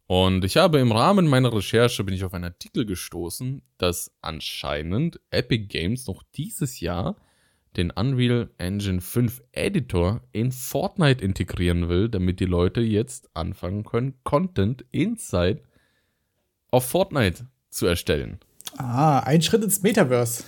Und 0.06 0.44
ich 0.44 0.56
habe 0.56 0.80
im 0.80 0.90
Rahmen 0.90 1.28
meiner 1.28 1.54
Recherche 1.54 2.02
bin 2.02 2.14
ich 2.14 2.24
auf 2.24 2.34
einen 2.34 2.46
Artikel 2.46 2.84
gestoßen, 2.84 3.62
dass 3.78 4.10
anscheinend 4.22 5.20
Epic 5.30 5.66
Games 5.66 6.08
noch 6.08 6.24
dieses 6.34 6.80
Jahr 6.80 7.14
den 7.76 7.90
Unreal 7.90 8.50
Engine 8.58 9.00
5 9.00 9.42
Editor 9.52 10.20
in 10.32 10.50
Fortnite 10.52 11.24
integrieren 11.24 11.88
will, 11.88 12.08
damit 12.08 12.40
die 12.40 12.44
Leute 12.46 12.80
jetzt 12.80 13.30
anfangen 13.34 13.84
können, 13.84 14.14
Content 14.24 14.84
inside 14.90 15.60
auf 16.70 16.84
Fortnite 16.88 17.46
zu 17.68 17.86
erstellen. 17.86 18.38
Ah, 18.76 19.20
ein 19.20 19.42
Schritt 19.42 19.62
ins 19.64 19.82
Metaverse. 19.82 20.44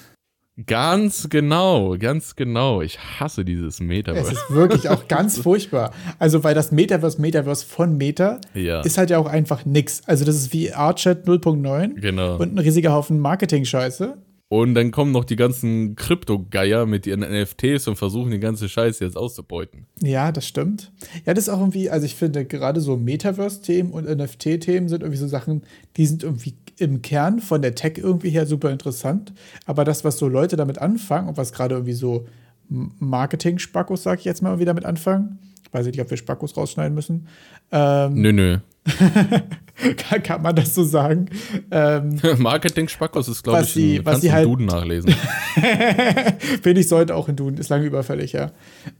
Ganz 0.67 1.31
genau, 1.31 1.97
ganz 1.99 2.37
genau. 2.37 2.83
Ich 2.83 2.99
hasse 2.99 3.43
dieses 3.45 3.81
Metaverse. 3.81 4.33
Es 4.33 4.39
ist 4.39 4.51
wirklich 4.51 4.89
auch 4.91 5.09
ganz 5.09 5.39
furchtbar. 5.43 5.95
Also, 6.19 6.45
weil 6.45 6.55
das 6.55 6.73
Metaverse, 6.73 7.21
Metaverse 7.21 7.65
von 7.65 7.97
Meta 7.97 8.39
Ja. 8.53 8.83
ist 8.83 8.99
halt 8.99 9.09
ja 9.11 9.19
auch 9.19 9.27
einfach 9.27 9.65
nix. 9.65 10.03
Also, 10.07 10.25
das 10.27 10.37
ist 10.37 10.53
wie 10.53 10.73
Archat 10.73 11.27
0.9 11.27 11.95
Genau. 12.01 12.37
und 12.37 12.55
ein 12.55 12.59
riesiger 12.59 12.93
Haufen 12.93 13.19
Marketing-Scheiße. 13.19 14.19
Und 14.53 14.75
dann 14.75 14.91
kommen 14.91 15.13
noch 15.13 15.25
die 15.25 15.37
ganzen 15.37 15.97
Krypto-Geier 15.97 16.85
mit 16.85 17.07
ihren 17.07 17.21
NFTs 17.21 17.89
und 17.89 17.97
versuchen 17.97 18.31
die 18.33 18.39
ganze 18.39 18.69
Scheiße 18.69 19.03
jetzt 19.03 19.17
auszubeuten. 19.17 19.87
Ja, 20.03 20.31
das 20.31 20.47
stimmt. 20.47 20.93
Ja, 21.25 21.33
das 21.33 21.45
ist 21.45 21.49
auch 21.49 21.61
irgendwie, 21.61 21.89
also 21.89 22.05
ich 22.05 22.17
finde 22.17 22.45
gerade 22.45 22.83
so 22.83 22.99
Metaverse-Themen 22.99 23.93
und 23.93 24.07
NFT-Themen 24.07 24.91
sind 24.91 25.03
irgendwie 25.03 25.19
so 25.19 25.27
Sachen, 25.27 25.63
die 25.97 26.05
sind 26.05 26.23
irgendwie 26.23 26.53
im 26.77 27.01
Kern 27.01 27.41
von 27.41 27.63
der 27.63 27.75
Tech 27.75 27.95
irgendwie 27.97 28.29
her 28.29 28.45
super 28.45 28.71
interessant. 28.71 29.33
Aber 29.65 29.85
das, 29.85 30.05
was 30.05 30.19
so 30.19 30.29
Leute 30.29 30.57
damit 30.57 30.77
anfangen 30.77 31.31
und 31.31 31.39
was 31.39 31.55
gerade 31.55 31.77
irgendwie 31.77 31.95
so 31.95 32.27
Marketing-Spackos, 32.69 34.03
sag 34.03 34.19
ich 34.19 34.27
jetzt 34.27 34.43
mal, 34.43 34.51
irgendwie 34.51 34.67
damit 34.67 34.85
anfangen. 34.85 35.39
Ich 35.65 35.73
weiß 35.73 35.87
nicht, 35.87 35.99
ob 35.99 36.11
wir 36.11 36.19
Spackos 36.19 36.59
rausschneiden 36.59 36.95
müssen. 36.95 37.27
Ähm, 37.71 38.21
Nö, 38.21 38.35
nö. 38.35 38.59
kann, 40.25 40.43
man 40.43 40.57
das 40.57 40.75
so 40.75 40.85
sagen? 40.85 41.29
Ähm, 41.71 42.19
Marketing-Spackos 42.39 43.29
ist, 43.29 43.43
glaube 43.43 43.63
ich, 43.63 43.77
ein, 43.77 43.99
was 43.99 44.05
kannst 44.05 44.23
sie 44.23 44.29
du 44.29 44.35
halt- 44.35 44.47
Duden 44.47 44.67
nachlesen. 44.67 45.11
Finde 46.63 46.81
ich, 46.81 46.89
sollte 46.89 47.15
auch 47.15 47.29
in 47.29 47.37
Duden, 47.37 47.59
ist 47.59 47.69
lange 47.69 47.87
überfällig, 47.87 48.33
ja. 48.33 48.53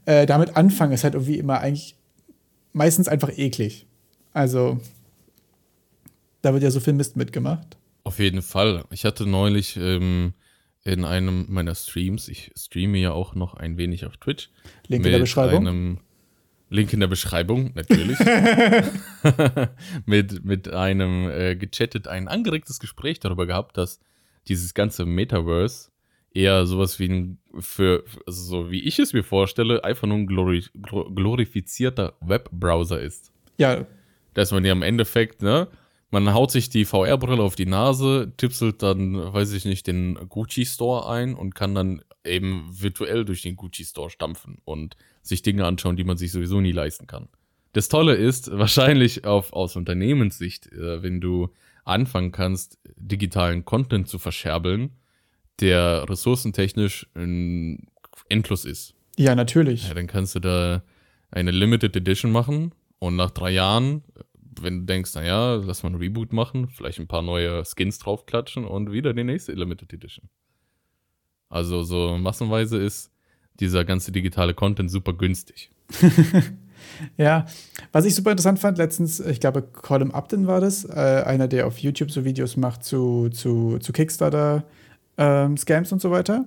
Äh, 0.05 0.25
damit 0.25 0.55
anfangen 0.55 0.93
ist 0.93 1.03
halt 1.03 1.15
irgendwie 1.15 1.37
immer 1.37 1.59
eigentlich 1.59 1.95
meistens 2.71 3.07
einfach 3.07 3.37
eklig. 3.37 3.85
Also, 4.33 4.79
da 6.41 6.53
wird 6.53 6.63
ja 6.63 6.71
so 6.71 6.79
viel 6.79 6.93
Mist 6.93 7.15
mitgemacht. 7.17 7.77
Auf 8.03 8.19
jeden 8.19 8.41
Fall. 8.41 8.83
Ich 8.89 9.05
hatte 9.05 9.25
neulich 9.25 9.77
ähm, 9.77 10.33
in 10.83 11.05
einem 11.05 11.45
meiner 11.49 11.75
Streams, 11.75 12.27
ich 12.27 12.51
streame 12.57 12.97
ja 12.97 13.11
auch 13.11 13.35
noch 13.35 13.53
ein 13.53 13.77
wenig 13.77 14.05
auf 14.05 14.17
Twitch. 14.17 14.49
Link 14.87 15.05
in 15.05 15.11
der 15.11 15.19
Beschreibung. 15.19 15.99
Link 16.73 16.91
in 16.91 16.99
der 16.99 17.07
Beschreibung, 17.07 17.71
natürlich. 17.75 18.17
mit, 20.05 20.43
mit 20.43 20.69
einem 20.73 21.29
äh, 21.29 21.55
gechattet, 21.55 22.07
ein 22.07 22.27
angeregtes 22.27 22.79
Gespräch 22.79 23.19
darüber 23.19 23.45
gehabt, 23.45 23.77
dass 23.77 23.99
dieses 24.47 24.73
ganze 24.73 25.05
Metaverse 25.05 25.89
eher 26.33 26.65
sowas 26.65 26.97
wie 26.99 27.09
ein, 27.09 27.37
für, 27.59 28.03
also 28.25 28.43
so 28.43 28.71
wie 28.71 28.81
ich 28.83 28.97
es 28.97 29.13
mir 29.13 29.23
vorstelle, 29.23 29.83
einfach 29.83 30.07
nur 30.07 30.17
ein 30.17 30.27
glori 30.27 30.63
glo- 30.81 31.13
glorifizierter 31.13 32.13
Webbrowser 32.21 32.99
ist. 32.99 33.31
Ja, 33.57 33.85
dass 34.33 34.51
man 34.51 34.65
ja 34.65 34.71
im 34.71 34.81
Endeffekt, 34.81 35.43
ne, 35.43 35.67
man 36.09 36.33
haut 36.33 36.49
sich 36.49 36.69
die 36.69 36.85
VR-Brille 36.85 37.41
auf 37.43 37.55
die 37.55 37.67
Nase, 37.67 38.33
tipselt 38.37 38.81
dann, 38.81 39.15
weiß 39.31 39.53
ich 39.53 39.65
nicht, 39.65 39.85
den 39.85 40.15
Gucci-Store 40.27 41.07
ein 41.07 41.35
und 41.35 41.53
kann 41.53 41.75
dann 41.75 42.01
eben 42.25 42.67
virtuell 42.69 43.25
durch 43.25 43.41
den 43.41 43.55
Gucci-Store 43.55 44.09
stampfen 44.09 44.57
und 44.65 44.95
sich 45.21 45.41
Dinge 45.41 45.65
anschauen, 45.65 45.95
die 45.95 46.03
man 46.03 46.17
sich 46.17 46.31
sowieso 46.31 46.61
nie 46.61 46.71
leisten 46.71 47.07
kann. 47.07 47.27
Das 47.73 47.89
Tolle 47.89 48.13
ist, 48.15 48.51
wahrscheinlich 48.51 49.25
auf, 49.25 49.53
aus 49.53 49.75
Unternehmenssicht, 49.75 50.71
äh, 50.71 51.01
wenn 51.01 51.21
du 51.21 51.49
anfangen 51.85 52.31
kannst, 52.31 52.79
digitalen 52.95 53.65
Content 53.65 54.07
zu 54.07 54.19
verscherbeln, 54.19 54.91
der 55.59 56.07
ressourcentechnisch 56.09 57.07
äh, 57.15 57.77
endlos 58.29 58.65
ist. 58.65 58.95
ja, 59.17 59.35
natürlich. 59.35 59.87
Ja, 59.87 59.93
dann 59.93 60.07
kannst 60.07 60.35
du 60.35 60.39
da 60.39 60.83
eine 61.31 61.51
Limited 61.51 61.95
Edition 61.95 62.31
machen 62.31 62.73
und 62.99 63.15
nach 63.15 63.31
drei 63.31 63.51
Jahren, 63.51 64.03
wenn 64.61 64.81
du 64.81 64.85
denkst, 64.85 65.15
naja, 65.15 65.55
lass 65.55 65.83
mal 65.83 65.89
ein 65.89 65.95
Reboot 65.95 66.31
machen, 66.31 66.69
vielleicht 66.69 66.99
ein 66.99 67.07
paar 67.07 67.21
neue 67.21 67.63
Skins 67.65 67.99
draufklatschen 67.99 68.65
und 68.65 68.91
wieder 68.91 69.13
die 69.13 69.23
nächste 69.23 69.53
Limited 69.53 69.93
Edition. 69.93 70.29
Also 71.53 71.83
so 71.83 72.17
massenweise 72.17 72.77
ist 72.77 73.11
dieser 73.59 73.85
ganze 73.85 74.11
digitale 74.11 74.53
Content 74.53 74.89
super 74.89 75.13
günstig. 75.13 75.69
Ja, 77.17 77.45
was 77.93 78.03
ich 78.05 78.13
super 78.13 78.31
interessant 78.31 78.59
fand, 78.59 78.77
letztens, 78.77 79.21
ich 79.21 79.39
glaube, 79.39 79.61
Colin 79.61 80.11
Upton 80.11 80.47
war 80.47 80.59
das, 80.59 80.83
äh, 80.83 81.23
einer, 81.25 81.47
der 81.47 81.65
auf 81.65 81.77
YouTube 81.77 82.11
so 82.11 82.25
Videos 82.25 82.57
macht 82.57 82.83
zu, 82.83 83.29
zu, 83.29 83.79
zu 83.79 83.93
Kickstarter-Scams 83.93 85.91
und 85.91 86.01
so 86.01 86.11
weiter. 86.11 86.45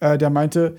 Äh, 0.00 0.18
der 0.18 0.30
meinte, 0.30 0.76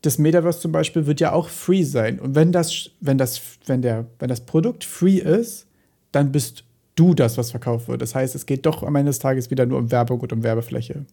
das 0.00 0.16
Metaverse 0.18 0.60
zum 0.60 0.72
Beispiel 0.72 1.06
wird 1.06 1.20
ja 1.20 1.32
auch 1.32 1.50
free 1.50 1.82
sein. 1.82 2.18
Und 2.18 2.34
wenn 2.34 2.50
das, 2.50 2.90
wenn 3.00 3.18
das, 3.18 3.40
wenn 3.66 3.82
der, 3.82 4.06
wenn 4.18 4.28
das 4.28 4.40
Produkt 4.40 4.82
free 4.82 5.18
ist, 5.18 5.66
dann 6.10 6.32
bist 6.32 6.64
du 6.94 7.14
das, 7.14 7.36
was 7.36 7.50
verkauft 7.50 7.86
wird. 7.88 8.00
Das 8.00 8.14
heißt, 8.14 8.34
es 8.34 8.46
geht 8.46 8.64
doch 8.64 8.82
am 8.82 8.96
Ende 8.96 9.10
des 9.10 9.18
Tages 9.18 9.50
wieder 9.50 9.66
nur 9.66 9.78
um 9.78 9.90
Werbung 9.90 10.20
und 10.20 10.32
um 10.32 10.42
Werbefläche. 10.42 11.04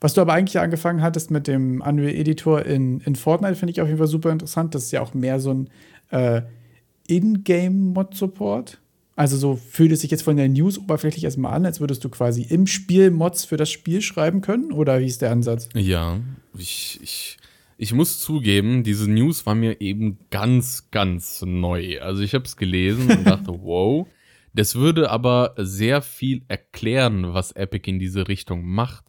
Was 0.00 0.14
du 0.14 0.20
aber 0.20 0.32
eigentlich 0.32 0.58
angefangen 0.58 1.02
hattest 1.02 1.30
mit 1.30 1.46
dem 1.46 1.80
Unreal 1.80 2.14
Editor 2.14 2.64
in, 2.64 3.00
in 3.00 3.16
Fortnite, 3.16 3.54
finde 3.54 3.72
ich 3.72 3.80
auf 3.80 3.88
jeden 3.88 3.98
Fall 3.98 4.06
super 4.06 4.30
interessant. 4.30 4.74
Das 4.74 4.84
ist 4.84 4.92
ja 4.92 5.00
auch 5.00 5.14
mehr 5.14 5.40
so 5.40 5.52
ein 5.52 5.70
äh, 6.10 6.42
In-Game-Mod-Support. 7.06 8.78
Also 9.16 9.36
so 9.36 9.56
fühlt 9.56 9.92
es 9.92 10.00
sich 10.00 10.10
jetzt 10.10 10.22
von 10.22 10.36
der 10.36 10.48
News 10.48 10.78
oberflächlich 10.78 11.24
erstmal 11.24 11.54
an, 11.54 11.64
als 11.64 11.80
würdest 11.80 12.02
du 12.02 12.08
quasi 12.08 12.42
im 12.42 12.66
Spiel 12.66 13.10
Mods 13.10 13.44
für 13.44 13.56
das 13.56 13.70
Spiel 13.70 14.02
schreiben 14.02 14.40
können? 14.40 14.72
Oder 14.72 15.00
wie 15.00 15.06
ist 15.06 15.22
der 15.22 15.30
Ansatz? 15.30 15.68
Ja, 15.74 16.18
ich, 16.58 16.98
ich, 17.00 17.36
ich 17.78 17.92
muss 17.92 18.18
zugeben, 18.18 18.82
diese 18.82 19.08
News 19.08 19.46
war 19.46 19.54
mir 19.54 19.80
eben 19.80 20.18
ganz, 20.30 20.88
ganz 20.90 21.42
neu. 21.42 22.00
Also 22.00 22.22
ich 22.22 22.34
habe 22.34 22.44
es 22.44 22.56
gelesen 22.56 23.08
und 23.10 23.24
dachte, 23.26 23.52
wow. 23.62 24.06
Das 24.52 24.76
würde 24.76 25.10
aber 25.10 25.54
sehr 25.58 26.00
viel 26.00 26.42
erklären, 26.46 27.34
was 27.34 27.52
Epic 27.52 27.90
in 27.90 27.98
diese 27.98 28.28
Richtung 28.28 28.64
macht. 28.64 29.04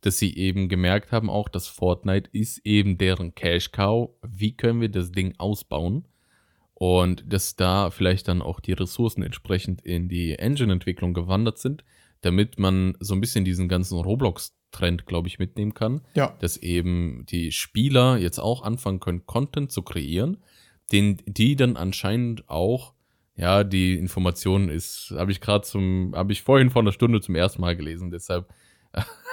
Dass 0.00 0.18
sie 0.18 0.36
eben 0.36 0.68
gemerkt 0.68 1.10
haben, 1.12 1.28
auch 1.28 1.48
dass 1.48 1.66
Fortnite 1.66 2.30
ist 2.32 2.64
eben 2.64 2.98
deren 2.98 3.34
Cash 3.34 3.72
Cow. 3.72 4.10
Wie 4.22 4.56
können 4.56 4.80
wir 4.80 4.88
das 4.88 5.10
Ding 5.10 5.34
ausbauen? 5.38 6.06
Und 6.74 7.24
dass 7.32 7.56
da 7.56 7.90
vielleicht 7.90 8.28
dann 8.28 8.40
auch 8.40 8.60
die 8.60 8.72
Ressourcen 8.72 9.22
entsprechend 9.22 9.80
in 9.82 10.08
die 10.08 10.38
Engine-Entwicklung 10.38 11.12
gewandert 11.12 11.58
sind, 11.58 11.82
damit 12.20 12.58
man 12.58 12.96
so 13.00 13.14
ein 13.14 13.20
bisschen 13.20 13.44
diesen 13.44 13.68
ganzen 13.68 13.98
Roblox-Trend, 13.98 15.06
glaube 15.06 15.26
ich, 15.28 15.40
mitnehmen 15.40 15.74
kann 15.74 16.02
Ja. 16.14 16.36
dass 16.38 16.56
eben 16.56 17.24
die 17.26 17.50
Spieler 17.50 18.16
jetzt 18.16 18.38
auch 18.38 18.62
anfangen 18.62 19.00
können, 19.00 19.26
Content 19.26 19.72
zu 19.72 19.82
kreieren, 19.82 20.38
den 20.92 21.18
die 21.26 21.56
dann 21.56 21.76
anscheinend 21.76 22.48
auch, 22.48 22.94
ja, 23.34 23.64
die 23.64 23.94
Information 23.94 24.68
ist, 24.68 25.12
habe 25.16 25.32
ich 25.32 25.40
gerade 25.40 25.62
zum, 25.62 26.12
habe 26.14 26.32
ich 26.32 26.42
vorhin 26.42 26.70
vor 26.70 26.82
einer 26.82 26.92
Stunde 26.92 27.20
zum 27.20 27.34
ersten 27.34 27.60
Mal 27.60 27.76
gelesen, 27.76 28.10
deshalb 28.10 28.48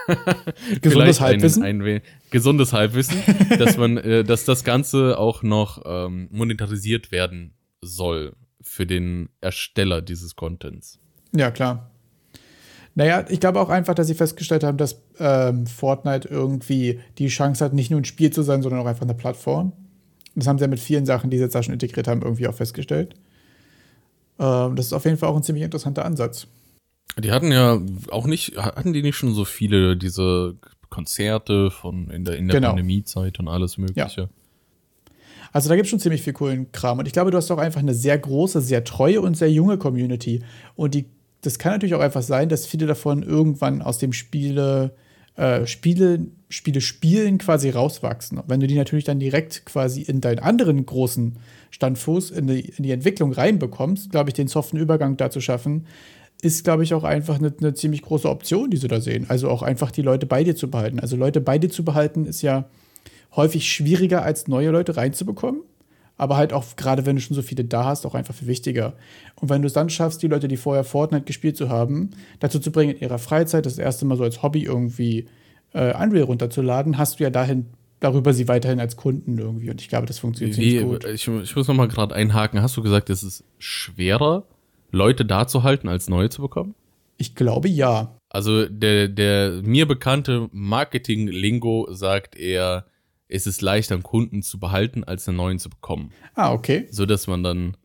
Gesundes 0.82 1.19
Halbwissen. 1.21 1.63
Ein, 1.63 1.82
ein 1.82 2.01
gesundes 2.30 2.73
Halbwissen, 2.73 3.17
dass 3.58 3.78
man, 3.78 3.97
äh, 3.97 4.23
dass 4.23 4.45
das 4.45 4.63
Ganze 4.63 5.17
auch 5.17 5.43
noch 5.43 5.82
ähm, 5.86 6.28
monetarisiert 6.32 7.12
werden 7.12 7.54
soll 7.82 8.36
für 8.62 8.86
den 8.86 9.30
Ersteller 9.41 10.01
dieses 10.01 10.36
Contents. 10.36 10.99
Ja, 11.36 11.51
klar. 11.51 11.91
Naja, 12.95 13.26
ich 13.28 13.41
glaube 13.41 13.59
auch 13.59 13.70
einfach, 13.70 13.93
dass 13.93 14.07
sie 14.07 14.16
festgestellt 14.16 14.63
haben, 14.63 14.78
dass 14.78 15.01
ähm, 15.20 15.68
Fortnite 15.68 16.30
irgendwie 16.30 16.99
die 17.18 17.28
Chance 17.28 17.63
hat, 17.63 17.74
nicht 17.74 17.91
nur 17.91 17.99
ein 17.99 18.05
Spiel 18.05 18.32
zu 18.32 18.41
sein, 18.41 18.61
sondern 18.61 18.82
auch 18.82 18.86
einfach 18.86 19.03
eine 19.03 19.13
Plattform. 19.13 19.74
Das 20.34 20.47
haben 20.47 20.57
sie 20.57 20.63
ja 20.63 20.70
mit 20.70 20.80
vielen 20.80 21.05
Sachen, 21.05 21.30
die 21.30 21.38
sie 21.38 21.43
jetzt 21.43 21.55
da 21.55 21.63
schon 21.63 21.74
integriert 21.74 22.07
haben, 22.07 22.22
irgendwie 22.22 22.47
auch 22.47 22.53
festgestellt. 22.53 23.16
Ähm, 24.39 24.76
das 24.76 24.88
ist 24.88 24.93
auf 24.93 25.05
jeden 25.05 25.18
Fall 25.18 25.30
auch 25.30 25.36
ein 25.36 25.43
ziemlich 25.43 25.63
interessanter 25.63 26.05
Ansatz. 26.05 26.47
Die 27.18 27.32
hatten 27.32 27.51
ja 27.51 27.82
auch 28.12 28.28
nicht, 28.28 28.58
hatten 28.58 28.93
die 28.93 29.01
nicht 29.01 29.16
schon 29.16 29.34
so 29.34 29.45
viele 29.45 29.95
diese 29.95 30.56
Konzerte 30.89 31.72
von 31.72 32.10
in 32.10 32.26
der, 32.26 32.38
in 32.38 32.47
der 32.47 32.56
Genau. 32.56 32.70
Pandemiezeit 32.70 33.39
und 33.39 33.47
alles 33.47 33.78
Mögliche? 33.78 34.30
Also 35.51 35.70
da 35.70 35.76
gibt 35.76 35.86
es 35.86 35.89
schon 35.89 35.99
ziemlich 35.99 36.22
viel 36.22 36.34
coolen 36.34 36.72
Kram. 36.74 36.99
Und 36.99 37.06
ich 37.06 37.14
glaube, 37.14 37.32
du 37.32 37.38
hast 37.38 37.49
auch 37.49 37.58
einfach 37.58 37.80
eine 37.80 37.93
sehr 37.93 38.18
große, 38.18 38.60
sehr 38.60 38.84
treue 38.84 39.22
und 39.22 39.38
sehr 39.38 39.49
junge 39.49 39.78
Community. 39.78 40.41
Und 40.76 40.93
die, 40.93 41.06
das 41.41 41.60
kann 41.60 41.72
natürlich 41.72 41.95
auch 41.95 42.01
einfach 42.01 42.24
sein, 42.24 42.49
dass 42.49 42.66
viele 42.66 42.88
davon 42.88 43.24
irgendwann 43.24 43.82
aus 43.82 43.97
dem 43.97 44.12
Spiele, 44.12 44.95
äh, 45.38 45.66
Spiele, 45.66 46.28
Spiele 46.49 46.82
spielen 46.82 47.38
quasi 47.38 47.70
rauswachsen. 47.70 48.38
Und 48.39 48.49
wenn 48.49 48.60
du 48.60 48.68
die 48.68 48.76
natürlich 48.76 49.06
dann 49.06 49.20
direkt 49.20 49.66
quasi 49.66 50.01
in 50.01 50.20
deinen 50.20 50.39
anderen 50.39 50.86
großen 50.86 51.38
Standfuß 51.72 52.32
in 52.32 52.47
die, 52.47 52.60
in 52.60 52.84
die 52.84 52.91
Entwicklung 52.91 53.32
reinbekommst, 53.32 54.12
glaube 54.12 54.32
ich, 54.32 54.34
den 54.34 54.47
soften 54.49 54.76
Übergang 54.76 55.16
da 55.16 55.30
zu 55.30 55.39
schaffen, 55.39 55.88
ist, 56.45 56.63
glaube 56.63 56.83
ich, 56.83 56.93
auch 56.93 57.03
einfach 57.03 57.39
eine, 57.39 57.53
eine, 57.59 57.73
ziemlich 57.73 58.01
große 58.01 58.29
Option, 58.29 58.69
die 58.69 58.77
sie 58.77 58.87
da 58.87 59.01
sehen. 59.01 59.25
Also 59.29 59.49
auch 59.49 59.61
einfach 59.61 59.91
die 59.91 60.01
Leute 60.01 60.25
bei 60.25 60.43
dir 60.43 60.55
zu 60.55 60.69
behalten. 60.69 60.99
Also 60.99 61.15
Leute 61.15 61.41
bei 61.41 61.57
dir 61.57 61.69
zu 61.69 61.83
behalten 61.83 62.25
ist 62.25 62.41
ja 62.41 62.65
häufig 63.35 63.69
schwieriger, 63.69 64.23
als 64.23 64.47
neue 64.47 64.69
Leute 64.69 64.95
reinzubekommen. 64.95 65.61
Aber 66.17 66.37
halt 66.37 66.53
auch, 66.53 66.63
gerade 66.77 67.05
wenn 67.05 67.17
du 67.17 67.21
schon 67.21 67.35
so 67.35 67.41
viele 67.41 67.65
da 67.65 67.85
hast, 67.85 68.05
auch 68.05 68.15
einfach 68.15 68.33
viel 68.33 68.47
wichtiger. 68.47 68.93
Und 69.35 69.49
wenn 69.49 69.61
du 69.61 69.67
es 69.67 69.73
dann 69.73 69.89
schaffst, 69.89 70.21
die 70.23 70.27
Leute, 70.27 70.47
die 70.47 70.55
vorher 70.55 70.85
Fortnite 70.85 71.25
gespielt 71.25 71.57
zu 71.57 71.67
haben, 71.67 72.11
dazu 72.39 72.59
zu 72.59 72.71
bringen, 72.71 72.95
in 72.95 73.01
ihrer 73.01 73.19
Freizeit 73.19 73.65
das 73.65 73.77
erste 73.77 74.05
Mal 74.05 74.15
so 74.15 74.23
als 74.23 74.41
Hobby 74.41 74.63
irgendwie 74.63 75.25
äh, 75.73 75.93
Unreal 76.01 76.23
runterzuladen, 76.23 76.97
hast 76.97 77.19
du 77.19 77.23
ja 77.23 77.29
dahin 77.29 77.65
darüber 77.99 78.33
sie 78.33 78.47
weiterhin 78.47 78.79
als 78.79 78.97
Kunden 78.97 79.37
irgendwie. 79.37 79.69
Und 79.69 79.81
ich 79.81 79.89
glaube, 79.89 80.05
das 80.05 80.19
funktioniert 80.19 80.57
Wie, 80.57 80.77
ziemlich 80.77 80.83
gut. 80.83 81.05
Ich, 81.05 81.27
ich 81.27 81.55
muss 81.55 81.67
noch 81.67 81.75
mal 81.75 81.87
gerade 81.87 82.13
einhaken. 82.15 82.61
Hast 82.61 82.77
du 82.77 82.83
gesagt, 82.83 83.09
es 83.09 83.23
ist 83.23 83.43
schwerer, 83.57 84.45
Leute 84.95 85.25
da 85.25 85.45
zu 85.45 85.63
halten, 85.63 85.87
als 85.89 86.09
neue 86.09 86.29
zu 86.29 86.41
bekommen? 86.41 86.73
Ich 87.17 87.35
glaube 87.35 87.67
ja. 87.67 88.17
Also 88.29 88.65
der, 88.67 89.07
der 89.07 89.61
mir 89.61 89.87
bekannte 89.87 90.49
Marketing-Lingo 90.51 91.87
sagt 91.91 92.35
eher, 92.35 92.85
es 93.27 93.47
ist 93.47 93.61
leichter, 93.61 93.95
einen 93.95 94.03
Kunden 94.03 94.41
zu 94.41 94.59
behalten, 94.59 95.03
als 95.03 95.27
einen 95.27 95.37
neuen 95.37 95.59
zu 95.59 95.69
bekommen. 95.69 96.11
Ah, 96.33 96.53
okay. 96.53 96.87
So 96.91 97.05
dass 97.05 97.27
man 97.27 97.43
dann, 97.43 97.77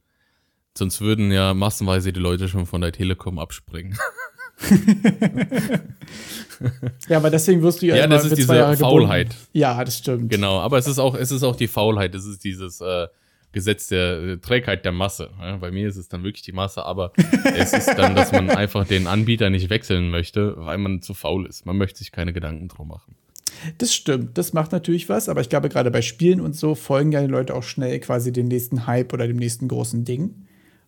sonst 0.76 1.00
würden 1.00 1.30
ja 1.32 1.54
massenweise 1.54 2.12
die 2.12 2.20
Leute 2.20 2.48
schon 2.48 2.66
von 2.66 2.80
der 2.80 2.92
Telekom 2.92 3.38
abspringen. 3.38 3.96
ja, 7.08 7.16
aber 7.16 7.30
deswegen 7.30 7.62
wirst 7.62 7.80
du 7.82 7.86
ja, 7.86 7.96
ja 7.96 8.06
das 8.06 8.24
ist 8.24 8.36
diese 8.36 8.76
Faulheit. 8.76 9.34
Ja, 9.52 9.82
das 9.82 9.98
stimmt. 9.98 10.30
Genau, 10.30 10.60
aber 10.60 10.78
es 10.78 10.86
ist 10.86 10.98
auch, 10.98 11.14
es 11.14 11.30
ist 11.30 11.42
auch 11.42 11.56
die 11.56 11.68
Faulheit. 11.68 12.14
Es 12.14 12.26
ist 12.26 12.44
dieses 12.44 12.80
äh, 12.80 13.06
Gesetz 13.52 13.88
der 13.88 14.22
äh, 14.22 14.36
Trägheit 14.38 14.84
der 14.84 14.92
Masse. 14.92 15.30
Ja, 15.40 15.56
bei 15.56 15.70
mir 15.70 15.88
ist 15.88 15.96
es 15.96 16.08
dann 16.08 16.22
wirklich 16.22 16.42
die 16.42 16.52
Masse, 16.52 16.84
aber 16.84 17.12
es 17.56 17.72
ist 17.72 17.94
dann, 17.94 18.14
dass 18.14 18.32
man 18.32 18.50
einfach 18.50 18.86
den 18.86 19.06
Anbieter 19.06 19.50
nicht 19.50 19.70
wechseln 19.70 20.10
möchte, 20.10 20.54
weil 20.56 20.78
man 20.78 21.02
zu 21.02 21.14
faul 21.14 21.46
ist. 21.46 21.66
Man 21.66 21.76
möchte 21.76 21.98
sich 21.98 22.12
keine 22.12 22.32
Gedanken 22.32 22.68
drum 22.68 22.88
machen. 22.88 23.16
Das 23.78 23.92
stimmt, 23.92 24.38
das 24.38 24.52
macht 24.52 24.72
natürlich 24.72 25.08
was, 25.08 25.28
aber 25.28 25.40
ich 25.40 25.48
glaube, 25.48 25.68
gerade 25.68 25.90
bei 25.90 26.02
Spielen 26.02 26.40
und 26.40 26.56
so 26.56 26.74
folgen 26.74 27.12
ja 27.12 27.20
die 27.20 27.26
Leute 27.26 27.54
auch 27.54 27.62
schnell 27.62 27.98
quasi 28.00 28.32
dem 28.32 28.46
nächsten 28.46 28.86
Hype 28.86 29.12
oder 29.12 29.26
dem 29.26 29.36
nächsten 29.36 29.68
großen 29.68 30.04
Ding. 30.04 30.46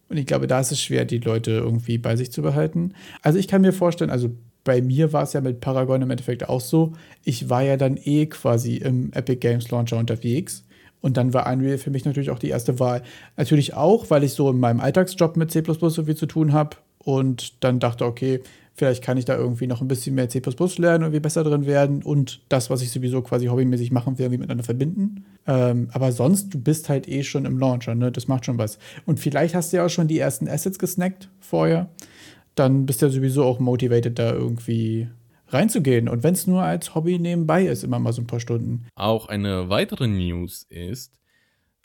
Und 0.09 0.17
ich 0.17 0.27
glaube, 0.27 0.47
da 0.47 0.61
ist 0.61 0.73
es 0.73 0.81
schwer, 0.81 1.05
die 1.05 1.19
Leute 1.19 1.53
irgendwie 1.53 1.99
bei 1.99 2.17
sich 2.17 2.31
zu 2.33 2.43
behalten. 2.43 2.95
Also 3.23 3.39
ich 3.39 3.49
kann 3.49 3.63
mir 3.63 3.73
vorstellen, 3.73 4.11
also 4.11 4.31
bei 4.65 4.81
mir 4.81 5.13
war 5.13 5.25
es 5.25 5.33
ja 5.33 5.41
mit 5.41 5.61
Paragon 5.61 6.03
im 6.03 6.11
Endeffekt 6.11 6.49
auch 6.49 6.61
so. 6.61 6.93
Ich 7.25 7.49
war 7.49 7.63
ja 7.63 7.77
dann 7.77 7.99
eh 8.03 8.27
quasi 8.27 8.77
im 8.77 9.13
Epic 9.13 9.37
Games 9.37 9.71
Launcher 9.71 9.99
unterwegs. 9.99 10.65
Und 11.03 11.17
dann 11.19 11.35
war 11.35 11.53
Unreal 11.53 11.77
für 11.77 11.91
mich 11.91 12.05
natürlich 12.07 12.31
auch 12.31 12.39
die 12.39 12.49
erste 12.49 12.81
Wahl. 12.81 13.03
Natürlich 13.37 13.75
auch, 13.75 14.09
weil 14.09 14.25
ich 14.25 14.33
so 14.33 14.49
in 14.51 14.59
meinem 14.59 14.81
Alltagsjob 14.81 15.37
mit 15.37 15.51
C 15.51 15.63
so 15.67 16.05
viel 16.05 16.17
zu 16.17 16.27
tun 16.27 16.53
habe 16.53 16.77
und 16.99 17.63
dann 17.63 17.81
dachte, 17.81 18.07
okay, 18.07 18.41
vielleicht 18.75 19.03
kann 19.03 19.19
ich 19.19 19.25
da 19.25 19.37
irgendwie 19.37 19.67
noch 19.67 19.83
ein 19.83 19.89
bisschen 19.89 20.15
mehr 20.15 20.29
C 20.29 20.41
lernen, 20.79 21.03
irgendwie 21.03 21.21
besser 21.21 21.45
drin 21.45 21.67
werden 21.67 22.03
und 22.03 22.41
das, 22.49 22.71
was 22.71 22.83
ich 22.83 22.91
sowieso 22.91 23.21
quasi 23.21 23.47
hobbymäßig 23.47 23.91
machen 23.91 24.17
will, 24.17 24.25
irgendwie 24.25 24.39
miteinander 24.39 24.65
verbinden. 24.65 25.27
Ähm, 25.47 25.89
aber 25.93 26.13
sonst, 26.13 26.55
du 26.55 26.59
bist 26.59 26.89
halt 26.89 27.09
eh 27.09 27.23
schon 27.23 27.45
im 27.45 27.59
Launcher, 27.59 27.95
ne? 27.95 28.11
Das 28.11 28.29
macht 28.29 28.47
schon 28.47 28.59
was. 28.59 28.79
Und 29.05 29.21
vielleicht 29.21 29.55
hast 29.55 29.73
du 29.73 29.79
ja 29.79 29.87
auch 29.87 29.91
schon 29.91 30.09
die 30.09 30.19
ersten 30.19 30.49
Assets 30.49 30.79
gesnackt 30.79 31.29
vorher. 31.41 31.91
Dann 32.55 32.87
bist 32.87 33.03
du 33.03 33.07
ja 33.07 33.13
sowieso 33.13 33.45
auch 33.45 33.59
motivated, 33.59 34.19
da 34.19 34.33
irgendwie 34.33 35.09
reinzugehen. 35.53 36.09
Und 36.09 36.23
wenn 36.23 36.35
es 36.35 36.47
nur 36.47 36.63
als 36.63 36.95
Hobby 36.95 37.19
nebenbei 37.19 37.67
ist, 37.67 37.85
immer 37.85 37.99
mal 37.99 38.13
so 38.13 38.23
ein 38.23 38.27
paar 38.27 38.41
Stunden. 38.41 38.87
Auch 38.95 39.29
eine 39.29 39.69
weitere 39.69 40.07
News 40.07 40.65
ist 40.69 41.19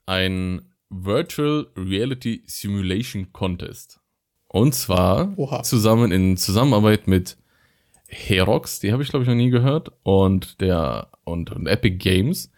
ein 0.06 0.62
Virtual 0.90 1.68
Reality 1.76 2.44
Simulation 2.46 3.34
Contest. 3.34 4.00
Und 4.48 4.74
zwar 4.74 5.38
Oha. 5.38 5.64
zusammen 5.64 6.12
in 6.12 6.38
Zusammenarbeit 6.38 7.08
mit 7.08 7.38
Herox, 8.08 8.80
die 8.80 8.94
habe 8.94 9.04
ich 9.04 9.10
glaube 9.10 9.24
ich 9.24 9.30
noch 9.30 9.36
nie 9.36 9.50
gehört, 9.50 9.92
und 10.04 10.62
der 10.62 11.10
und, 11.26 11.52
und 11.52 11.68
Epic 11.68 11.98
Games. 11.98 12.52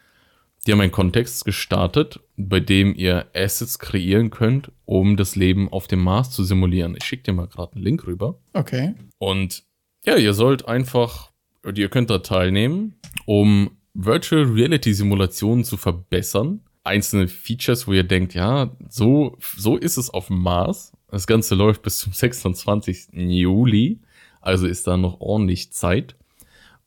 Die 0.68 0.74
haben 0.74 0.82
einen 0.82 0.92
Kontext 0.92 1.46
gestartet, 1.46 2.20
bei 2.36 2.60
dem 2.60 2.94
ihr 2.94 3.28
Assets 3.34 3.80
kreieren 3.80 4.30
könnt, 4.30 4.72
um 4.86 5.18
das 5.18 5.36
Leben 5.36 5.70
auf 5.72 5.88
dem 5.88 6.04
Mars 6.04 6.32
zu 6.32 6.44
simulieren. 6.44 6.96
Ich 6.98 7.06
schicke 7.06 7.24
dir 7.24 7.34
mal 7.34 7.48
gerade 7.48 7.74
einen 7.74 7.84
Link 7.84 8.06
rüber. 8.06 8.38
Okay. 8.54 8.94
Und 9.18 9.64
ja, 10.10 10.18
ihr 10.18 10.34
sollt 10.34 10.68
einfach, 10.68 11.32
ihr 11.76 11.90
könnt 11.90 12.10
da 12.10 12.18
teilnehmen, 12.18 12.96
um 13.26 13.78
Virtual 13.94 14.44
Reality 14.44 14.92
Simulationen 14.94 15.64
zu 15.64 15.78
verbessern. 15.78 16.62
Einzelne 16.84 17.28
Features, 17.28 17.88
wo 17.88 17.94
ihr 17.94 18.04
denkt, 18.04 18.34
ja, 18.34 18.76
so, 18.90 19.38
so 19.56 19.78
ist 19.78 19.98
es 19.98 20.10
auf 20.10 20.28
dem 20.28 20.40
Mars. 20.40 20.94
Das 21.10 21.28
Ganze 21.28 21.54
läuft 21.54 21.84
bis 21.84 22.00
zum 22.00 22.12
26. 22.14 23.10
Juli, 23.14 24.00
also 24.42 24.66
ist 24.66 24.88
da 24.88 24.98
noch 24.98 25.20
ordentlich 25.20 25.74
Zeit. 25.74 26.16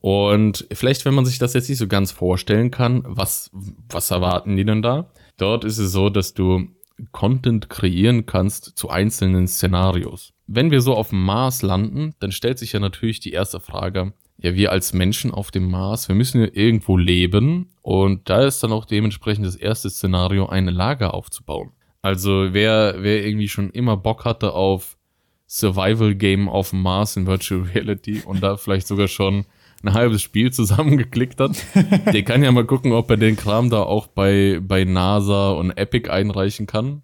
Und 0.00 0.66
vielleicht, 0.72 1.04
wenn 1.04 1.14
man 1.14 1.24
sich 1.24 1.38
das 1.38 1.54
jetzt 1.54 1.68
nicht 1.68 1.78
so 1.78 1.86
ganz 1.86 2.10
vorstellen 2.10 2.72
kann, 2.72 3.04
was, 3.06 3.52
was 3.88 4.10
erwarten 4.10 4.56
die 4.56 4.64
denn 4.64 4.82
da? 4.82 5.12
Dort 5.36 5.62
ist 5.62 5.78
es 5.78 5.92
so, 5.92 6.08
dass 6.08 6.34
du 6.34 6.66
Content 7.12 7.70
kreieren 7.70 8.26
kannst 8.26 8.72
zu 8.76 8.90
einzelnen 8.90 9.46
Szenarios. 9.46 10.32
Wenn 10.46 10.70
wir 10.70 10.80
so 10.80 10.94
auf 10.94 11.10
dem 11.10 11.22
Mars 11.22 11.62
landen, 11.62 12.14
dann 12.20 12.32
stellt 12.32 12.58
sich 12.58 12.72
ja 12.72 12.80
natürlich 12.80 13.20
die 13.20 13.32
erste 13.32 13.60
Frage, 13.60 14.12
ja, 14.38 14.54
wir 14.54 14.72
als 14.72 14.92
Menschen 14.92 15.30
auf 15.30 15.50
dem 15.50 15.70
Mars, 15.70 16.08
wir 16.08 16.16
müssen 16.16 16.40
ja 16.40 16.48
irgendwo 16.52 16.96
leben 16.96 17.70
und 17.80 18.28
da 18.28 18.44
ist 18.44 18.62
dann 18.62 18.72
auch 18.72 18.84
dementsprechend 18.84 19.46
das 19.46 19.56
erste 19.56 19.88
Szenario, 19.88 20.46
ein 20.46 20.66
Lager 20.66 21.14
aufzubauen. 21.14 21.70
Also 22.02 22.48
wer, 22.50 22.96
wer 22.98 23.24
irgendwie 23.24 23.48
schon 23.48 23.70
immer 23.70 23.96
Bock 23.96 24.24
hatte 24.24 24.52
auf 24.52 24.98
Survival 25.46 26.14
Game 26.16 26.48
auf 26.48 26.70
dem 26.70 26.82
Mars 26.82 27.16
in 27.16 27.26
Virtual 27.26 27.62
Reality 27.62 28.22
und 28.24 28.42
da 28.42 28.56
vielleicht 28.56 28.88
sogar 28.88 29.06
schon 29.06 29.44
ein 29.84 29.94
halbes 29.94 30.22
Spiel 30.22 30.52
zusammengeklickt 30.52 31.38
hat, 31.38 31.52
der 32.12 32.22
kann 32.24 32.42
ja 32.42 32.50
mal 32.50 32.64
gucken, 32.64 32.92
ob 32.92 33.10
er 33.10 33.16
den 33.16 33.36
Kram 33.36 33.70
da 33.70 33.82
auch 33.82 34.08
bei, 34.08 34.60
bei 34.60 34.84
NASA 34.84 35.50
und 35.52 35.70
Epic 35.72 36.10
einreichen 36.10 36.66
kann 36.66 37.02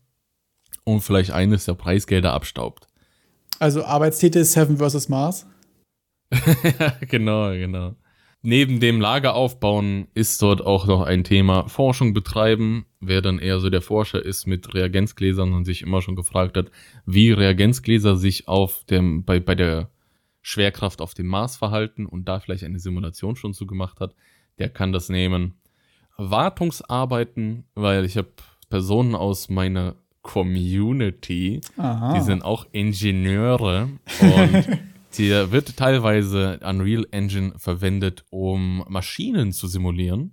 und 0.84 1.02
vielleicht 1.02 1.30
eines 1.30 1.66
der 1.66 1.74
Preisgelder 1.74 2.32
abstaubt. 2.32 2.87
Also 3.58 3.84
Arbeitstitel 3.84 4.44
Seven 4.44 4.76
vs. 4.76 5.08
Mars? 5.08 5.46
genau, 7.08 7.50
genau. 7.50 7.96
Neben 8.42 8.78
dem 8.78 9.00
Lager 9.00 9.34
aufbauen 9.34 10.06
ist 10.14 10.40
dort 10.42 10.64
auch 10.64 10.86
noch 10.86 11.02
ein 11.02 11.24
Thema 11.24 11.68
Forschung 11.68 12.14
betreiben. 12.14 12.86
Wer 13.00 13.20
dann 13.20 13.40
eher 13.40 13.58
so 13.58 13.68
der 13.68 13.82
Forscher 13.82 14.24
ist 14.24 14.46
mit 14.46 14.74
Reagenzgläsern 14.74 15.54
und 15.54 15.64
sich 15.64 15.82
immer 15.82 16.02
schon 16.02 16.14
gefragt 16.14 16.56
hat, 16.56 16.70
wie 17.04 17.32
Reagenzgläser 17.32 18.16
sich 18.16 18.46
auf 18.46 18.84
dem, 18.84 19.24
bei, 19.24 19.40
bei 19.40 19.56
der 19.56 19.90
Schwerkraft 20.40 21.00
auf 21.00 21.14
dem 21.14 21.26
Mars 21.26 21.56
verhalten 21.56 22.06
und 22.06 22.28
da 22.28 22.38
vielleicht 22.38 22.62
eine 22.62 22.78
Simulation 22.78 23.34
schon 23.34 23.54
zu 23.54 23.66
gemacht 23.66 23.98
hat, 23.98 24.14
der 24.58 24.68
kann 24.68 24.92
das 24.92 25.08
nehmen. 25.08 25.60
Wartungsarbeiten, 26.16 27.64
weil 27.74 28.04
ich 28.04 28.16
habe 28.16 28.28
Personen 28.70 29.16
aus 29.16 29.48
meiner 29.48 29.96
Community, 30.28 31.62
Aha. 31.78 32.14
die 32.14 32.20
sind 32.20 32.42
auch 32.44 32.66
Ingenieure 32.72 33.88
und 34.20 34.78
hier 35.12 35.50
wird 35.52 35.76
teilweise 35.76 36.60
Unreal 36.62 37.06
Engine 37.12 37.54
verwendet, 37.56 38.26
um 38.28 38.84
Maschinen 38.88 39.52
zu 39.52 39.66
simulieren. 39.66 40.32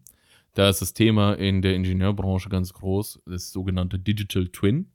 Da 0.54 0.70
ist 0.70 0.82
das 0.82 0.94
Thema 0.94 1.34
in 1.34 1.62
der 1.62 1.76
Ingenieurbranche 1.76 2.50
ganz 2.50 2.74
groß, 2.74 3.22
das 3.26 3.52
sogenannte 3.52 3.98
Digital 3.98 4.48
Twin 4.50 4.88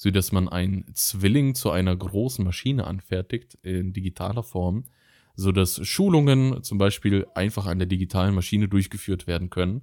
so 0.00 0.10
dass 0.10 0.32
man 0.32 0.48
einen 0.48 0.86
Zwilling 0.94 1.54
zu 1.54 1.70
einer 1.70 1.94
großen 1.94 2.42
Maschine 2.42 2.86
anfertigt 2.86 3.58
in 3.60 3.92
digitaler 3.92 4.42
Form, 4.42 4.84
so 5.36 5.52
dass 5.52 5.86
Schulungen 5.86 6.62
zum 6.62 6.78
Beispiel 6.78 7.26
einfach 7.34 7.66
an 7.66 7.78
der 7.78 7.86
digitalen 7.86 8.34
Maschine 8.34 8.66
durchgeführt 8.66 9.26
werden 9.26 9.50
können, 9.50 9.82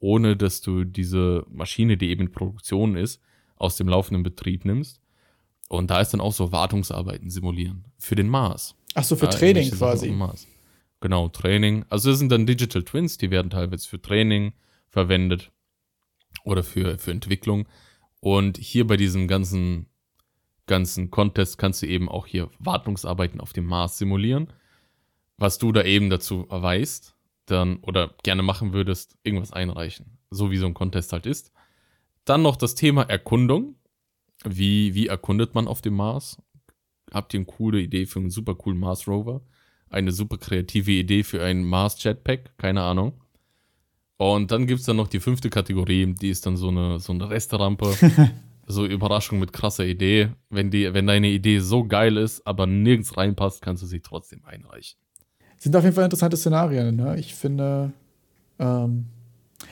ohne 0.00 0.36
dass 0.36 0.62
du 0.62 0.82
diese 0.82 1.46
Maschine, 1.48 1.96
die 1.96 2.10
eben 2.10 2.22
in 2.22 2.32
Produktion 2.32 2.96
ist, 2.96 3.22
aus 3.62 3.76
dem 3.76 3.88
laufenden 3.88 4.22
Betrieb 4.22 4.64
nimmst. 4.64 5.00
Und 5.68 5.90
da 5.90 6.00
ist 6.00 6.10
dann 6.10 6.20
auch 6.20 6.32
so 6.32 6.52
Wartungsarbeiten 6.52 7.30
simulieren 7.30 7.84
für 7.98 8.14
den 8.14 8.28
Mars. 8.28 8.74
Ach 8.94 9.04
so, 9.04 9.16
für 9.16 9.26
ja, 9.26 9.30
Training 9.30 9.70
quasi. 9.70 10.14
Genau, 11.00 11.28
Training. 11.28 11.84
Also 11.88 12.10
das 12.10 12.18
sind 12.18 12.30
dann 12.30 12.46
Digital 12.46 12.82
Twins, 12.82 13.16
die 13.16 13.30
werden 13.30 13.50
teilweise 13.50 13.88
für 13.88 14.00
Training 14.00 14.52
verwendet 14.88 15.50
oder 16.44 16.62
für, 16.62 16.98
für 16.98 17.10
Entwicklung. 17.10 17.66
Und 18.20 18.58
hier 18.58 18.86
bei 18.86 18.96
diesem 18.96 19.26
ganzen, 19.28 19.86
ganzen 20.66 21.10
Contest 21.10 21.58
kannst 21.58 21.82
du 21.82 21.86
eben 21.86 22.08
auch 22.08 22.26
hier 22.26 22.50
Wartungsarbeiten 22.58 23.40
auf 23.40 23.52
dem 23.52 23.64
Mars 23.64 23.98
simulieren. 23.98 24.52
Was 25.38 25.58
du 25.58 25.72
da 25.72 25.82
eben 25.82 26.10
dazu 26.10 26.46
weißt, 26.48 27.16
dann 27.46 27.78
oder 27.78 28.14
gerne 28.22 28.42
machen 28.42 28.72
würdest, 28.72 29.16
irgendwas 29.24 29.52
einreichen. 29.52 30.18
So 30.30 30.50
wie 30.50 30.58
so 30.58 30.66
ein 30.66 30.74
Contest 30.74 31.12
halt 31.12 31.26
ist. 31.26 31.51
Dann 32.24 32.42
noch 32.42 32.56
das 32.56 32.74
Thema 32.74 33.02
Erkundung. 33.02 33.76
Wie, 34.44 34.94
wie 34.94 35.06
erkundet 35.06 35.54
man 35.54 35.68
auf 35.68 35.82
dem 35.82 35.94
Mars? 35.94 36.36
Habt 37.12 37.34
ihr 37.34 37.38
eine 37.38 37.46
coole 37.46 37.80
Idee 37.80 38.06
für 38.06 38.18
einen 38.18 38.30
super 38.30 38.54
coolen 38.54 38.78
Mars 38.78 39.06
Rover? 39.06 39.42
Eine 39.90 40.12
super 40.12 40.38
kreative 40.38 40.92
Idee 40.92 41.22
für 41.22 41.42
einen 41.42 41.64
Mars 41.64 42.02
Jetpack? 42.02 42.56
Keine 42.58 42.82
Ahnung. 42.82 43.12
Und 44.16 44.50
dann 44.50 44.66
gibt 44.66 44.80
es 44.80 44.86
dann 44.86 44.96
noch 44.96 45.08
die 45.08 45.20
fünfte 45.20 45.50
Kategorie, 45.50 46.14
die 46.14 46.30
ist 46.30 46.46
dann 46.46 46.56
so 46.56 46.68
eine, 46.68 47.00
so 47.00 47.12
eine 47.12 47.28
Restrampe. 47.28 47.92
so 48.66 48.86
Überraschung 48.86 49.38
mit 49.38 49.52
krasser 49.52 49.84
Idee. 49.84 50.30
Wenn, 50.50 50.70
die, 50.70 50.92
wenn 50.94 51.06
deine 51.06 51.28
Idee 51.28 51.58
so 51.58 51.84
geil 51.84 52.16
ist, 52.16 52.46
aber 52.46 52.66
nirgends 52.66 53.16
reinpasst, 53.16 53.62
kannst 53.62 53.82
du 53.82 53.86
sie 53.86 54.00
trotzdem 54.00 54.44
einreichen. 54.44 54.98
Sind 55.58 55.76
auf 55.76 55.84
jeden 55.84 55.94
Fall 55.94 56.04
interessante 56.04 56.36
Szenarien. 56.36 56.96
Ne? 56.96 57.18
Ich 57.18 57.34
finde, 57.34 57.92
ähm, 58.58 59.06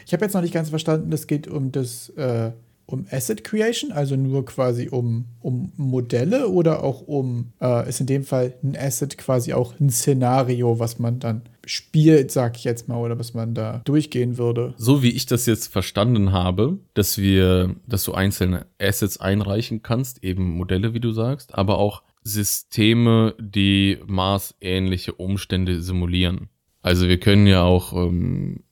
ich 0.06 0.12
habe 0.12 0.24
jetzt 0.24 0.34
noch 0.34 0.42
nicht 0.42 0.54
ganz 0.54 0.70
verstanden, 0.70 1.12
es 1.12 1.26
geht 1.26 1.48
um 1.48 1.72
das, 1.72 2.10
äh, 2.10 2.52
um 2.86 3.06
Asset 3.10 3.44
Creation, 3.44 3.92
also 3.92 4.16
nur 4.16 4.44
quasi 4.44 4.88
um, 4.88 5.26
um 5.40 5.72
Modelle 5.76 6.48
oder 6.48 6.82
auch 6.82 7.02
um, 7.02 7.52
äh, 7.60 7.88
ist 7.88 8.00
in 8.00 8.06
dem 8.06 8.24
Fall 8.24 8.54
ein 8.62 8.76
Asset 8.76 9.16
quasi 9.16 9.52
auch 9.52 9.78
ein 9.78 9.90
Szenario, 9.90 10.78
was 10.78 10.98
man 10.98 11.20
dann 11.20 11.42
spielt, 11.64 12.32
sag 12.32 12.56
ich 12.56 12.64
jetzt 12.64 12.88
mal, 12.88 12.96
oder 12.96 13.18
was 13.18 13.32
man 13.32 13.54
da 13.54 13.80
durchgehen 13.84 14.38
würde. 14.38 14.74
So 14.76 15.02
wie 15.02 15.10
ich 15.10 15.26
das 15.26 15.46
jetzt 15.46 15.68
verstanden 15.68 16.32
habe, 16.32 16.78
dass 16.94 17.18
wir, 17.18 17.76
dass 17.86 18.04
du 18.04 18.12
einzelne 18.12 18.66
Assets 18.80 19.20
einreichen 19.20 19.82
kannst, 19.82 20.24
eben 20.24 20.50
Modelle, 20.50 20.94
wie 20.94 21.00
du 21.00 21.12
sagst, 21.12 21.54
aber 21.54 21.78
auch 21.78 22.02
Systeme, 22.22 23.34
die 23.38 23.98
maßähnliche 24.06 25.12
Umstände 25.14 25.80
simulieren. 25.80 26.48
Also 26.82 27.08
wir 27.08 27.20
können 27.20 27.46
ja 27.46 27.62
auch, 27.62 27.92
ähm, 27.92 28.64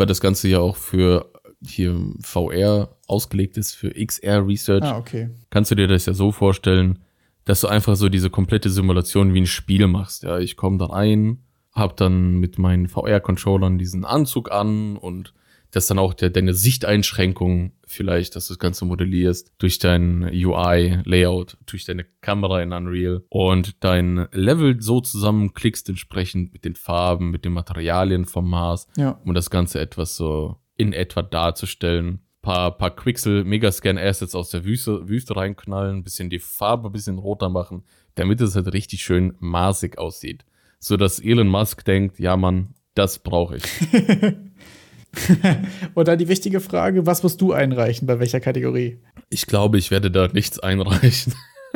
weil 0.00 0.06
das 0.06 0.22
Ganze 0.22 0.48
ja 0.48 0.60
auch 0.60 0.76
für 0.76 1.30
hier 1.62 1.94
VR 2.22 2.96
ausgelegt 3.06 3.58
ist, 3.58 3.74
für 3.74 3.90
XR 3.90 4.46
Research, 4.46 4.82
Ah, 4.82 4.96
okay. 4.96 5.28
kannst 5.50 5.70
du 5.70 5.74
dir 5.74 5.88
das 5.88 6.06
ja 6.06 6.14
so 6.14 6.32
vorstellen, 6.32 7.00
dass 7.44 7.60
du 7.60 7.66
einfach 7.68 7.96
so 7.96 8.08
diese 8.08 8.30
komplette 8.30 8.70
Simulation 8.70 9.34
wie 9.34 9.42
ein 9.42 9.46
Spiel 9.46 9.86
machst. 9.86 10.22
Ja, 10.22 10.38
ich 10.38 10.56
komme 10.56 10.78
da 10.78 10.86
rein, 10.86 11.40
hab 11.74 11.98
dann 11.98 12.38
mit 12.38 12.58
meinen 12.58 12.88
VR-Controllern 12.88 13.76
diesen 13.76 14.06
Anzug 14.06 14.50
an 14.50 14.96
und 14.96 15.34
das 15.72 15.86
dann 15.86 15.98
auch 15.98 16.14
der, 16.14 16.30
deine 16.30 16.54
Sichteinschränkung 16.54 17.72
vielleicht, 17.86 18.36
dass 18.36 18.48
du 18.48 18.54
das 18.54 18.58
Ganze 18.58 18.84
modellierst 18.84 19.52
durch 19.58 19.78
dein 19.78 20.24
UI-Layout, 20.24 21.56
durch 21.66 21.84
deine 21.84 22.04
Kamera 22.20 22.60
in 22.62 22.72
Unreal 22.72 23.22
und 23.28 23.82
dein 23.84 24.26
Level 24.32 24.80
so 24.80 25.00
zusammenklickst 25.00 25.88
entsprechend 25.88 26.52
mit 26.52 26.64
den 26.64 26.74
Farben, 26.76 27.30
mit 27.30 27.44
den 27.44 27.52
Materialien 27.52 28.24
vom 28.24 28.48
Mars, 28.50 28.88
Ja. 28.96 29.20
um 29.24 29.34
das 29.34 29.50
Ganze 29.50 29.80
etwas 29.80 30.16
so 30.16 30.56
in 30.76 30.92
etwa 30.92 31.22
darzustellen. 31.22 32.20
Paar, 32.42 32.78
paar 32.78 32.96
Quixel 32.96 33.44
Megascan 33.44 33.98
Assets 33.98 34.34
aus 34.34 34.48
der 34.48 34.64
Wüste, 34.64 35.08
Wüste 35.10 35.36
reinknallen, 35.36 36.02
bisschen 36.02 36.30
die 36.30 36.38
Farbe 36.38 36.88
ein 36.88 36.92
bisschen 36.92 37.18
roter 37.18 37.50
machen, 37.50 37.84
damit 38.14 38.40
es 38.40 38.56
halt 38.56 38.72
richtig 38.72 39.02
schön 39.02 39.34
maßig 39.40 39.98
aussieht. 39.98 40.46
So 40.78 40.96
dass 40.96 41.18
Elon 41.20 41.48
Musk 41.48 41.84
denkt, 41.84 42.18
ja 42.18 42.38
Mann, 42.38 42.70
das 42.94 43.18
brauche 43.18 43.56
ich. 43.58 43.64
Und 45.94 46.08
dann 46.08 46.18
die 46.18 46.28
wichtige 46.28 46.60
Frage, 46.60 47.06
was 47.06 47.22
musst 47.22 47.40
du 47.40 47.52
einreichen, 47.52 48.06
bei 48.06 48.18
welcher 48.18 48.40
Kategorie? 48.40 48.98
Ich 49.28 49.46
glaube, 49.46 49.78
ich 49.78 49.90
werde 49.90 50.10
da 50.10 50.28
nichts 50.28 50.58
einreichen. 50.58 51.34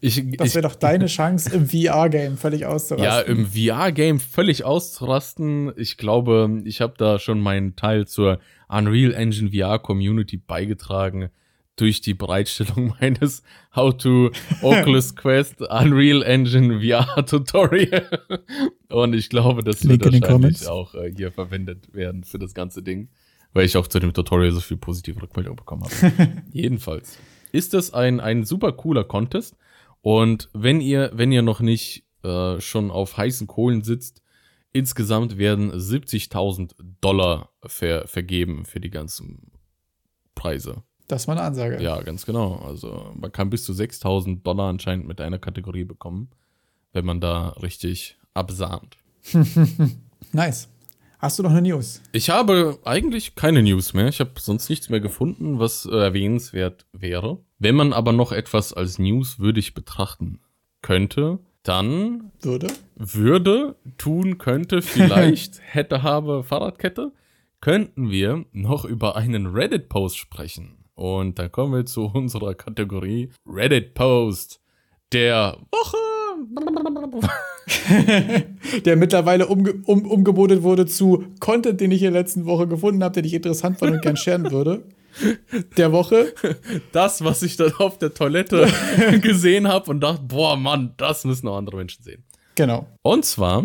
ich, 0.00 0.36
Das 0.36 0.54
wäre 0.54 0.68
doch 0.68 0.74
deine 0.74 1.06
Chance, 1.06 1.54
im 1.54 1.68
VR-Game 1.68 2.36
völlig 2.36 2.62
ja, 2.62 2.68
auszurasten. 2.68 3.36
im 3.36 3.46
VR-Game 3.46 4.20
völlig 4.20 4.64
auszurasten. 4.64 5.72
Ich 5.76 5.96
glaube, 5.96 6.62
ich 6.64 6.80
habe 6.80 6.94
da 6.96 7.18
schon 7.18 7.40
meinen 7.40 7.76
Teil 7.76 8.06
zur 8.06 8.38
Unreal 8.68 9.12
Engine 9.14 9.50
VR 9.50 9.78
Community 9.78 10.36
beigetragen 10.36 11.30
durch 11.76 12.00
die 12.00 12.14
Bereitstellung 12.14 12.94
meines 13.00 13.42
How 13.74 13.96
to 13.96 14.30
Oculus 14.62 15.16
Quest 15.16 15.60
Unreal 15.60 16.22
Engine 16.22 16.80
VR 16.80 17.24
Tutorial. 17.26 18.06
Und 18.88 19.14
ich 19.14 19.28
glaube, 19.28 19.64
das 19.64 19.82
Link 19.84 20.04
in 20.06 20.12
wird 20.12 20.22
wahrscheinlich 20.22 20.68
auch 20.68 20.94
äh, 20.94 21.12
hier 21.14 21.32
verwendet 21.32 21.94
werden 21.94 22.24
für 22.24 22.38
das 22.38 22.54
ganze 22.54 22.82
Ding, 22.82 23.08
weil 23.52 23.66
ich 23.66 23.76
auch 23.76 23.86
zu 23.86 23.98
dem 23.98 24.12
Tutorial 24.12 24.52
so 24.52 24.60
viel 24.60 24.76
positive 24.76 25.20
Rückmeldung 25.20 25.56
bekommen 25.56 25.84
habe. 25.84 26.42
Jedenfalls 26.52 27.18
ist 27.52 27.74
das 27.74 27.92
ein, 27.92 28.20
ein 28.20 28.44
super 28.44 28.72
cooler 28.72 29.04
Contest. 29.04 29.56
Und 30.00 30.50
wenn 30.52 30.80
ihr, 30.80 31.10
wenn 31.14 31.32
ihr 31.32 31.42
noch 31.42 31.60
nicht 31.60 32.04
äh, 32.22 32.60
schon 32.60 32.90
auf 32.90 33.16
heißen 33.16 33.46
Kohlen 33.46 33.82
sitzt, 33.82 34.22
insgesamt 34.72 35.38
werden 35.38 35.72
70.000 35.72 36.74
Dollar 37.00 37.50
ver 37.64 38.06
vergeben 38.06 38.64
für 38.64 38.80
die 38.80 38.90
ganzen 38.90 39.52
Preise. 40.34 40.82
Das 41.08 41.28
war 41.28 41.36
eine 41.36 41.44
Ansage. 41.44 41.82
Ja, 41.82 42.00
ganz 42.00 42.24
genau. 42.24 42.56
Also 42.56 43.12
man 43.18 43.30
kann 43.30 43.50
bis 43.50 43.64
zu 43.64 43.72
6.000 43.72 44.42
Dollar 44.42 44.68
anscheinend 44.68 45.06
mit 45.06 45.20
einer 45.20 45.38
Kategorie 45.38 45.84
bekommen, 45.84 46.30
wenn 46.92 47.04
man 47.04 47.20
da 47.20 47.48
richtig 47.62 48.16
absahnt. 48.32 48.96
Nice. 50.32 50.68
Hast 51.18 51.38
du 51.38 51.42
noch 51.42 51.50
eine 51.50 51.62
News? 51.62 52.02
Ich 52.12 52.28
habe 52.28 52.78
eigentlich 52.84 53.34
keine 53.34 53.62
News 53.62 53.94
mehr. 53.94 54.08
Ich 54.08 54.20
habe 54.20 54.32
sonst 54.38 54.68
nichts 54.68 54.90
mehr 54.90 55.00
gefunden, 55.00 55.58
was 55.58 55.86
äh, 55.86 55.94
erwähnenswert 55.94 56.86
wäre. 56.92 57.38
Wenn 57.58 57.76
man 57.76 57.92
aber 57.92 58.12
noch 58.12 58.32
etwas 58.32 58.72
als 58.72 58.98
News 58.98 59.38
würdig 59.38 59.74
betrachten 59.74 60.40
könnte, 60.82 61.38
dann 61.62 62.30
Würde? 62.42 62.66
würde, 62.96 63.76
tun 63.96 64.36
könnte, 64.38 64.82
vielleicht, 64.82 65.60
hätte, 65.64 66.02
habe, 66.02 66.44
Fahrradkette, 66.44 67.12
könnten 67.62 68.10
wir 68.10 68.44
noch 68.52 68.84
über 68.84 69.16
einen 69.16 69.46
Reddit-Post 69.46 70.18
sprechen. 70.18 70.83
Und 70.94 71.38
dann 71.38 71.50
kommen 71.50 71.72
wir 71.72 71.86
zu 71.86 72.06
unserer 72.06 72.54
Kategorie 72.54 73.30
Reddit-Post 73.46 74.60
der 75.12 75.58
Woche. 75.70 75.96
der 78.84 78.96
mittlerweile 78.96 79.46
umge 79.46 79.74
um, 79.86 80.04
umgemodet 80.06 80.62
wurde 80.62 80.86
zu 80.86 81.24
Content, 81.40 81.80
den 81.80 81.90
ich 81.90 82.02
in 82.02 82.12
der 82.12 82.22
letzten 82.22 82.44
Woche 82.46 82.66
gefunden 82.66 83.02
habe, 83.02 83.14
den 83.14 83.24
ich 83.24 83.34
interessant 83.34 83.78
fand 83.78 83.92
und 83.92 84.02
gern 84.02 84.16
scheren 84.16 84.50
würde. 84.50 84.84
Der 85.76 85.92
Woche. 85.92 86.34
Das, 86.92 87.22
was 87.22 87.42
ich 87.42 87.56
dann 87.56 87.72
auf 87.74 87.98
der 87.98 88.14
Toilette 88.14 88.68
gesehen 89.22 89.68
habe 89.68 89.90
und 89.90 90.00
dachte, 90.00 90.22
boah, 90.26 90.56
Mann, 90.56 90.94
das 90.96 91.24
müssen 91.24 91.46
auch 91.48 91.56
andere 91.56 91.76
Menschen 91.76 92.02
sehen. 92.02 92.24
Genau. 92.56 92.86
Und 93.02 93.24
zwar 93.24 93.64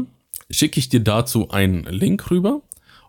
schicke 0.51 0.79
ich 0.79 0.89
dir 0.89 1.01
dazu 1.01 1.49
einen 1.49 1.83
Link 1.85 2.29
rüber 2.31 2.61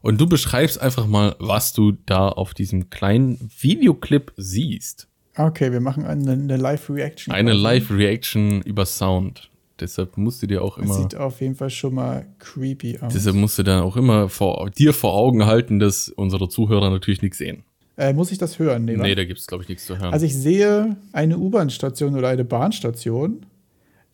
und 0.02 0.20
du 0.20 0.26
beschreibst 0.26 0.80
einfach 0.80 1.06
mal, 1.06 1.36
was 1.38 1.72
du 1.72 1.92
da 2.06 2.28
auf 2.28 2.54
diesem 2.54 2.90
kleinen 2.90 3.50
Videoclip 3.60 4.32
siehst. 4.36 5.08
Okay, 5.36 5.72
wir 5.72 5.80
machen 5.80 6.04
eine, 6.04 6.32
eine 6.32 6.56
Live-Reaction. 6.56 7.32
Eine. 7.32 7.52
Live-Reaction 7.52 8.62
über 8.62 8.84
Sound. 8.86 9.50
Deshalb 9.78 10.18
musst 10.18 10.42
du 10.42 10.46
dir 10.46 10.62
auch 10.62 10.76
Das 10.76 10.84
immer, 10.84 10.94
sieht 10.94 11.14
auf 11.16 11.40
jeden 11.40 11.54
Fall 11.54 11.70
schon 11.70 11.94
mal 11.94 12.26
creepy 12.38 12.98
aus. 13.00 13.12
deshalb 13.14 13.36
musst 13.36 13.58
du 13.58 13.62
dann 13.62 13.82
auch 13.82 13.96
immer 13.96 14.28
vor, 14.28 14.68
dir 14.70 14.92
vor 14.92 15.14
Augen 15.14 15.46
halten, 15.46 15.78
dass 15.78 16.08
unsere 16.10 16.48
Zuhörer 16.48 16.90
natürlich 16.90 17.22
nichts 17.22 17.38
sehen. 17.38 17.62
Äh, 17.96 18.12
muss 18.12 18.30
ich 18.30 18.38
das 18.38 18.58
hören? 18.58 18.84
Nee, 18.84 18.96
Nee, 18.96 19.02
nee 19.02 19.14
da 19.14 19.24
gibt 19.24 19.40
es, 19.40 19.46
glaube 19.46 19.62
ich, 19.62 19.68
nichts 19.68 19.86
zu 19.86 19.98
hören. 19.98 20.12
Also 20.12 20.26
ich 20.26 20.34
sehe 20.36 20.96
eine 21.12 21.38
U-Bahn-Station 21.38 22.14
oder 22.16 22.28
eine 22.28 22.44
Bahnstation. 22.44 23.46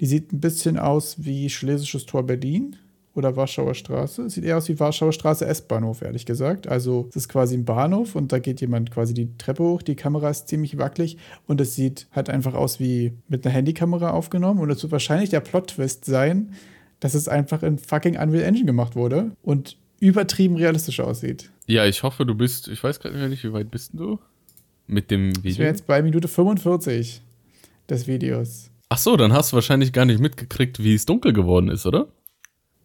Die 0.00 0.06
sieht 0.06 0.32
ein 0.32 0.40
bisschen 0.40 0.78
aus 0.78 1.16
wie 1.18 1.48
Schlesisches 1.50 2.06
Tor 2.06 2.24
Berlin 2.24 2.76
oder 3.16 3.34
Warschauer 3.36 3.74
Straße. 3.74 4.28
Sieht 4.30 4.44
eher 4.44 4.58
aus 4.58 4.68
wie 4.68 4.78
Warschauer 4.78 5.12
Straße 5.12 5.46
S-Bahnhof, 5.46 6.02
ehrlich 6.02 6.26
gesagt. 6.26 6.68
Also 6.68 7.06
es 7.10 7.16
ist 7.16 7.28
quasi 7.28 7.56
ein 7.56 7.64
Bahnhof 7.64 8.14
und 8.14 8.32
da 8.32 8.38
geht 8.38 8.60
jemand 8.60 8.90
quasi 8.90 9.14
die 9.14 9.36
Treppe 9.38 9.62
hoch. 9.64 9.82
Die 9.82 9.96
Kamera 9.96 10.30
ist 10.30 10.48
ziemlich 10.48 10.78
wackelig 10.78 11.16
und 11.46 11.60
es 11.60 11.74
sieht 11.74 12.06
halt 12.12 12.30
einfach 12.30 12.54
aus 12.54 12.78
wie 12.78 13.12
mit 13.28 13.44
einer 13.44 13.54
Handykamera 13.54 14.10
aufgenommen. 14.10 14.60
Und 14.60 14.70
es 14.70 14.82
wird 14.82 14.92
wahrscheinlich 14.92 15.30
der 15.30 15.40
Plot-Twist 15.40 16.04
sein, 16.04 16.52
dass 17.00 17.14
es 17.14 17.28
einfach 17.28 17.62
in 17.62 17.78
fucking 17.78 18.16
Unreal 18.18 18.44
Engine 18.44 18.66
gemacht 18.66 18.96
wurde 18.96 19.32
und 19.42 19.76
übertrieben 20.00 20.56
realistisch 20.56 21.00
aussieht. 21.00 21.50
ja, 21.66 21.86
ich 21.86 22.02
hoffe, 22.02 22.26
du 22.26 22.34
bist, 22.34 22.68
ich 22.68 22.82
weiß 22.84 23.00
gerade 23.00 23.28
nicht, 23.28 23.42
wie 23.44 23.52
weit 23.52 23.70
bist 23.70 23.92
du? 23.94 24.18
Mit 24.86 25.10
dem 25.10 25.30
Ich 25.30 25.42
Video? 25.44 25.58
wäre 25.60 25.70
jetzt 25.70 25.86
bei 25.86 26.00
Minute 26.02 26.28
45 26.28 27.22
des 27.88 28.06
Videos. 28.06 28.70
Ach 28.88 28.98
so, 28.98 29.16
dann 29.16 29.32
hast 29.32 29.50
du 29.50 29.56
wahrscheinlich 29.56 29.92
gar 29.92 30.04
nicht 30.04 30.20
mitgekriegt, 30.20 30.82
wie 30.84 30.94
es 30.94 31.06
dunkel 31.06 31.32
geworden 31.32 31.68
ist, 31.70 31.86
oder? 31.86 32.06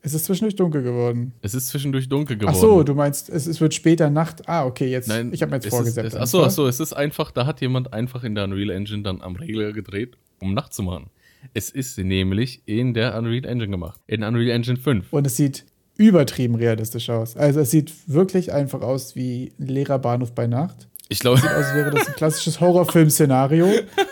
Es 0.04 0.14
ist 0.16 0.26
zwischendurch 0.26 0.56
dunkel 0.56 0.82
geworden. 0.82 1.34
Es 1.42 1.54
ist 1.54 1.68
zwischendurch 1.68 2.10
dunkel 2.10 2.38
geworden. 2.38 2.56
Ach 2.56 2.60
so, 2.60 2.84
du 2.84 2.96
meinst, 2.96 3.30
es, 3.30 3.46
es 3.46 3.62
wird 3.62 3.74
später 3.74 4.10
Nacht. 4.10 4.48
Ah, 4.50 4.66
okay, 4.66 4.90
jetzt. 4.90 5.08
Nein, 5.08 5.32
ich 5.32 5.42
habe 5.42 5.52
mir 5.52 5.58
jetzt 5.58 5.66
es 5.66 5.70
vorgesetzt. 5.70 6.08
Ist, 6.08 6.14
es, 6.16 6.20
achso, 6.20 6.44
achso, 6.44 6.68
es 6.68 6.80
ist 6.80 6.94
einfach, 6.94 7.30
da 7.32 7.46
hat 7.46 7.62
jemand 7.62 7.94
einfach 7.94 8.24
in 8.24 8.34
der 8.34 8.46
Unreal 8.46 8.72
Engine 8.72 9.04
dann 9.04 9.22
am 9.22 9.36
Regler 9.36 9.74
gedreht, 9.74 10.18
um 10.40 10.54
Nacht 10.56 10.74
zu 10.74 10.82
machen. 10.82 11.12
Es 11.54 11.70
ist 11.70 11.98
nämlich 12.00 12.64
in 12.66 12.94
der 12.94 13.16
Unreal 13.18 13.46
Engine 13.46 13.70
gemacht. 13.70 14.00
In 14.08 14.24
Unreal 14.24 14.50
Engine 14.50 14.78
5. 14.78 15.14
Und 15.14 15.28
es 15.28 15.38
sieht 15.38 15.66
übertrieben 15.98 16.56
realistisch 16.56 17.10
aus. 17.10 17.38
Also 17.38 17.60
es 17.60 17.70
sieht 17.70 17.94
wirklich 18.08 18.52
einfach 18.52 18.82
aus 18.82 19.16
wie 19.16 19.52
ein 19.60 19.68
leerer 19.68 20.00
Bahnhof 20.00 20.34
bei 20.34 20.48
Nacht. 20.48 20.88
Ich 21.10 21.20
glaube, 21.20 21.40
Sieht 21.40 21.50
aus, 21.50 21.56
als 21.56 21.76
wäre 21.76 21.92
das 21.92 22.08
ein 22.08 22.16
klassisches 22.16 22.60
Horrorfilm-Szenario. 22.60 23.68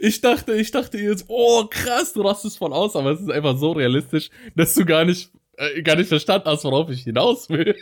ich 0.00 0.20
dachte, 0.20 0.52
ich 0.54 0.70
dachte 0.70 0.98
jetzt, 0.98 1.24
oh 1.28 1.64
krass, 1.70 2.12
du 2.12 2.22
rastest 2.22 2.58
voll 2.58 2.72
aus, 2.72 2.94
aber 2.96 3.10
es 3.12 3.20
ist 3.20 3.30
einfach 3.30 3.56
so 3.58 3.72
realistisch, 3.72 4.30
dass 4.56 4.74
du 4.74 4.84
gar 4.84 5.04
nicht, 5.04 5.30
äh, 5.56 5.82
gar 5.82 5.96
nicht 5.96 6.08
verstanden 6.08 6.46
hast, 6.48 6.64
worauf 6.64 6.90
ich 6.90 7.02
hinaus 7.02 7.48
will. 7.50 7.74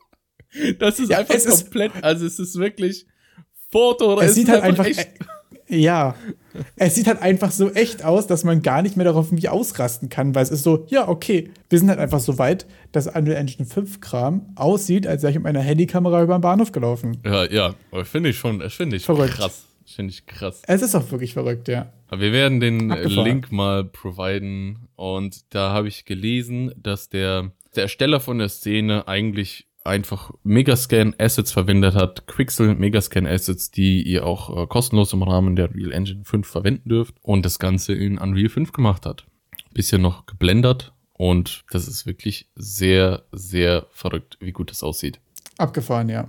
das 0.78 0.98
ist 0.98 1.10
Ja, 1.10 1.18
einfach 1.18 1.34
es 1.34 1.46
ist- 1.46 1.64
komplett, 1.64 1.92
also 2.02 2.26
es 2.26 2.38
ist 2.38 2.58
wirklich 2.58 3.06
Foto, 3.70 4.20
Es 4.20 4.30
ist 4.30 4.34
sieht 4.36 4.48
halt 4.48 4.62
einfach. 4.62 4.86
Äh, 4.86 4.94
ja. 5.68 6.14
es 6.76 6.94
sieht 6.96 7.06
halt 7.06 7.22
einfach 7.22 7.50
so 7.50 7.70
echt 7.70 8.04
aus, 8.04 8.26
dass 8.26 8.44
man 8.44 8.60
gar 8.60 8.82
nicht 8.82 8.96
mehr 8.98 9.04
darauf 9.06 9.28
irgendwie 9.28 9.48
ausrasten 9.48 10.10
kann, 10.10 10.34
weil 10.34 10.42
es 10.42 10.50
ist 10.50 10.62
so, 10.64 10.84
ja, 10.90 11.08
okay, 11.08 11.50
wir 11.70 11.78
sind 11.78 11.88
halt 11.88 11.98
einfach 11.98 12.20
so 12.20 12.36
weit, 12.36 12.66
dass 12.92 13.06
Unreal 13.06 13.36
Engine 13.38 13.64
5 13.66 14.02
Kram 14.02 14.52
aussieht, 14.56 15.06
als 15.06 15.22
wäre 15.22 15.30
ich 15.30 15.36
mit 15.36 15.44
meiner 15.44 15.60
Handykamera 15.60 16.22
über 16.22 16.36
den 16.36 16.42
Bahnhof 16.42 16.72
gelaufen. 16.72 17.22
Ja, 17.24 17.44
ja, 17.50 17.74
finde 18.04 18.28
ich 18.28 18.36
schon, 18.38 18.60
finde 18.68 18.96
ich 18.96 19.06
Verrückt. 19.06 19.32
krass. 19.34 19.64
Finde 19.94 20.12
ich 20.12 20.26
krass. 20.26 20.62
Es 20.66 20.82
ist 20.82 20.94
auch 20.94 21.10
wirklich 21.10 21.32
verrückt, 21.32 21.68
ja. 21.68 21.92
Aber 22.08 22.20
wir 22.20 22.32
werden 22.32 22.60
den 22.60 22.90
Abgefahren. 22.90 23.24
Link 23.24 23.52
mal 23.52 23.84
providen 23.84 24.88
und 24.96 25.54
da 25.54 25.72
habe 25.72 25.88
ich 25.88 26.04
gelesen, 26.04 26.72
dass 26.76 27.08
der, 27.08 27.52
der 27.74 27.84
Ersteller 27.84 28.20
von 28.20 28.38
der 28.38 28.48
Szene 28.48 29.08
eigentlich 29.08 29.68
einfach 29.84 30.30
Megascan 30.44 31.14
Assets 31.18 31.52
verwendet 31.52 31.94
hat, 31.94 32.26
Quixel 32.26 32.74
Megascan 32.74 33.26
Assets, 33.26 33.70
die 33.70 34.02
ihr 34.02 34.26
auch 34.26 34.62
äh, 34.62 34.66
kostenlos 34.66 35.12
im 35.12 35.22
Rahmen 35.22 35.56
der 35.56 35.74
Real 35.74 35.92
Engine 35.92 36.24
5 36.24 36.46
verwenden 36.46 36.88
dürft 36.88 37.16
und 37.22 37.44
das 37.44 37.58
Ganze 37.58 37.92
in 37.92 38.18
Unreal 38.18 38.48
5 38.48 38.72
gemacht 38.72 39.06
hat. 39.06 39.26
Bisschen 39.72 40.02
noch 40.02 40.26
geblendert 40.26 40.92
und 41.14 41.64
das 41.70 41.88
ist 41.88 42.06
wirklich 42.06 42.48
sehr, 42.54 43.22
sehr 43.32 43.86
verrückt, 43.90 44.38
wie 44.40 44.52
gut 44.52 44.70
das 44.70 44.82
aussieht. 44.82 45.20
Abgefahren, 45.58 46.08
ja. 46.08 46.28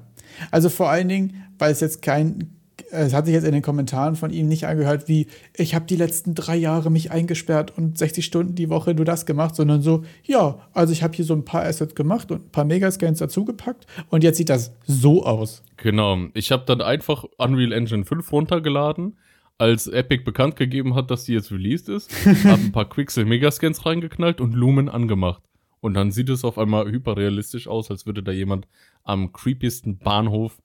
Also 0.51 0.69
vor 0.69 0.89
allen 0.89 1.09
Dingen, 1.09 1.43
weil 1.57 1.71
es 1.71 1.79
jetzt 1.79 2.01
kein, 2.01 2.55
es 2.91 3.13
hat 3.13 3.25
sich 3.25 3.33
jetzt 3.33 3.45
in 3.45 3.53
den 3.53 3.61
Kommentaren 3.61 4.15
von 4.15 4.31
ihm 4.31 4.47
nicht 4.47 4.65
angehört 4.65 5.07
wie, 5.07 5.27
ich 5.55 5.75
habe 5.75 5.85
die 5.85 5.95
letzten 5.95 6.35
drei 6.35 6.55
Jahre 6.55 6.91
mich 6.91 7.11
eingesperrt 7.11 7.77
und 7.77 7.97
60 7.97 8.25
Stunden 8.25 8.55
die 8.55 8.69
Woche 8.69 8.93
nur 8.93 9.05
das 9.05 9.25
gemacht, 9.25 9.55
sondern 9.55 9.81
so, 9.81 10.03
ja, 10.23 10.59
also 10.73 10.93
ich 10.93 11.03
habe 11.03 11.13
hier 11.13 11.25
so 11.25 11.33
ein 11.33 11.45
paar 11.45 11.63
Assets 11.63 11.95
gemacht 11.95 12.31
und 12.31 12.45
ein 12.45 12.51
paar 12.51 12.65
Megascans 12.65 13.19
dazugepackt 13.19 13.85
und 14.09 14.23
jetzt 14.23 14.37
sieht 14.37 14.49
das 14.49 14.73
so 14.85 15.25
aus. 15.25 15.63
Genau. 15.77 16.17
Ich 16.33 16.51
habe 16.51 16.63
dann 16.65 16.81
einfach 16.81 17.25
Unreal 17.37 17.71
Engine 17.71 18.05
5 18.05 18.31
runtergeladen, 18.31 19.17
als 19.57 19.87
Epic 19.87 20.23
bekannt 20.23 20.55
gegeben 20.55 20.95
hat, 20.95 21.11
dass 21.11 21.25
die 21.25 21.33
jetzt 21.33 21.51
released 21.51 21.89
ist. 21.89 22.11
hab 22.45 22.59
ein 22.59 22.71
paar 22.71 22.89
Quixel 22.89 23.25
Megascans 23.25 23.85
reingeknallt 23.85 24.41
und 24.41 24.53
Lumen 24.53 24.89
angemacht. 24.89 25.43
Und 25.79 25.95
dann 25.95 26.11
sieht 26.11 26.29
es 26.29 26.45
auf 26.45 26.57
einmal 26.57 26.89
hyperrealistisch 26.89 27.67
aus, 27.67 27.91
als 27.91 28.05
würde 28.05 28.23
da 28.23 28.31
jemand 28.31 28.67
am 29.03 29.33
creepiesten 29.33 29.97
Bahnhof 29.97 30.62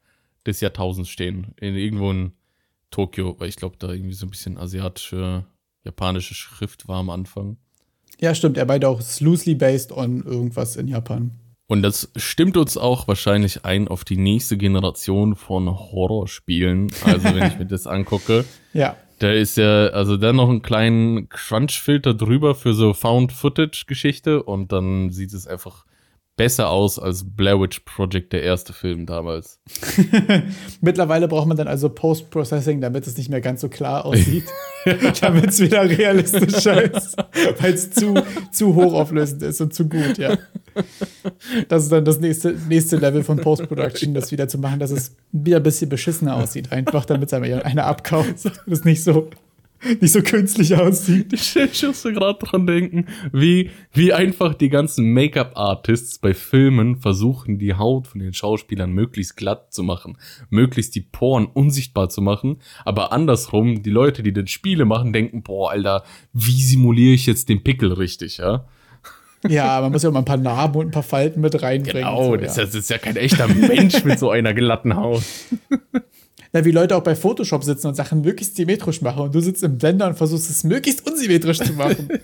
des 0.49 0.61
Jahrtausends 0.61 1.09
stehen. 1.11 1.49
In 1.61 1.77
irgendwo 1.77 2.11
in 2.11 2.33
Tokio, 2.91 3.37
weil 3.39 3.49
ich 3.49 3.57
glaube, 3.57 3.77
da 3.79 3.93
irgendwie 3.93 4.15
so 4.15 4.27
ein 4.27 4.31
bisschen 4.31 4.59
asiatische, 4.59 5.45
japanische 5.85 6.35
Schrift 6.35 6.89
war 6.89 6.99
am 6.99 7.11
Anfang. 7.11 7.59
Ja, 8.21 8.35
stimmt, 8.35 8.57
er 8.57 8.67
beide 8.67 8.89
auch 8.89 9.01
loosely 9.21 9.55
based 9.55 9.93
on 9.93 10.25
irgendwas 10.25 10.75
in 10.77 10.89
Japan. 10.89 11.31
Und 11.67 11.83
das 11.83 12.11
stimmt 12.17 12.57
uns 12.57 12.79
auch 12.79 13.07
wahrscheinlich 13.09 13.65
ein 13.67 13.89
auf 13.89 14.03
die 14.05 14.17
nächste 14.17 14.57
Generation 14.57 15.37
von 15.37 15.69
Horrorspielen. 15.69 16.91
Also 17.05 17.25
wenn 17.35 17.47
ich 17.47 17.59
mir 17.59 17.67
das 17.67 17.87
angucke, 17.87 18.47
Ja. 18.73 18.97
da 19.19 19.31
ist 19.31 19.59
ja, 19.59 19.89
also 19.89 20.17
dann 20.17 20.37
noch 20.37 20.49
einen 20.49 20.63
kleinen 20.63 21.29
Crunch-Filter 21.29 22.15
drüber 22.15 22.55
für 22.55 22.73
so 22.73 22.95
Found-Footage-Geschichte 22.95 24.43
und 24.43 24.73
dann 24.73 25.11
sieht 25.11 25.35
es 25.35 25.47
einfach 25.47 25.85
besser 26.39 26.71
aus 26.71 26.99
als 26.99 27.25
Blair 27.25 27.61
Witch 27.61 27.81
Project, 27.81 28.33
der 28.33 28.43
erste 28.43 28.73
Film 28.73 29.05
damals. 29.05 29.61
Mittlerweile 30.81 31.29
braucht 31.29 31.49
man 31.49 31.57
dann 31.59 31.69
also 31.69 31.91
Post-Processing, 31.91 32.81
damit 32.81 33.07
es 33.07 33.19
nicht 33.19 33.29
mehr 33.29 33.43
ganz 33.43 33.61
so 33.61 33.69
klar 33.69 34.07
aussieht. 34.07 34.45
damit 35.21 35.51
es 35.51 35.61
wieder 35.61 35.83
realistischer 35.83 36.95
ist. 36.95 37.17
Weil 37.61 37.75
es 37.75 37.91
zu, 37.91 38.15
zu 38.53 38.75
hochauflösend 38.75 39.43
ist 39.43 39.61
und 39.61 39.75
zu 39.75 39.89
gut, 39.89 40.17
ja. 40.17 40.39
Das 41.69 41.83
ist 41.83 41.93
dann 41.93 42.05
das 42.05 42.21
nächste, 42.21 42.57
nächste 42.69 42.97
Level 42.97 43.25
von 43.25 43.39
Post-Production, 43.39 44.15
das 44.15 44.31
wieder 44.31 44.49
zu 44.49 44.59
machen, 44.59 44.79
dass 44.79 44.93
es 44.93 45.17
wieder 45.33 45.59
ein 45.59 45.63
bisschen 45.65 45.91
beschissener 45.91 46.37
aussieht. 46.37 46.73
Einfach 46.73 47.05
damit 47.05 47.33
es 47.33 47.35
einer 47.35 47.85
abkauft. 47.85 48.45
Das 48.45 48.53
es 48.67 48.85
nicht 48.85 49.03
so, 49.03 49.29
nicht 50.01 50.13
so 50.13 50.23
künstlich 50.23 50.75
aussieht. 50.77 51.33
Ich, 51.39 51.57
ich 51.57 51.83
musste 51.83 52.13
gerade 52.13 52.39
dran 52.39 52.67
denken, 52.67 53.07
wie, 53.33 53.71
wie 53.93 54.13
einfach 54.13 54.55
die 54.55 54.69
ganzen 54.69 55.13
Make-up-Artists 55.13 56.19
bei 56.19 56.35
Filmen 56.35 56.97
versuchen, 56.97 57.59
die 57.59 57.75
Haut 57.75 58.07
von 58.07 58.21
den 58.21 58.33
Schauspielern 58.33 58.91
möglichst 58.91 59.37
glatt 59.37 59.73
zu 59.73 59.83
machen, 59.83 60.19
möglichst 60.51 60.95
die 60.95 61.01
Poren 61.01 61.47
unsichtbar 61.47 62.09
zu 62.09 62.21
machen, 62.23 62.59
aber 62.85 63.13
andersrum, 63.13 63.83
die 63.83 63.91
Leute, 63.91 64.23
die 64.23 64.33
dann 64.33 64.47
Spiele 64.47 64.85
machen, 64.85 65.13
denken, 65.13 65.43
boah, 65.43 65.71
Alter, 65.71 66.03
wie 66.33 66.63
simuliere 66.63 67.15
ich 67.15 67.27
jetzt 67.27 67.49
den 67.49 67.63
Pickel 67.63 67.93
richtig, 67.93 68.39
ja? 68.39 68.67
Ja, 69.47 69.81
man 69.81 69.93
muss 69.93 70.03
ja 70.03 70.11
mal 70.11 70.21
ein 70.21 70.25
paar 70.25 70.37
Narben 70.37 70.81
und 70.81 70.87
ein 70.89 70.91
paar 70.91 71.05
Falten 71.05 71.41
mit 71.41 71.63
reinbringen. 71.63 72.09
Genau, 72.09 72.31
so, 72.31 72.37
das, 72.37 72.57
ja. 72.57 72.65
das 72.65 72.75
ist 72.75 72.91
ja 72.91 72.99
kein 72.99 73.17
echter 73.17 73.47
Mensch 73.47 74.03
mit 74.05 74.19
so 74.19 74.31
einer 74.31 74.53
glatten 74.53 74.97
Haut. 74.97 75.23
Na, 76.53 76.65
wie 76.65 76.71
Leute 76.71 76.97
auch 76.97 77.03
bei 77.03 77.15
Photoshop 77.15 77.65
sitzen 77.65 77.89
und 77.89 77.95
Sachen 77.95 78.23
möglichst 78.23 78.57
symmetrisch 78.57 79.01
machen 79.03 79.23
und 79.23 79.35
du 79.35 79.41
sitzt 79.41 79.63
im 79.63 79.79
Blender 79.79 80.09
und 80.09 80.17
versuchst 80.17 80.51
es 80.51 80.65
möglichst 80.65 81.07
unsymmetrisch 81.07 81.59
zu 81.59 81.73
machen. 81.75 82.09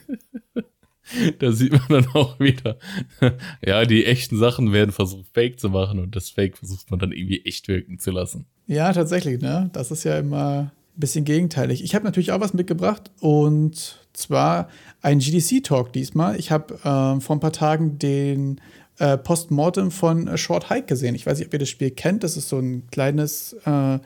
Da 1.39 1.53
sieht 1.53 1.73
man 1.73 1.87
dann 1.89 2.07
auch 2.15 2.41
wieder, 2.41 2.79
ja, 3.65 3.85
die 3.85 4.07
echten 4.07 4.39
Sachen 4.39 4.73
werden 4.73 4.91
versucht, 4.91 5.27
fake 5.35 5.61
zu 5.61 5.69
machen 5.69 5.99
und 5.99 6.17
das 6.17 6.31
Fake 6.31 6.57
versucht 6.57 6.91
man 6.91 6.99
dann 6.99 7.13
irgendwie 7.13 7.45
echt 7.45 7.69
wirken 7.69 7.99
zu 7.99 8.11
lassen. 8.11 8.47
ja, 8.67 8.91
tatsächlich, 8.93 9.41
ne? 9.41 9.69
Das 9.75 9.91
ist 9.91 10.05
ja 10.05 10.19
immer 10.19 10.73
ein 10.97 11.01
bisschen 11.01 11.27
gegenteilig. 11.27 11.85
Ich 11.85 11.95
habe 11.95 12.07
natürlich 12.07 12.33
auch 12.33 12.41
was 12.41 12.55
mitgebracht 12.55 13.11
und 13.21 13.99
zwar 14.15 14.69
ein 15.03 15.19
GDC-Talk 15.19 15.93
diesmal. 15.93 16.39
Ich 16.39 16.51
habe 16.51 16.79
ähm, 16.85 17.21
vor 17.21 17.37
ein 17.37 17.41
paar 17.41 17.53
Tagen 17.53 17.99
den 17.99 18.61
äh, 18.99 19.17
Postmortem 19.19 19.91
von 19.91 20.29
A 20.29 20.37
Short 20.37 20.71
Hike 20.71 20.87
gesehen. 20.87 21.15
Ich 21.15 21.27
weiß 21.27 21.39
nicht, 21.39 21.49
ob 21.49 21.53
ihr 21.53 21.59
das 21.59 21.69
Spiel 21.69 21.91
kennt. 21.91 22.25
Das 22.25 22.37
ist 22.37 22.49
so 22.49 22.59
ein 22.59 22.87
kleines 22.91 23.57
äh, 23.65 23.99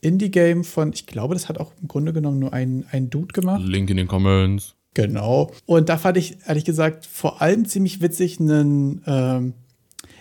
Indie-Game 0.00 0.64
von, 0.64 0.92
ich 0.92 1.06
glaube, 1.06 1.34
das 1.34 1.48
hat 1.48 1.58
auch 1.58 1.72
im 1.80 1.88
Grunde 1.88 2.12
genommen 2.12 2.38
nur 2.38 2.52
ein, 2.52 2.86
ein 2.90 3.10
Dude 3.10 3.32
gemacht. 3.32 3.62
Link 3.62 3.90
in 3.90 3.96
den 3.96 4.06
Comments. 4.06 4.74
Genau. 4.94 5.52
Und 5.66 5.88
da 5.88 5.96
fand 5.96 6.16
ich, 6.16 6.38
ehrlich 6.46 6.64
gesagt, 6.64 7.06
vor 7.06 7.42
allem 7.42 7.66
ziemlich 7.66 8.00
witzig 8.00 8.40
einen, 8.40 9.02
ähm, 9.06 9.54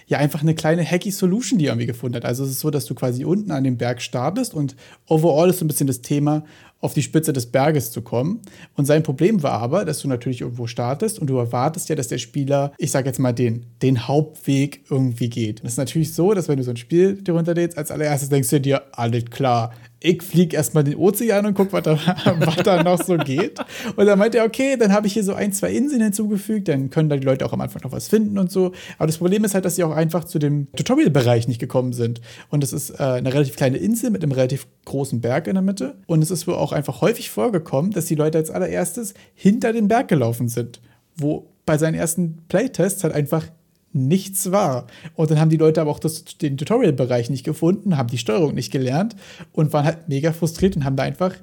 ja, 0.08 0.20
einfach 0.20 0.42
eine 0.42 0.56
kleine 0.56 0.86
hacky 0.86 1.12
Solution, 1.12 1.60
die 1.60 1.66
er 1.66 1.74
irgendwie 1.74 1.88
gefunden 1.88 2.16
hat. 2.16 2.26
Also 2.26 2.44
es 2.44 2.52
ist 2.52 2.60
so, 2.60 2.70
dass 2.70 2.86
du 2.86 2.96
quasi 2.96 3.26
unten 3.26 3.52
an 3.52 3.64
dem 3.64 3.78
Berg 3.78 4.02
startest 4.02 4.54
und 4.54 4.76
overall 5.08 5.50
ist 5.50 5.60
so 5.60 5.66
ein 5.66 5.68
bisschen 5.68 5.88
das 5.88 6.02
Thema, 6.02 6.44
auf 6.80 6.94
die 6.94 7.02
Spitze 7.02 7.34
des 7.34 7.48
Berges 7.48 7.92
zu 7.92 8.02
kommen. 8.02 8.42
Und 8.76 8.86
sein 8.86 9.04
Problem 9.04 9.44
war 9.44 9.54
aber, 9.54 9.86
dass 9.86 10.00
du 10.00 10.08
natürlich 10.08 10.42
irgendwo 10.42 10.68
startest 10.68 11.20
und 11.20 11.28
du 11.28 11.38
erwartest 11.38 11.90
ja, 11.90 11.96
dass 11.96 12.08
der 12.08 12.18
Spieler, 12.18 12.74
ich 12.78 12.92
sag 12.92 13.06
jetzt 13.06 13.20
mal, 13.20 13.34
den, 13.34 13.66
den 13.82 14.08
Hauptweg 14.08 14.84
irgendwie 14.90 15.30
geht. 15.30 15.62
Und 15.62 15.68
es 15.68 15.74
ist 15.74 15.78
natürlich 15.78 16.14
so, 16.14 16.34
dass 16.34 16.48
wenn 16.48 16.58
du 16.58 16.64
so 16.64 16.72
ein 16.72 16.78
Spiel 16.78 17.16
dir 17.16 17.34
runterlädst, 17.34 17.78
als 17.78 17.92
allererstes 17.92 18.30
denkst 18.30 18.50
du 18.50 18.62
dir, 18.62 18.84
alles 18.92 19.26
klar, 19.26 19.72
ich 20.00 20.22
fliege 20.22 20.56
erstmal 20.56 20.84
den 20.84 20.96
Ozean 20.96 21.46
und 21.46 21.56
guck, 21.56 21.74
was 21.74 21.84
da, 21.84 21.98
was 22.40 22.56
da 22.58 22.84
noch 22.84 23.02
so 23.04 23.18
geht. 23.18 23.60
Und 23.96 24.06
dann 24.06 24.20
meinte 24.20 24.38
er, 24.38 24.46
okay, 24.46 24.78
dann 24.78 24.94
habe 24.94 25.08
ich 25.08 25.14
hier 25.14 25.24
so 25.24 25.34
ein, 25.34 25.52
zwei 25.54 25.72
Inseln 25.72 26.02
hinzugefügt, 26.02 26.68
dann 26.68 26.90
können 26.90 27.10
da 27.10 27.18
die 27.18 27.26
Leute 27.26 27.46
auch 27.46 27.54
am 27.54 27.62
Anfang 27.62 27.82
noch 27.84 27.92
was 27.92 28.08
finden 28.08 28.38
und 28.38 28.52
so. 28.52 28.74
Aber 28.98 29.08
das 29.08 29.18
Problem 29.18 29.44
ist 29.44 29.54
halt, 29.54 29.66
dass 29.66 29.76
sie 29.76 29.84
auch 29.84 29.92
einfach 29.92 30.24
zu 30.26 30.40
dem 30.40 30.68
Tutorial-Bereich 30.74 31.48
nicht 31.48 31.60
gekommen 31.60 31.94
sind. 31.94 32.22
Und 32.50 32.64
es 32.64 32.74
ist 32.74 32.92
äh, 32.92 33.04
eine 33.04 33.34
relativ 33.34 33.56
kleine 33.56 33.78
Insel 33.78 34.12
mit 34.12 34.24
einem 34.24 34.34
relativ 34.34 34.68
großen 34.86 35.20
Berg 35.22 35.48
in 35.48 35.56
der 35.56 35.64
Mitte. 35.64 35.96
Und 36.06 36.22
es 36.22 36.32
ist 36.32 36.48
wohl 36.48 36.56
auch 36.56 36.67
einfach 36.72 37.02
häufig 37.02 37.30
vorgekommen, 37.30 37.92
dass 37.92 38.06
die 38.06 38.16
Leute 38.16 38.38
als 38.38 38.52
allererstes 38.52 39.14
hinter 39.34 39.74
den 39.74 39.88
Berg 39.88 40.08
gelaufen 40.08 40.48
sind. 40.48 40.82
Wo 41.16 41.50
bei 41.66 41.78
seinen 41.78 41.96
ersten 41.96 42.44
Playtests 42.48 43.04
halt 43.04 43.14
einfach 43.14 43.48
nichts 43.94 44.52
war. 44.52 44.88
Und 45.16 45.32
dann 45.32 45.40
haben 45.40 45.50
die 45.50 45.58
Leute 45.58 45.82
aber 45.82 45.92
auch 45.92 46.00
das, 46.00 46.24
den 46.26 46.58
Tutorial-Bereich 46.58 47.30
nicht 47.30 47.44
gefunden, 47.44 47.98
haben 47.98 48.10
die 48.10 48.18
Steuerung 48.18 48.54
nicht 48.54 48.72
gelernt 48.72 49.16
und 49.54 49.74
waren 49.74 49.86
halt 49.86 50.08
mega 50.08 50.34
frustriert 50.34 50.76
und 50.76 50.86
haben 50.86 50.96
da 50.96 51.04
einfach 51.04 51.36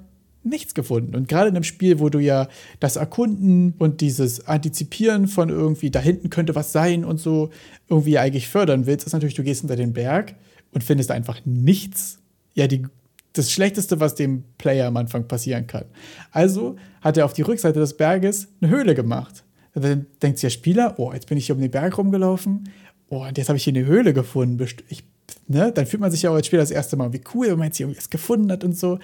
nichts 0.45 0.75
gefunden. 0.75 1.15
Und 1.15 1.29
gerade 1.29 1.49
in 1.49 1.57
einem 1.57 1.65
Spiel, 1.65 1.99
wo 2.01 2.11
du 2.11 2.19
ja 2.19 2.49
das 2.79 2.97
Erkunden 2.97 3.75
und 3.79 4.01
dieses 4.01 4.47
Antizipieren 4.47 5.27
von 5.27 5.49
irgendwie, 5.49 5.91
da 5.91 6.01
hinten 6.01 6.31
könnte 6.31 6.55
was 6.55 6.73
sein 6.73 7.05
und 7.05 7.19
so 7.19 7.51
irgendwie 7.89 8.19
eigentlich 8.19 8.49
fördern 8.49 8.87
willst, 8.87 9.07
ist 9.07 9.15
natürlich, 9.15 9.35
du 9.35 9.43
gehst 9.43 9.61
hinter 9.61 9.77
den 9.77 9.95
Berg 9.95 10.35
und 10.73 10.85
findest 10.85 11.11
einfach 11.11 11.41
nichts. 11.45 12.19
Ja, 12.55 12.67
die, 12.67 12.87
das 13.35 13.51
Schlechteste, 13.53 14.01
was 14.01 14.15
dem 14.15 14.45
Player 14.59 14.87
am 14.87 14.97
Anfang 14.97 15.29
passieren 15.29 15.67
kann. 15.67 15.85
Also 16.31 16.77
hat 17.03 17.17
er 17.17 17.27
auf 17.27 17.35
die 17.35 17.43
Rückseite 17.43 17.79
des 17.79 17.97
Berges 17.97 18.49
eine 18.61 18.71
Höhle 18.71 18.95
gemacht. 18.95 19.45
Dann 19.75 20.07
denkt 20.23 20.39
sich 20.39 20.43
der 20.43 20.51
Spieler, 20.51 20.95
oh, 20.99 21.13
jetzt 21.13 21.27
bin 21.27 21.37
ich 21.37 21.47
hier 21.47 21.55
um 21.55 21.61
den 21.61 21.71
Berg 21.71 21.99
rumgelaufen, 21.99 22.71
oh, 23.09 23.27
und 23.27 23.37
jetzt 23.37 23.49
habe 23.49 23.57
ich 23.57 23.65
hier 23.65 23.75
eine 23.75 23.85
Höhle 23.85 24.15
gefunden. 24.15 24.65
Ich, 24.89 25.05
ne? 25.49 25.73
Dann 25.73 25.87
fühlt 25.87 26.01
man 26.01 26.13
sich 26.13 26.23
ja 26.23 26.31
auch 26.31 26.35
als 26.35 26.47
Spieler 26.47 26.63
das 26.63 26.71
erste 26.71 26.97
Mal, 26.97 27.13
wie 27.13 27.23
cool, 27.35 27.49
wenn 27.49 27.59
man 27.59 27.67
jetzt 27.67 27.77
hier 27.77 27.87
irgendwas 27.87 28.09
gefunden 28.09 28.51
hat 28.53 28.63
und 28.63 28.79
so. 28.79 28.99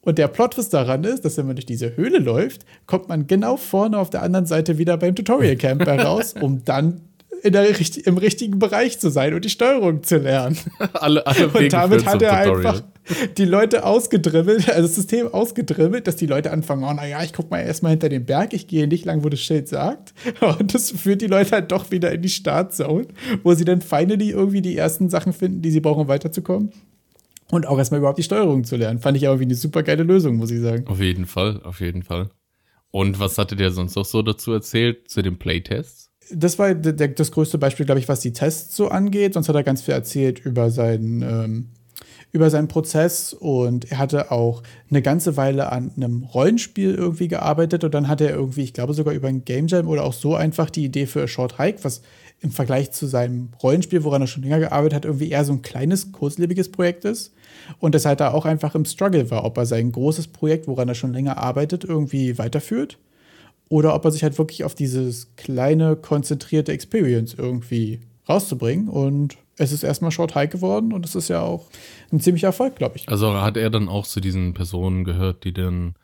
Und 0.00 0.18
der 0.18 0.28
Plot-Twist 0.28 0.74
daran 0.74 1.04
ist, 1.04 1.24
dass 1.24 1.36
wenn 1.36 1.46
man 1.46 1.56
durch 1.56 1.66
diese 1.66 1.96
Höhle 1.96 2.18
läuft, 2.18 2.64
kommt 2.86 3.08
man 3.08 3.26
genau 3.26 3.56
vorne 3.56 3.98
auf 3.98 4.10
der 4.10 4.22
anderen 4.22 4.46
Seite 4.46 4.78
wieder 4.78 4.96
beim 4.96 5.14
Tutorial 5.14 5.56
Camp 5.56 5.86
heraus, 5.86 6.34
um 6.40 6.64
dann 6.64 7.02
in 7.42 7.52
der, 7.52 7.66
im 8.04 8.18
richtigen 8.18 8.58
Bereich 8.58 9.00
zu 9.00 9.10
sein 9.10 9.34
und 9.34 9.44
die 9.44 9.50
Steuerung 9.50 10.02
zu 10.02 10.18
lernen. 10.18 10.56
alle, 10.94 11.26
alle 11.26 11.48
Und 11.48 11.72
damit 11.72 12.06
hat 12.06 12.22
er 12.22 12.36
einfach 12.36 12.82
die 13.36 13.44
Leute 13.44 13.84
ausgedribbelt, 13.84 14.68
also 14.68 14.82
das 14.82 14.94
System 14.94 15.26
ausgedribbelt, 15.28 16.06
dass 16.06 16.16
die 16.16 16.26
Leute 16.26 16.52
anfangen, 16.52 16.84
oh, 16.84 16.92
naja, 16.92 17.22
ich 17.22 17.32
guck 17.32 17.50
mal 17.50 17.60
erstmal 17.60 17.90
hinter 17.90 18.08
den 18.08 18.24
Berg, 18.24 18.52
ich 18.52 18.68
gehe 18.68 18.86
nicht 18.86 19.04
lang, 19.04 19.24
wo 19.24 19.28
das 19.28 19.40
Schild 19.40 19.68
sagt. 19.68 20.14
Und 20.40 20.72
das 20.74 20.90
führt 20.92 21.20
die 21.20 21.26
Leute 21.26 21.50
halt 21.52 21.72
doch 21.72 21.90
wieder 21.90 22.12
in 22.12 22.22
die 22.22 22.28
Startzone, 22.28 23.08
wo 23.42 23.54
sie 23.54 23.64
dann 23.64 23.82
finally 23.82 24.30
irgendwie 24.30 24.62
die 24.62 24.76
ersten 24.76 25.10
Sachen 25.10 25.32
finden, 25.32 25.62
die 25.62 25.70
sie 25.70 25.80
brauchen, 25.80 26.02
um 26.02 26.08
weiterzukommen. 26.08 26.72
Und 27.50 27.66
auch 27.66 27.76
erstmal 27.76 27.98
überhaupt 27.98 28.18
die 28.18 28.22
Steuerung 28.22 28.64
zu 28.64 28.76
lernen. 28.76 29.00
Fand 29.00 29.16
ich 29.16 29.28
aber 29.28 29.40
wie 29.40 29.44
eine 29.44 29.56
super 29.56 29.82
geile 29.82 30.04
Lösung, 30.04 30.36
muss 30.36 30.50
ich 30.50 30.60
sagen. 30.60 30.86
Auf 30.86 31.00
jeden 31.00 31.26
Fall, 31.26 31.60
auf 31.64 31.80
jeden 31.80 32.02
Fall. 32.02 32.30
Und 32.90 33.18
was 33.18 33.36
hatte 33.36 33.56
der 33.56 33.72
sonst 33.72 33.96
noch 33.96 34.04
so 34.04 34.22
dazu 34.22 34.52
erzählt, 34.52 35.10
zu 35.10 35.22
den 35.22 35.38
Playtests? 35.38 36.11
Das 36.34 36.58
war 36.58 36.74
der, 36.74 37.08
das 37.08 37.32
größte 37.32 37.58
Beispiel, 37.58 37.86
glaube 37.86 37.98
ich, 37.98 38.08
was 38.08 38.20
die 38.20 38.32
Tests 38.32 38.76
so 38.76 38.88
angeht. 38.88 39.34
Sonst 39.34 39.48
hat 39.48 39.56
er 39.56 39.62
ganz 39.62 39.82
viel 39.82 39.94
erzählt 39.94 40.38
über 40.40 40.70
seinen, 40.70 41.22
ähm, 41.22 41.68
über 42.32 42.48
seinen 42.48 42.68
Prozess 42.68 43.34
und 43.34 43.90
er 43.92 43.98
hatte 43.98 44.30
auch 44.30 44.62
eine 44.90 45.02
ganze 45.02 45.36
Weile 45.36 45.70
an 45.70 45.92
einem 45.96 46.22
Rollenspiel 46.22 46.94
irgendwie 46.94 47.28
gearbeitet 47.28 47.84
und 47.84 47.92
dann 47.92 48.08
hat 48.08 48.22
er 48.22 48.30
irgendwie, 48.30 48.62
ich 48.62 48.72
glaube 48.72 48.94
sogar 48.94 49.12
über 49.12 49.28
ein 49.28 49.44
Game 49.44 49.66
Jam 49.66 49.86
oder 49.86 50.04
auch 50.04 50.14
so 50.14 50.34
einfach 50.34 50.70
die 50.70 50.84
Idee 50.84 51.06
für 51.06 51.22
A 51.22 51.28
Short 51.28 51.58
Hike, 51.58 51.84
was 51.84 52.00
im 52.40 52.50
Vergleich 52.50 52.90
zu 52.90 53.06
seinem 53.06 53.50
Rollenspiel, 53.62 54.02
woran 54.02 54.22
er 54.22 54.26
schon 54.26 54.42
länger 54.42 54.58
gearbeitet 54.58 54.94
hat, 54.94 55.04
irgendwie 55.04 55.30
eher 55.30 55.44
so 55.44 55.52
ein 55.52 55.62
kleines, 55.62 56.10
kurzlebiges 56.10 56.72
Projekt 56.72 57.04
ist. 57.04 57.32
Und 57.78 57.94
deshalb 57.94 58.18
da 58.18 58.32
auch 58.32 58.46
einfach 58.46 58.74
im 58.74 58.84
Struggle 58.84 59.30
war, 59.30 59.44
ob 59.44 59.56
er 59.58 59.66
sein 59.66 59.92
großes 59.92 60.28
Projekt, 60.28 60.66
woran 60.66 60.88
er 60.88 60.96
schon 60.96 61.12
länger 61.12 61.38
arbeitet, 61.38 61.84
irgendwie 61.84 62.38
weiterführt. 62.38 62.98
Oder 63.68 63.94
ob 63.94 64.04
er 64.04 64.10
sich 64.10 64.22
halt 64.22 64.36
wirklich 64.38 64.64
auf 64.64 64.74
dieses 64.74 65.34
kleine, 65.36 65.96
konzentrierte 65.96 66.72
Experience 66.72 67.34
irgendwie 67.34 68.00
rauszubringen. 68.28 68.88
Und 68.88 69.36
es 69.56 69.72
ist 69.72 69.82
erstmal 69.82 70.10
Short 70.10 70.34
High 70.34 70.50
geworden 70.50 70.92
und 70.92 71.06
es 71.06 71.14
ist 71.14 71.28
ja 71.28 71.40
auch 71.40 71.68
ein 72.12 72.20
ziemlicher 72.20 72.48
Erfolg, 72.48 72.76
glaube 72.76 72.96
ich. 72.96 73.08
Also 73.08 73.32
hat 73.34 73.56
er 73.56 73.70
dann 73.70 73.88
auch 73.88 74.06
zu 74.06 74.20
diesen 74.20 74.54
Personen 74.54 75.04
gehört, 75.04 75.44
die 75.44 75.52
dann 75.52 75.94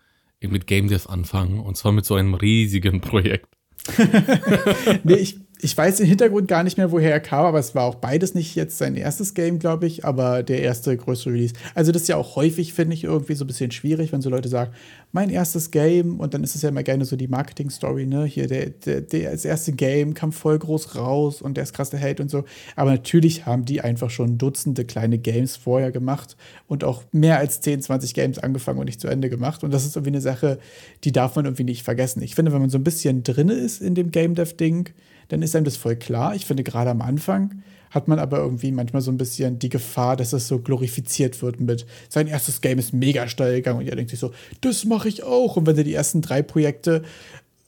mit 0.41 0.67
Game 0.67 0.89
Dev 0.89 1.09
anfangen 1.09 1.61
und 1.61 1.77
zwar 1.77 1.93
mit 1.93 2.05
so 2.05 2.15
einem 2.15 2.35
riesigen 2.35 3.01
Projekt. 3.01 3.49
nee, 5.05 5.15
ich, 5.15 5.41
ich 5.61 5.77
weiß 5.77 5.97
den 5.97 6.07
Hintergrund 6.07 6.47
gar 6.47 6.63
nicht 6.63 6.79
mehr, 6.79 6.93
woher 6.93 7.11
er 7.11 7.21
kam, 7.21 7.45
aber 7.45 7.59
es 7.59 7.75
war 7.75 7.85
auch 7.85 7.97
beides 7.97 8.35
nicht 8.35 8.55
jetzt 8.55 8.79
sein 8.79 8.95
erstes 8.95 9.35
Game, 9.35 9.59
glaube 9.59 9.87
ich, 9.87 10.05
aber 10.05 10.43
der 10.43 10.63
erste 10.63 10.97
größere 10.97 11.33
Release. 11.33 11.55
Also 11.75 11.91
das 11.91 12.03
ist 12.03 12.09
ja 12.09 12.17
auch 12.17 12.37
häufig, 12.37 12.73
finde 12.73 12.95
ich, 12.95 13.05
irgendwie 13.05 13.35
so 13.35 13.45
ein 13.45 13.49
bisschen 13.49 13.73
schwierig, 13.73 14.13
wenn 14.13 14.23
so 14.23 14.31
Leute 14.31 14.49
sagen, 14.49 14.73
mein 15.11 15.31
erstes 15.31 15.71
Game 15.71 16.21
und 16.21 16.35
dann 16.35 16.45
ist 16.45 16.55
es 16.55 16.63
ja 16.63 16.69
immer 16.69 16.83
gerne 16.83 17.05
so 17.05 17.17
die 17.17 17.27
Marketing-Story, 17.27 18.07
ne? 18.07 18.25
Hier, 18.25 18.47
der, 18.47 18.71
der, 18.71 19.01
der, 19.01 19.33
das 19.33 19.45
erste 19.45 19.73
Game 19.73 20.15
kam 20.15 20.33
voll 20.33 20.59
groß 20.59 20.95
raus 20.95 21.43
und 21.43 21.57
der 21.57 21.65
ist 21.65 21.73
krass 21.73 21.91
der 21.91 21.99
Held 21.99 22.21
und 22.21 22.31
so. 22.31 22.45
Aber 22.77 22.93
natürlich 22.93 23.47
haben 23.47 23.65
die 23.65 23.81
einfach 23.81 24.11
schon 24.11 24.39
Dutzende 24.39 24.85
kleine 24.85 25.19
Games 25.19 25.57
vorher 25.57 25.91
gemacht 25.91 26.37
und 26.69 26.85
auch 26.85 27.03
mehr 27.11 27.39
als 27.39 27.61
10, 27.63 27.83
20 27.83 28.15
Games 28.15 28.39
angefangen 28.39 28.79
und 28.79 28.87
nicht 28.87 29.01
zu 29.01 29.09
Ende 29.09 29.29
gemacht. 29.29 29.65
Und 29.65 29.73
das 29.73 29.85
ist 29.85 29.97
irgendwie 29.97 30.11
eine 30.11 30.21
Sache, 30.21 30.59
die 31.05 31.13
darf 31.13 31.35
man 31.35 31.47
irgendwie 31.47 31.65
nicht 31.65 31.83
vergessen. 31.83 32.23
Ich 32.23 32.35
finde, 32.35 32.53
wenn 32.53 32.61
man 32.61 32.71
so 32.71 32.79
ein 32.79 32.85
bisschen 32.85 33.25
drin 33.25 33.49
ist 33.49 33.81
in 33.81 33.95
dem 33.95 34.11
Game 34.11 34.35
Dev-Ding, 34.35 34.91
dann 35.29 35.43
ist 35.43 35.55
einem 35.55 35.65
das 35.65 35.77
voll 35.77 35.97
klar. 35.97 36.35
Ich 36.35 36.47
finde, 36.47 36.65
gerade 36.65 36.91
am 36.91 37.03
Anfang 37.03 37.63
hat 37.91 38.09
man 38.09 38.19
aber 38.19 38.39
irgendwie 38.39 38.73
manchmal 38.73 39.03
so 39.03 39.11
ein 39.11 39.19
bisschen 39.19 39.59
die 39.59 39.69
Gefahr, 39.69 40.17
dass 40.17 40.33
es 40.33 40.49
so 40.49 40.59
glorifiziert 40.59 41.41
wird 41.43 41.61
mit 41.61 41.87
sein 42.09 42.27
erstes 42.27 42.61
Game 42.61 42.79
ist 42.79 42.93
mega 42.93 43.29
steil 43.29 43.57
gegangen 43.57 43.79
und 43.79 43.87
ihr 43.87 43.97
denkt 43.97 44.11
sich 44.11 44.21
so, 44.21 44.33
das 44.61 44.85
mache 44.85 45.09
ich 45.09 45.23
auch. 45.23 45.57
Und 45.57 45.67
wenn 45.67 45.77
du 45.77 45.85
die 45.85 45.95
ersten 45.95 46.21
drei 46.21 46.43
Projekte 46.43 47.03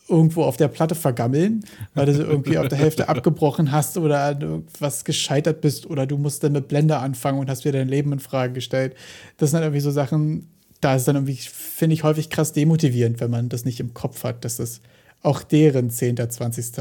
irgendwo 0.08 0.42
auf 0.42 0.56
der 0.56 0.68
Platte 0.68 0.94
vergammeln, 0.94 1.64
weil 1.94 2.06
du 2.06 2.14
sie 2.14 2.22
irgendwie 2.22 2.58
auf 2.58 2.68
der 2.68 2.78
Hälfte 2.78 3.08
abgebrochen 3.08 3.70
hast 3.70 3.96
oder 3.96 4.30
irgendwas 4.30 5.04
gescheitert 5.04 5.60
bist 5.60 5.86
oder 5.88 6.06
du 6.06 6.18
musst 6.18 6.42
dann 6.42 6.52
mit 6.52 6.68
Blender 6.68 7.00
anfangen 7.00 7.38
und 7.38 7.48
hast 7.48 7.64
wieder 7.64 7.78
dein 7.78 7.88
Leben 7.88 8.12
in 8.12 8.18
Frage 8.18 8.52
gestellt. 8.52 8.94
Das 9.36 9.50
sind 9.50 9.58
dann 9.58 9.68
irgendwie 9.68 9.80
so 9.80 9.92
Sachen, 9.92 10.48
da 10.80 10.96
ist 10.96 11.06
dann 11.06 11.16
irgendwie, 11.16 11.36
finde 11.36 11.94
ich, 11.94 12.02
häufig 12.02 12.28
krass 12.28 12.52
demotivierend, 12.52 13.20
wenn 13.20 13.30
man 13.30 13.48
das 13.48 13.64
nicht 13.64 13.80
im 13.80 13.94
Kopf 13.94 14.24
hat, 14.24 14.44
dass 14.44 14.56
das 14.56 14.80
auch 15.22 15.42
deren 15.42 15.90
10., 15.90 16.16
20. 16.16 16.72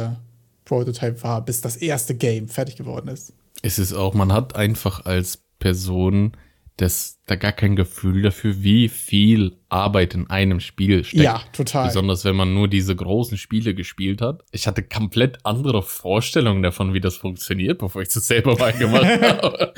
Prototype 0.70 1.22
war, 1.24 1.43
bis 1.43 1.61
das 1.61 1.76
erste 1.76 2.15
Game 2.15 2.47
fertig 2.47 2.76
geworden 2.76 3.09
ist. 3.09 3.34
Es 3.61 3.80
ist 3.80 3.91
auch, 3.91 4.13
man 4.13 4.32
hat 4.32 4.55
einfach 4.55 5.05
als 5.05 5.39
Person 5.57 6.34
das, 6.78 7.17
da 7.26 7.36
gar 7.36 7.51
kein 7.51 7.76
Gefühl 7.76 8.22
dafür, 8.22 8.63
wie 8.63 8.88
viel 8.88 9.57
Arbeit 9.67 10.13
in 10.13 10.30
einem 10.30 10.61
Spiel 10.61 11.03
steckt. 11.03 11.24
Ja, 11.24 11.41
total. 11.51 11.88
Besonders 11.88 12.24
wenn 12.24 12.36
man 12.36 12.53
nur 12.53 12.70
diese 12.70 12.95
großen 12.95 13.38
Spiele 13.38 13.74
gespielt 13.74 14.22
hat. 14.22 14.43
Ich 14.51 14.65
hatte 14.65 14.84
komplett 14.84 15.39
andere 15.43 15.84
Vorstellungen 15.84 16.63
davon, 16.63 16.93
wie 16.93 17.01
das 17.01 17.17
funktioniert, 17.17 17.80
bevor 17.80 18.01
ich 18.01 18.09
das 18.09 18.28
selber 18.28 18.57
mal 18.57 18.72
gemacht 18.72 19.03
habe. 19.22 19.74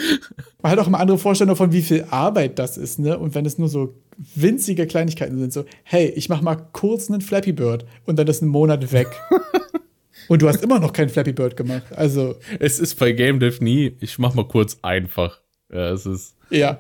Man 0.61 0.71
hat 0.73 0.79
auch 0.79 0.87
immer 0.87 0.99
andere 0.99 1.17
Vorstellungen 1.17 1.55
davon, 1.55 1.71
wie 1.71 1.81
viel 1.81 2.05
Arbeit 2.11 2.59
das 2.59 2.77
ist, 2.77 2.99
ne? 2.99 3.17
Und 3.17 3.33
wenn 3.33 3.45
es 3.45 3.57
nur 3.57 3.69
so 3.69 3.95
winzige 4.35 4.85
Kleinigkeiten 4.85 5.39
sind, 5.39 5.53
so, 5.53 5.65
hey, 5.83 6.07
ich 6.15 6.29
mach 6.29 6.41
mal 6.41 6.55
kurz 6.55 7.09
einen 7.09 7.21
Flappy 7.21 7.53
Bird 7.53 7.85
und 8.05 8.19
dann 8.19 8.27
ist 8.27 8.43
ein 8.43 8.47
Monat 8.49 8.91
weg. 8.91 9.07
Und 10.32 10.41
du 10.41 10.47
hast 10.47 10.63
immer 10.63 10.79
noch 10.79 10.93
kein 10.93 11.09
Flappy 11.09 11.34
Bird 11.34 11.57
gemacht. 11.57 11.84
Also. 11.93 12.38
Es 12.57 12.79
ist 12.79 12.97
bei 12.97 13.11
Game 13.11 13.41
Dev 13.41 13.59
nie, 13.59 13.97
ich 13.99 14.17
mach 14.17 14.34
mal 14.34 14.47
kurz 14.47 14.77
einfach. 14.82 15.41
Ja, 15.69 15.89
es 15.89 16.05
ist. 16.05 16.38
Ja, 16.49 16.79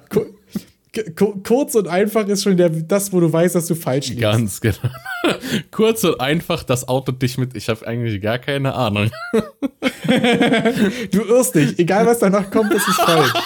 kurz 1.43 1.75
und 1.75 1.89
einfach 1.89 2.29
ist 2.29 2.43
schon 2.43 2.55
der, 2.55 2.69
das, 2.69 3.11
wo 3.11 3.19
du 3.19 3.33
weißt, 3.33 3.53
dass 3.55 3.65
du 3.65 3.75
falsch 3.75 4.07
liegst. 4.07 4.21
Ganz 4.21 4.61
genau. 4.61 4.77
kurz 5.71 6.01
und 6.05 6.21
einfach, 6.21 6.63
das 6.63 6.87
outet 6.87 7.21
dich 7.21 7.37
mit, 7.37 7.53
ich 7.53 7.67
habe 7.67 7.85
eigentlich 7.85 8.21
gar 8.21 8.39
keine 8.39 8.73
Ahnung. 8.73 9.11
du 9.33 11.21
irrst 11.21 11.53
dich. 11.55 11.77
Egal, 11.77 12.05
was 12.05 12.19
danach 12.19 12.51
kommt, 12.51 12.73
ist 12.73 12.87
es 12.87 12.95
falsch. 12.95 13.33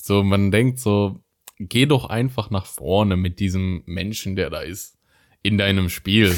So, 0.00 0.22
man 0.22 0.50
denkt 0.50 0.78
so, 0.78 1.20
geh 1.58 1.86
doch 1.86 2.04
einfach 2.04 2.50
nach 2.50 2.66
vorne 2.66 3.16
mit 3.16 3.40
diesem 3.40 3.82
Menschen, 3.86 4.36
der 4.36 4.50
da 4.50 4.60
ist. 4.60 4.98
In 5.42 5.56
deinem 5.56 5.88
Spiel. 5.88 6.34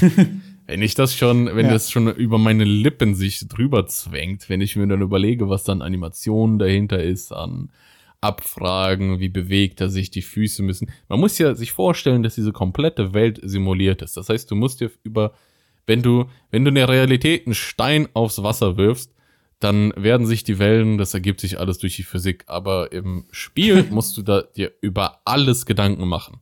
Wenn 0.71 0.83
ich 0.83 0.95
das 0.95 1.17
schon, 1.17 1.47
wenn 1.47 1.67
ja. 1.67 1.73
das 1.73 1.91
schon 1.91 2.07
über 2.15 2.39
meine 2.39 2.63
Lippen 2.63 3.17
sich 3.17 3.49
drüber 3.49 3.89
zwängt, 3.89 4.49
wenn 4.49 4.61
ich 4.61 4.77
mir 4.77 4.87
dann 4.87 5.03
überlege, 5.03 5.49
was 5.49 5.65
dann 5.65 5.83
Animation 5.83 6.61
dahinter 6.61 7.03
ist, 7.03 7.33
an 7.33 7.73
Abfragen, 8.21 9.19
wie 9.19 9.31
bewegt 9.31 9.81
er 9.81 9.89
sich, 9.89 10.13
die 10.13 10.23
Füße 10.23 10.63
müssen. 10.63 10.93
Man 11.09 11.19
muss 11.19 11.39
ja 11.39 11.57
sich 11.57 11.73
vorstellen, 11.73 12.23
dass 12.23 12.37
diese 12.37 12.53
komplette 12.53 13.15
Welt 13.15 13.41
simuliert 13.43 14.01
ist. 14.01 14.17
Das 14.17 14.29
heißt, 14.29 14.49
du 14.49 14.55
musst 14.55 14.81
dir 14.81 14.93
über, 15.03 15.33
wenn 15.89 16.03
du, 16.03 16.27
wenn 16.53 16.65
du 16.65 16.69
in 16.69 16.77
der 16.77 16.89
Realität 16.89 17.47
einen 17.47 17.57
Stein 17.57 18.07
aufs 18.15 18.41
Wasser 18.41 18.77
wirfst, 18.77 19.13
dann 19.59 19.93
werden 19.97 20.25
sich 20.25 20.45
die 20.45 20.61
Wellen, 20.61 20.99
das 20.99 21.15
ergibt 21.15 21.41
sich 21.41 21.59
alles 21.59 21.79
durch 21.79 21.97
die 21.97 22.05
Physik. 22.05 22.45
Aber 22.47 22.93
im 22.93 23.25
Spiel 23.33 23.83
musst 23.91 24.17
du 24.17 24.23
da 24.23 24.43
dir 24.43 24.71
über 24.83 25.21
alles 25.25 25.67
Gedanken 25.67 26.07
machen. 26.07 26.39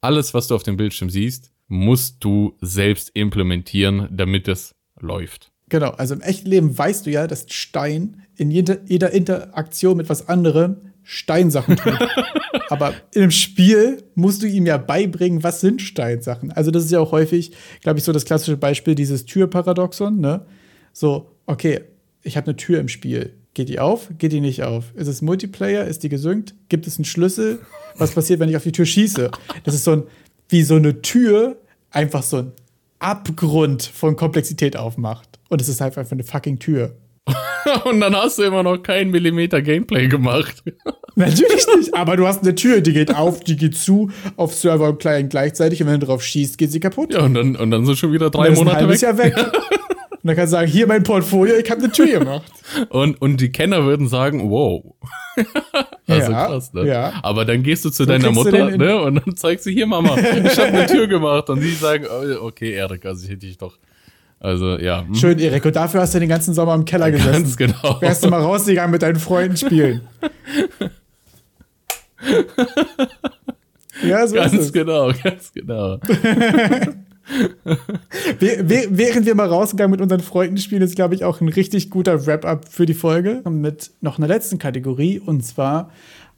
Alles, 0.00 0.34
was 0.34 0.46
du 0.46 0.54
auf 0.54 0.62
dem 0.62 0.76
Bildschirm 0.76 1.10
siehst, 1.10 1.50
musst 1.68 2.22
du 2.24 2.56
selbst 2.60 3.10
implementieren, 3.14 4.08
damit 4.10 4.48
es 4.48 4.74
läuft. 5.00 5.50
Genau, 5.68 5.90
also 5.90 6.14
im 6.14 6.20
echten 6.20 6.48
Leben 6.48 6.76
weißt 6.76 7.06
du 7.06 7.10
ja, 7.10 7.26
dass 7.26 7.46
Stein 7.48 8.22
in 8.36 8.50
jeder, 8.50 8.78
jeder 8.86 9.10
Interaktion 9.10 9.96
mit 9.96 10.08
was 10.08 10.28
anderem 10.28 10.76
Steinsachen 11.02 11.76
tut. 11.76 11.98
Aber 12.68 12.94
im 13.12 13.30
Spiel 13.30 14.02
musst 14.14 14.42
du 14.42 14.46
ihm 14.46 14.66
ja 14.66 14.76
beibringen, 14.76 15.42
was 15.42 15.60
sind 15.60 15.82
Steinsachen. 15.82 16.52
Also 16.52 16.70
das 16.70 16.84
ist 16.84 16.90
ja 16.90 17.00
auch 17.00 17.12
häufig, 17.12 17.52
glaube 17.80 17.98
ich, 17.98 18.04
so 18.04 18.12
das 18.12 18.24
klassische 18.24 18.56
Beispiel 18.56 18.94
dieses 18.94 19.24
Türparadoxon. 19.24 20.20
Ne? 20.20 20.46
So, 20.92 21.30
okay, 21.46 21.82
ich 22.22 22.36
habe 22.36 22.48
eine 22.48 22.56
Tür 22.56 22.80
im 22.80 22.88
Spiel. 22.88 23.34
Geht 23.54 23.68
die 23.68 23.78
auf? 23.78 24.10
Geht 24.18 24.32
die 24.32 24.40
nicht 24.40 24.64
auf? 24.64 24.92
Ist 24.96 25.06
es 25.06 25.22
Multiplayer? 25.22 25.84
Ist 25.86 26.02
die 26.02 26.08
gesynkt? 26.08 26.54
Gibt 26.68 26.86
es 26.86 26.98
einen 26.98 27.04
Schlüssel? 27.04 27.60
Was 27.96 28.12
passiert, 28.12 28.38
wenn 28.40 28.50
ich 28.50 28.56
auf 28.56 28.64
die 28.64 28.72
Tür 28.72 28.84
schieße? 28.84 29.30
Das 29.64 29.74
ist 29.74 29.84
so 29.84 29.92
ein, 29.92 30.02
wie 30.48 30.62
so 30.62 30.76
eine 30.76 31.02
Tür 31.02 31.56
einfach 31.90 32.22
so 32.22 32.38
ein 32.38 32.52
Abgrund 32.98 33.82
von 33.82 34.16
Komplexität 34.16 34.76
aufmacht. 34.76 35.28
Und 35.48 35.60
es 35.60 35.68
ist 35.68 35.80
halt 35.80 35.96
einfach 35.96 36.12
eine 36.12 36.24
fucking 36.24 36.58
Tür. 36.58 36.96
Und 37.84 38.00
dann 38.00 38.14
hast 38.14 38.38
du 38.38 38.42
immer 38.44 38.62
noch 38.62 38.78
keinen 38.78 39.10
Millimeter 39.10 39.60
Gameplay 39.60 40.08
gemacht. 40.08 40.62
Natürlich 41.16 41.66
nicht, 41.76 41.94
aber 41.94 42.16
du 42.16 42.26
hast 42.26 42.42
eine 42.42 42.54
Tür, 42.54 42.80
die 42.82 42.92
geht 42.92 43.14
auf, 43.14 43.40
die 43.40 43.56
geht 43.56 43.76
zu, 43.76 44.10
auf 44.36 44.54
Server 44.54 44.90
und 44.90 44.98
Client 44.98 45.30
gleichzeitig 45.30 45.82
und 45.82 45.88
wenn 45.88 45.98
du 45.98 46.06
drauf 46.06 46.22
schießt, 46.22 46.58
geht 46.58 46.70
sie 46.70 46.78
kaputt. 46.78 47.14
Ja, 47.14 47.22
und 47.22 47.32
dann, 47.32 47.56
und 47.56 47.70
dann 47.70 47.86
sind 47.86 47.96
schon 47.96 48.12
wieder 48.12 48.28
drei 48.28 48.50
Monate 48.50 48.80
ein 48.80 48.88
weg. 48.90 49.00
Jahr 49.00 49.16
weg. 49.16 49.34
Und 50.26 50.30
dann 50.30 50.38
kannst 50.38 50.54
du 50.54 50.56
sagen, 50.56 50.68
hier 50.68 50.88
mein 50.88 51.04
Portfolio, 51.04 51.54
ich 51.54 51.70
habe 51.70 51.84
eine 51.84 51.92
Tür 51.92 52.06
gemacht. 52.18 52.50
Und, 52.88 53.22
und 53.22 53.40
die 53.40 53.52
Kenner 53.52 53.84
würden 53.84 54.08
sagen, 54.08 54.50
wow. 54.50 54.82
also 56.08 56.32
ja, 56.32 56.46
krass, 56.46 56.72
ne? 56.72 56.84
Ja. 56.84 57.12
Aber 57.22 57.44
dann 57.44 57.62
gehst 57.62 57.84
du 57.84 57.90
zu 57.90 58.02
so 58.02 58.06
deiner 58.06 58.32
Mutter, 58.32 58.76
ne? 58.76 59.00
Und 59.02 59.24
dann 59.24 59.36
zeigst 59.36 59.66
du 59.66 59.70
hier, 59.70 59.86
Mama, 59.86 60.18
ich 60.18 60.58
habe 60.58 60.66
eine 60.66 60.86
Tür 60.86 61.06
gemacht. 61.06 61.48
Und 61.48 61.60
die 61.60 61.70
sagen, 61.70 62.06
oh, 62.10 62.46
okay, 62.46 62.72
Erik, 62.72 63.06
also 63.06 63.22
ich 63.22 63.30
hätte 63.30 63.46
dich 63.46 63.56
doch. 63.56 63.78
Also, 64.40 64.76
ja. 64.78 65.02
Hm. 65.06 65.14
Schön, 65.14 65.38
Erik. 65.38 65.64
Und 65.64 65.76
dafür 65.76 66.00
hast 66.00 66.12
du 66.12 66.18
den 66.18 66.28
ganzen 66.28 66.54
Sommer 66.54 66.74
im 66.74 66.84
Keller 66.84 67.12
gesessen. 67.12 67.44
Ganz 67.44 67.56
genau. 67.56 68.00
Wärst 68.00 68.24
du 68.24 68.28
mal 68.28 68.42
rausgegangen 68.42 68.90
mit 68.90 69.02
deinen 69.02 69.20
Freunden 69.20 69.56
spielen. 69.56 70.00
ja, 74.02 74.26
so 74.26 74.34
ganz 74.34 74.52
ist 74.54 74.60
es. 74.60 74.72
genau, 74.72 75.12
ganz 75.22 75.52
genau. 75.52 76.00
Während 78.38 79.26
wir 79.26 79.34
mal 79.34 79.48
rausgegangen 79.48 79.90
mit 79.90 80.00
unseren 80.00 80.20
Freunden 80.20 80.58
spielen, 80.58 80.82
ist, 80.82 80.94
glaube 80.94 81.14
ich, 81.14 81.24
auch 81.24 81.40
ein 81.40 81.48
richtig 81.48 81.90
guter 81.90 82.26
Wrap-up 82.26 82.68
für 82.68 82.86
die 82.86 82.94
Folge. 82.94 83.42
Mit 83.48 83.90
noch 84.00 84.18
einer 84.18 84.28
letzten 84.28 84.58
Kategorie. 84.58 85.18
Und 85.18 85.44
zwar 85.44 85.90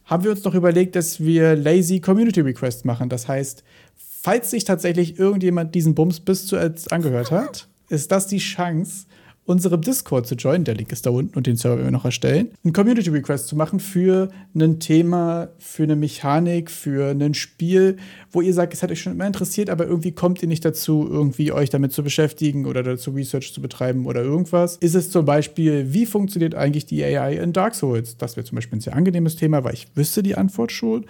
haben 0.05 0.25
wir 0.25 0.31
uns 0.31 0.45
noch 0.45 0.55
überlegt, 0.55 0.97
dass 0.97 1.21
wir 1.21 1.55
Lazy 1.57 2.01
Community 2.01 2.41
Requests 2.41 2.85
machen. 2.85 3.09
Das 3.09 3.29
heißt, 3.29 3.63
falls 3.97 4.51
sich 4.51 4.65
tatsächlich 4.65 5.19
irgendjemand 5.19 5.75
diesen 5.75 5.95
Bums 5.95 6.21
bis 6.21 6.47
zu 6.47 6.57
angehört 6.91 7.31
hat, 7.31 7.69
ist 7.89 8.11
das 8.11 8.27
die 8.27 8.39
Chance, 8.39 9.07
unserem 9.49 9.81
Discord 9.81 10.27
zu 10.27 10.35
joinen, 10.35 10.65
der 10.65 10.75
Link 10.75 10.93
ist 10.93 11.07
da 11.07 11.11
unten 11.11 11.35
und 11.35 11.47
den 11.47 11.57
Server 11.57 11.83
wir 11.83 11.91
noch 11.91 12.05
erstellen, 12.05 12.51
einen 12.65 12.75
Community 12.75 13.09
Request 13.09 13.49
zu 13.49 13.57
machen 13.57 13.81
für 13.81 14.29
ein 14.55 14.79
Thema, 14.79 15.49
für 15.59 15.85
eine 15.85 15.97
Mechanik, 15.97 16.71
für 16.71 17.11
ein 17.11 17.33
Spiel, 17.33 17.97
wo 18.31 18.43
ihr 18.43 18.53
sagt, 18.53 18.75
es 18.75 18.83
hat 18.83 18.91
euch 18.91 19.01
schon 19.01 19.15
immer 19.15 19.27
interessiert, 19.27 19.71
aber 19.71 19.87
irgendwie 19.87 20.13
kommt 20.13 20.43
ihr 20.43 20.49
nicht 20.49 20.67
dazu, 20.67 21.09
irgendwie 21.11 21.51
euch 21.51 21.71
damit 21.71 21.93
zu 21.93 22.03
beschäftigen 22.03 22.67
oder 22.67 22.83
dazu 22.83 23.11
Research 23.13 23.55
zu 23.55 23.63
betreiben 23.63 24.05
oder 24.05 24.23
irgendwas. 24.23 24.77
Ist 24.77 24.95
es 24.95 25.11
zum 25.11 25.25
Beispiel, 25.25 25.95
wie 25.95 26.05
funktioniert 26.05 26.55
eigentlich 26.55 26.85
die 26.85 27.03
AI 27.03 27.37
in 27.37 27.55
Dark 27.55 27.75
Souls? 27.75 28.19
Das 28.19 28.37
wäre 28.37 28.45
zum 28.45 28.57
Beispiel 28.57 28.79
ein 28.79 28.83
sehr 28.83 28.95
angenehmes 28.95 29.37
Thema, 29.37 29.65
weil 29.65 29.73
ich 29.73 29.87
wüsste 29.95 30.23
die 30.23 30.37
Antwort 30.37 30.73
schon. 30.73 31.07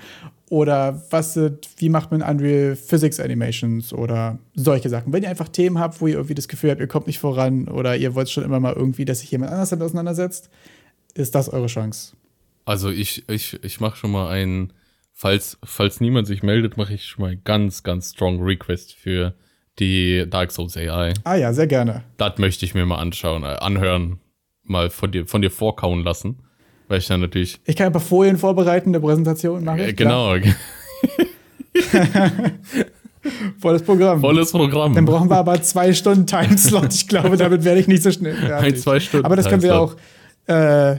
Oder 0.51 1.03
was 1.11 1.35
sind, 1.35 1.69
wie 1.77 1.91
macht 1.91 2.11
man 2.11 2.23
Unreal 2.23 2.75
Physics 2.75 3.21
Animations 3.21 3.93
oder 3.93 4.39
solche 4.55 4.89
Sachen. 4.89 5.13
Wenn 5.13 5.23
ihr 5.23 5.29
einfach 5.29 5.49
Themen 5.49 5.79
habt, 5.79 6.01
wo 6.01 6.07
ihr 6.07 6.15
irgendwie 6.15 6.35
das 6.35 6.49
Gefühl 6.49 6.71
habt, 6.71 6.81
ihr 6.81 6.87
kommt 6.87 7.07
nicht 7.07 7.19
voran 7.19 7.69
oder 7.69 7.97
ihr 7.97 8.15
wollt 8.15 8.31
schon 8.31 8.45
immer 8.45 8.59
mal 8.59 8.73
irgendwie, 8.73 9.05
dass 9.05 9.21
sich 9.21 9.31
jemand 9.31 9.53
anders 9.53 9.71
damit 9.71 9.85
auseinandersetzt, 9.85 10.49
ist 11.15 11.35
das 11.35 11.51
eure 11.51 11.67
Chance. 11.67 12.17
Also 12.65 12.91
ich, 12.91 13.29
ich, 13.29 13.63
ich 13.63 13.81
mache 13.81 13.97
schon 13.97 14.11
mal 14.11 14.31
einen, 14.31 14.73
falls, 15.13 15.59
falls 15.65 16.01
niemand 16.01 16.27
sich 16.27 16.43
meldet, 16.43 16.77
mache 16.77 16.95
ich 16.95 17.07
schon 17.07 17.25
mal 17.25 17.33
einen 17.33 17.45
ganz, 17.45 17.83
ganz 17.83 18.13
strong 18.13 18.43
Request 18.43 18.95
für 18.95 19.35
die 19.79 20.25
Dark 20.29 20.51
Souls 20.51 20.77
AI. 20.77 21.15
Ah 21.25 21.37
ja, 21.37 21.53
sehr 21.53 21.67
gerne. 21.67 22.05
Das 22.17 22.39
möchte 22.39 22.65
ich 22.65 22.75
mir 22.75 22.87
mal 22.87 22.99
anschauen, 22.99 23.43
äh, 23.43 23.47
anhören, 23.47 24.21
mal 24.63 24.91
von 24.91 25.13
dir, 25.13 25.27
von 25.27 25.43
dir 25.43 25.51
vorkauen 25.51 26.05
lassen. 26.05 26.43
Weil 26.89 26.99
ich 26.99 27.07
dann 27.07 27.21
natürlich. 27.21 27.61
Ich 27.65 27.77
kann 27.77 27.87
ein 27.87 27.93
paar 27.93 28.01
Folien 28.01 28.37
vorbereiten, 28.39 28.91
eine 28.91 29.01
Präsentation 29.01 29.63
machen. 29.65 29.81
Äh, 29.81 29.93
genau. 29.93 30.35
Volles 33.61 33.83
Programm. 33.83 34.21
Volles 34.21 34.53
Programm. 34.53 34.95
Dann 34.95 35.05
brauchen 35.05 35.29
wir 35.29 35.37
aber 35.37 35.61
zwei 35.63 35.93
Stunden 35.93 36.27
Timeslot. 36.27 36.95
Ich 36.95 37.07
glaube, 37.09 37.37
damit 37.37 37.65
werde 37.65 37.81
ich 37.81 37.89
nicht 37.89 38.03
so 38.03 38.11
schnell 38.11 38.35
fertig. 38.35 38.75
Ein, 38.75 38.77
zwei 38.77 39.01
Stunden. 39.01 39.27
Aber 39.27 39.37
das 39.37 39.49
können 39.49 39.63
wir 39.63 39.79
auch, 39.79 39.95
äh, 40.47 40.97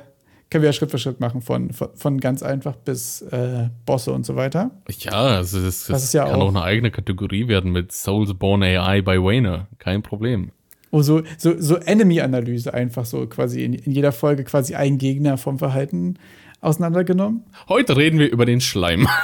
können 0.50 0.64
wir 0.64 0.70
ja 0.70 0.74
Schritt 0.74 0.92
für 0.92 1.00
Schritt 1.00 1.20
machen, 1.20 1.42
von, 1.42 1.72
von, 1.72 2.20
ganz 2.20 2.44
einfach 2.44 2.76
bis 2.76 3.22
äh, 3.24 3.70
Bosse 3.86 4.12
und 4.12 4.26
so 4.26 4.36
weiter. 4.36 4.72
Ja, 5.00 5.12
also 5.12 5.60
das, 5.60 5.86
das, 5.86 6.04
das 6.04 6.14
ja 6.14 6.26
kann 6.26 6.36
auch, 6.36 6.46
auch 6.46 6.50
eine 6.50 6.62
eigene 6.62 6.92
Kategorie 6.92 7.48
werden 7.48 7.72
mit 7.72 7.92
Soulsborne 7.92 8.80
AI 8.80 9.02
bei 9.02 9.18
Wayne. 9.18 9.68
Kein 9.80 10.04
Problem. 10.04 10.52
Oh, 10.92 11.02
so, 11.02 11.22
so, 11.38 11.60
so 11.60 11.76
Enemy-Analyse 11.76 12.74
einfach 12.74 13.06
so 13.06 13.28
quasi 13.28 13.64
in, 13.64 13.74
in 13.74 13.92
jeder 13.92 14.12
Folge 14.12 14.44
quasi 14.44 14.76
ein 14.76 14.98
Gegner 14.98 15.38
vom 15.38 15.60
Verhalten 15.60 16.16
auseinandergenommen. 16.62 17.44
Heute 17.68 17.96
reden 17.96 18.20
wir 18.20 18.32
über 18.32 18.46
den 18.46 18.62
Schleim. 18.62 19.08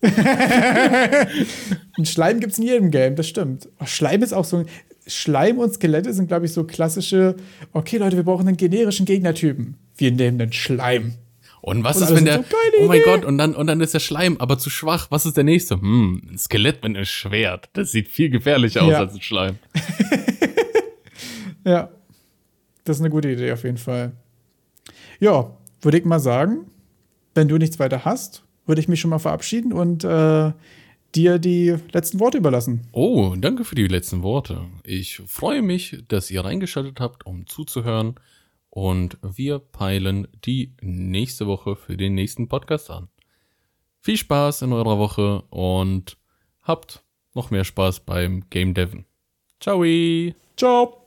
Ein 0.00 1.26
Schleim 2.04 2.38
gibt 2.40 2.52
es 2.52 2.58
in 2.58 2.64
jedem 2.64 2.90
Game, 2.90 3.16
das 3.16 3.26
stimmt. 3.28 3.68
Oh, 3.80 3.86
Schleim 3.86 4.22
ist 4.22 4.32
auch 4.32 4.44
so. 4.44 4.64
Schleim 5.06 5.58
und 5.58 5.72
Skelette 5.72 6.12
sind, 6.12 6.28
glaube 6.28 6.46
ich, 6.46 6.52
so 6.52 6.64
klassische. 6.64 7.34
Okay, 7.72 7.96
Leute, 7.96 8.16
wir 8.16 8.24
brauchen 8.24 8.46
einen 8.46 8.58
generischen 8.58 9.06
Gegnertypen. 9.06 9.76
Wir 9.96 10.12
nehmen 10.12 10.38
den 10.38 10.52
Schleim. 10.52 11.14
Und 11.60 11.84
was 11.84 11.98
und 11.98 12.04
ist, 12.04 12.14
wenn 12.14 12.24
der. 12.24 12.38
So, 12.38 12.44
oh 12.82 12.86
mein 12.86 13.02
Gott, 13.02 13.24
und 13.24 13.38
dann, 13.38 13.54
und 13.54 13.66
dann 13.66 13.80
ist 13.80 13.94
der 13.94 14.00
Schleim 14.00 14.36
aber 14.38 14.58
zu 14.58 14.70
schwach. 14.70 15.08
Was 15.10 15.26
ist 15.26 15.36
der 15.36 15.44
nächste? 15.44 15.80
Hm, 15.80 16.22
ein 16.30 16.38
Skelett 16.38 16.82
mit 16.82 16.96
einem 16.96 17.04
Schwert. 17.04 17.68
Das 17.72 17.92
sieht 17.92 18.08
viel 18.08 18.30
gefährlicher 18.30 18.82
aus 18.82 18.90
ja. 18.90 18.98
als 18.98 19.14
ein 19.14 19.22
Schleim. 19.22 19.58
ja. 21.64 21.90
Das 22.84 22.96
ist 22.96 23.02
eine 23.02 23.10
gute 23.10 23.30
Idee 23.30 23.52
auf 23.52 23.64
jeden 23.64 23.76
Fall. 23.76 24.12
Ja, 25.20 25.50
würde 25.82 25.98
ich 25.98 26.04
mal 26.04 26.20
sagen, 26.20 26.66
wenn 27.34 27.48
du 27.48 27.58
nichts 27.58 27.78
weiter 27.78 28.04
hast, 28.04 28.44
würde 28.66 28.80
ich 28.80 28.88
mich 28.88 29.00
schon 29.00 29.10
mal 29.10 29.18
verabschieden 29.18 29.72
und 29.72 30.04
äh, 30.04 30.52
dir 31.14 31.38
die 31.38 31.74
letzten 31.92 32.20
Worte 32.20 32.38
überlassen. 32.38 32.86
Oh, 32.92 33.34
danke 33.36 33.64
für 33.64 33.74
die 33.74 33.86
letzten 33.86 34.22
Worte. 34.22 34.62
Ich 34.84 35.22
freue 35.26 35.62
mich, 35.62 36.04
dass 36.08 36.30
ihr 36.30 36.44
reingeschaltet 36.44 37.00
habt, 37.00 37.26
um 37.26 37.46
zuzuhören. 37.46 38.14
Und 38.78 39.18
wir 39.22 39.58
peilen 39.58 40.28
die 40.44 40.76
nächste 40.80 41.48
Woche 41.48 41.74
für 41.74 41.96
den 41.96 42.14
nächsten 42.14 42.46
Podcast 42.46 42.90
an. 42.90 43.08
Viel 43.98 44.16
Spaß 44.16 44.62
in 44.62 44.72
eurer 44.72 45.00
Woche 45.00 45.42
und 45.50 46.16
habt 46.62 47.02
noch 47.34 47.50
mehr 47.50 47.64
Spaß 47.64 48.06
beim 48.06 48.48
Game 48.50 48.74
Devon. 48.74 49.04
Ciao. 49.58 49.82
Ciao. 50.56 50.97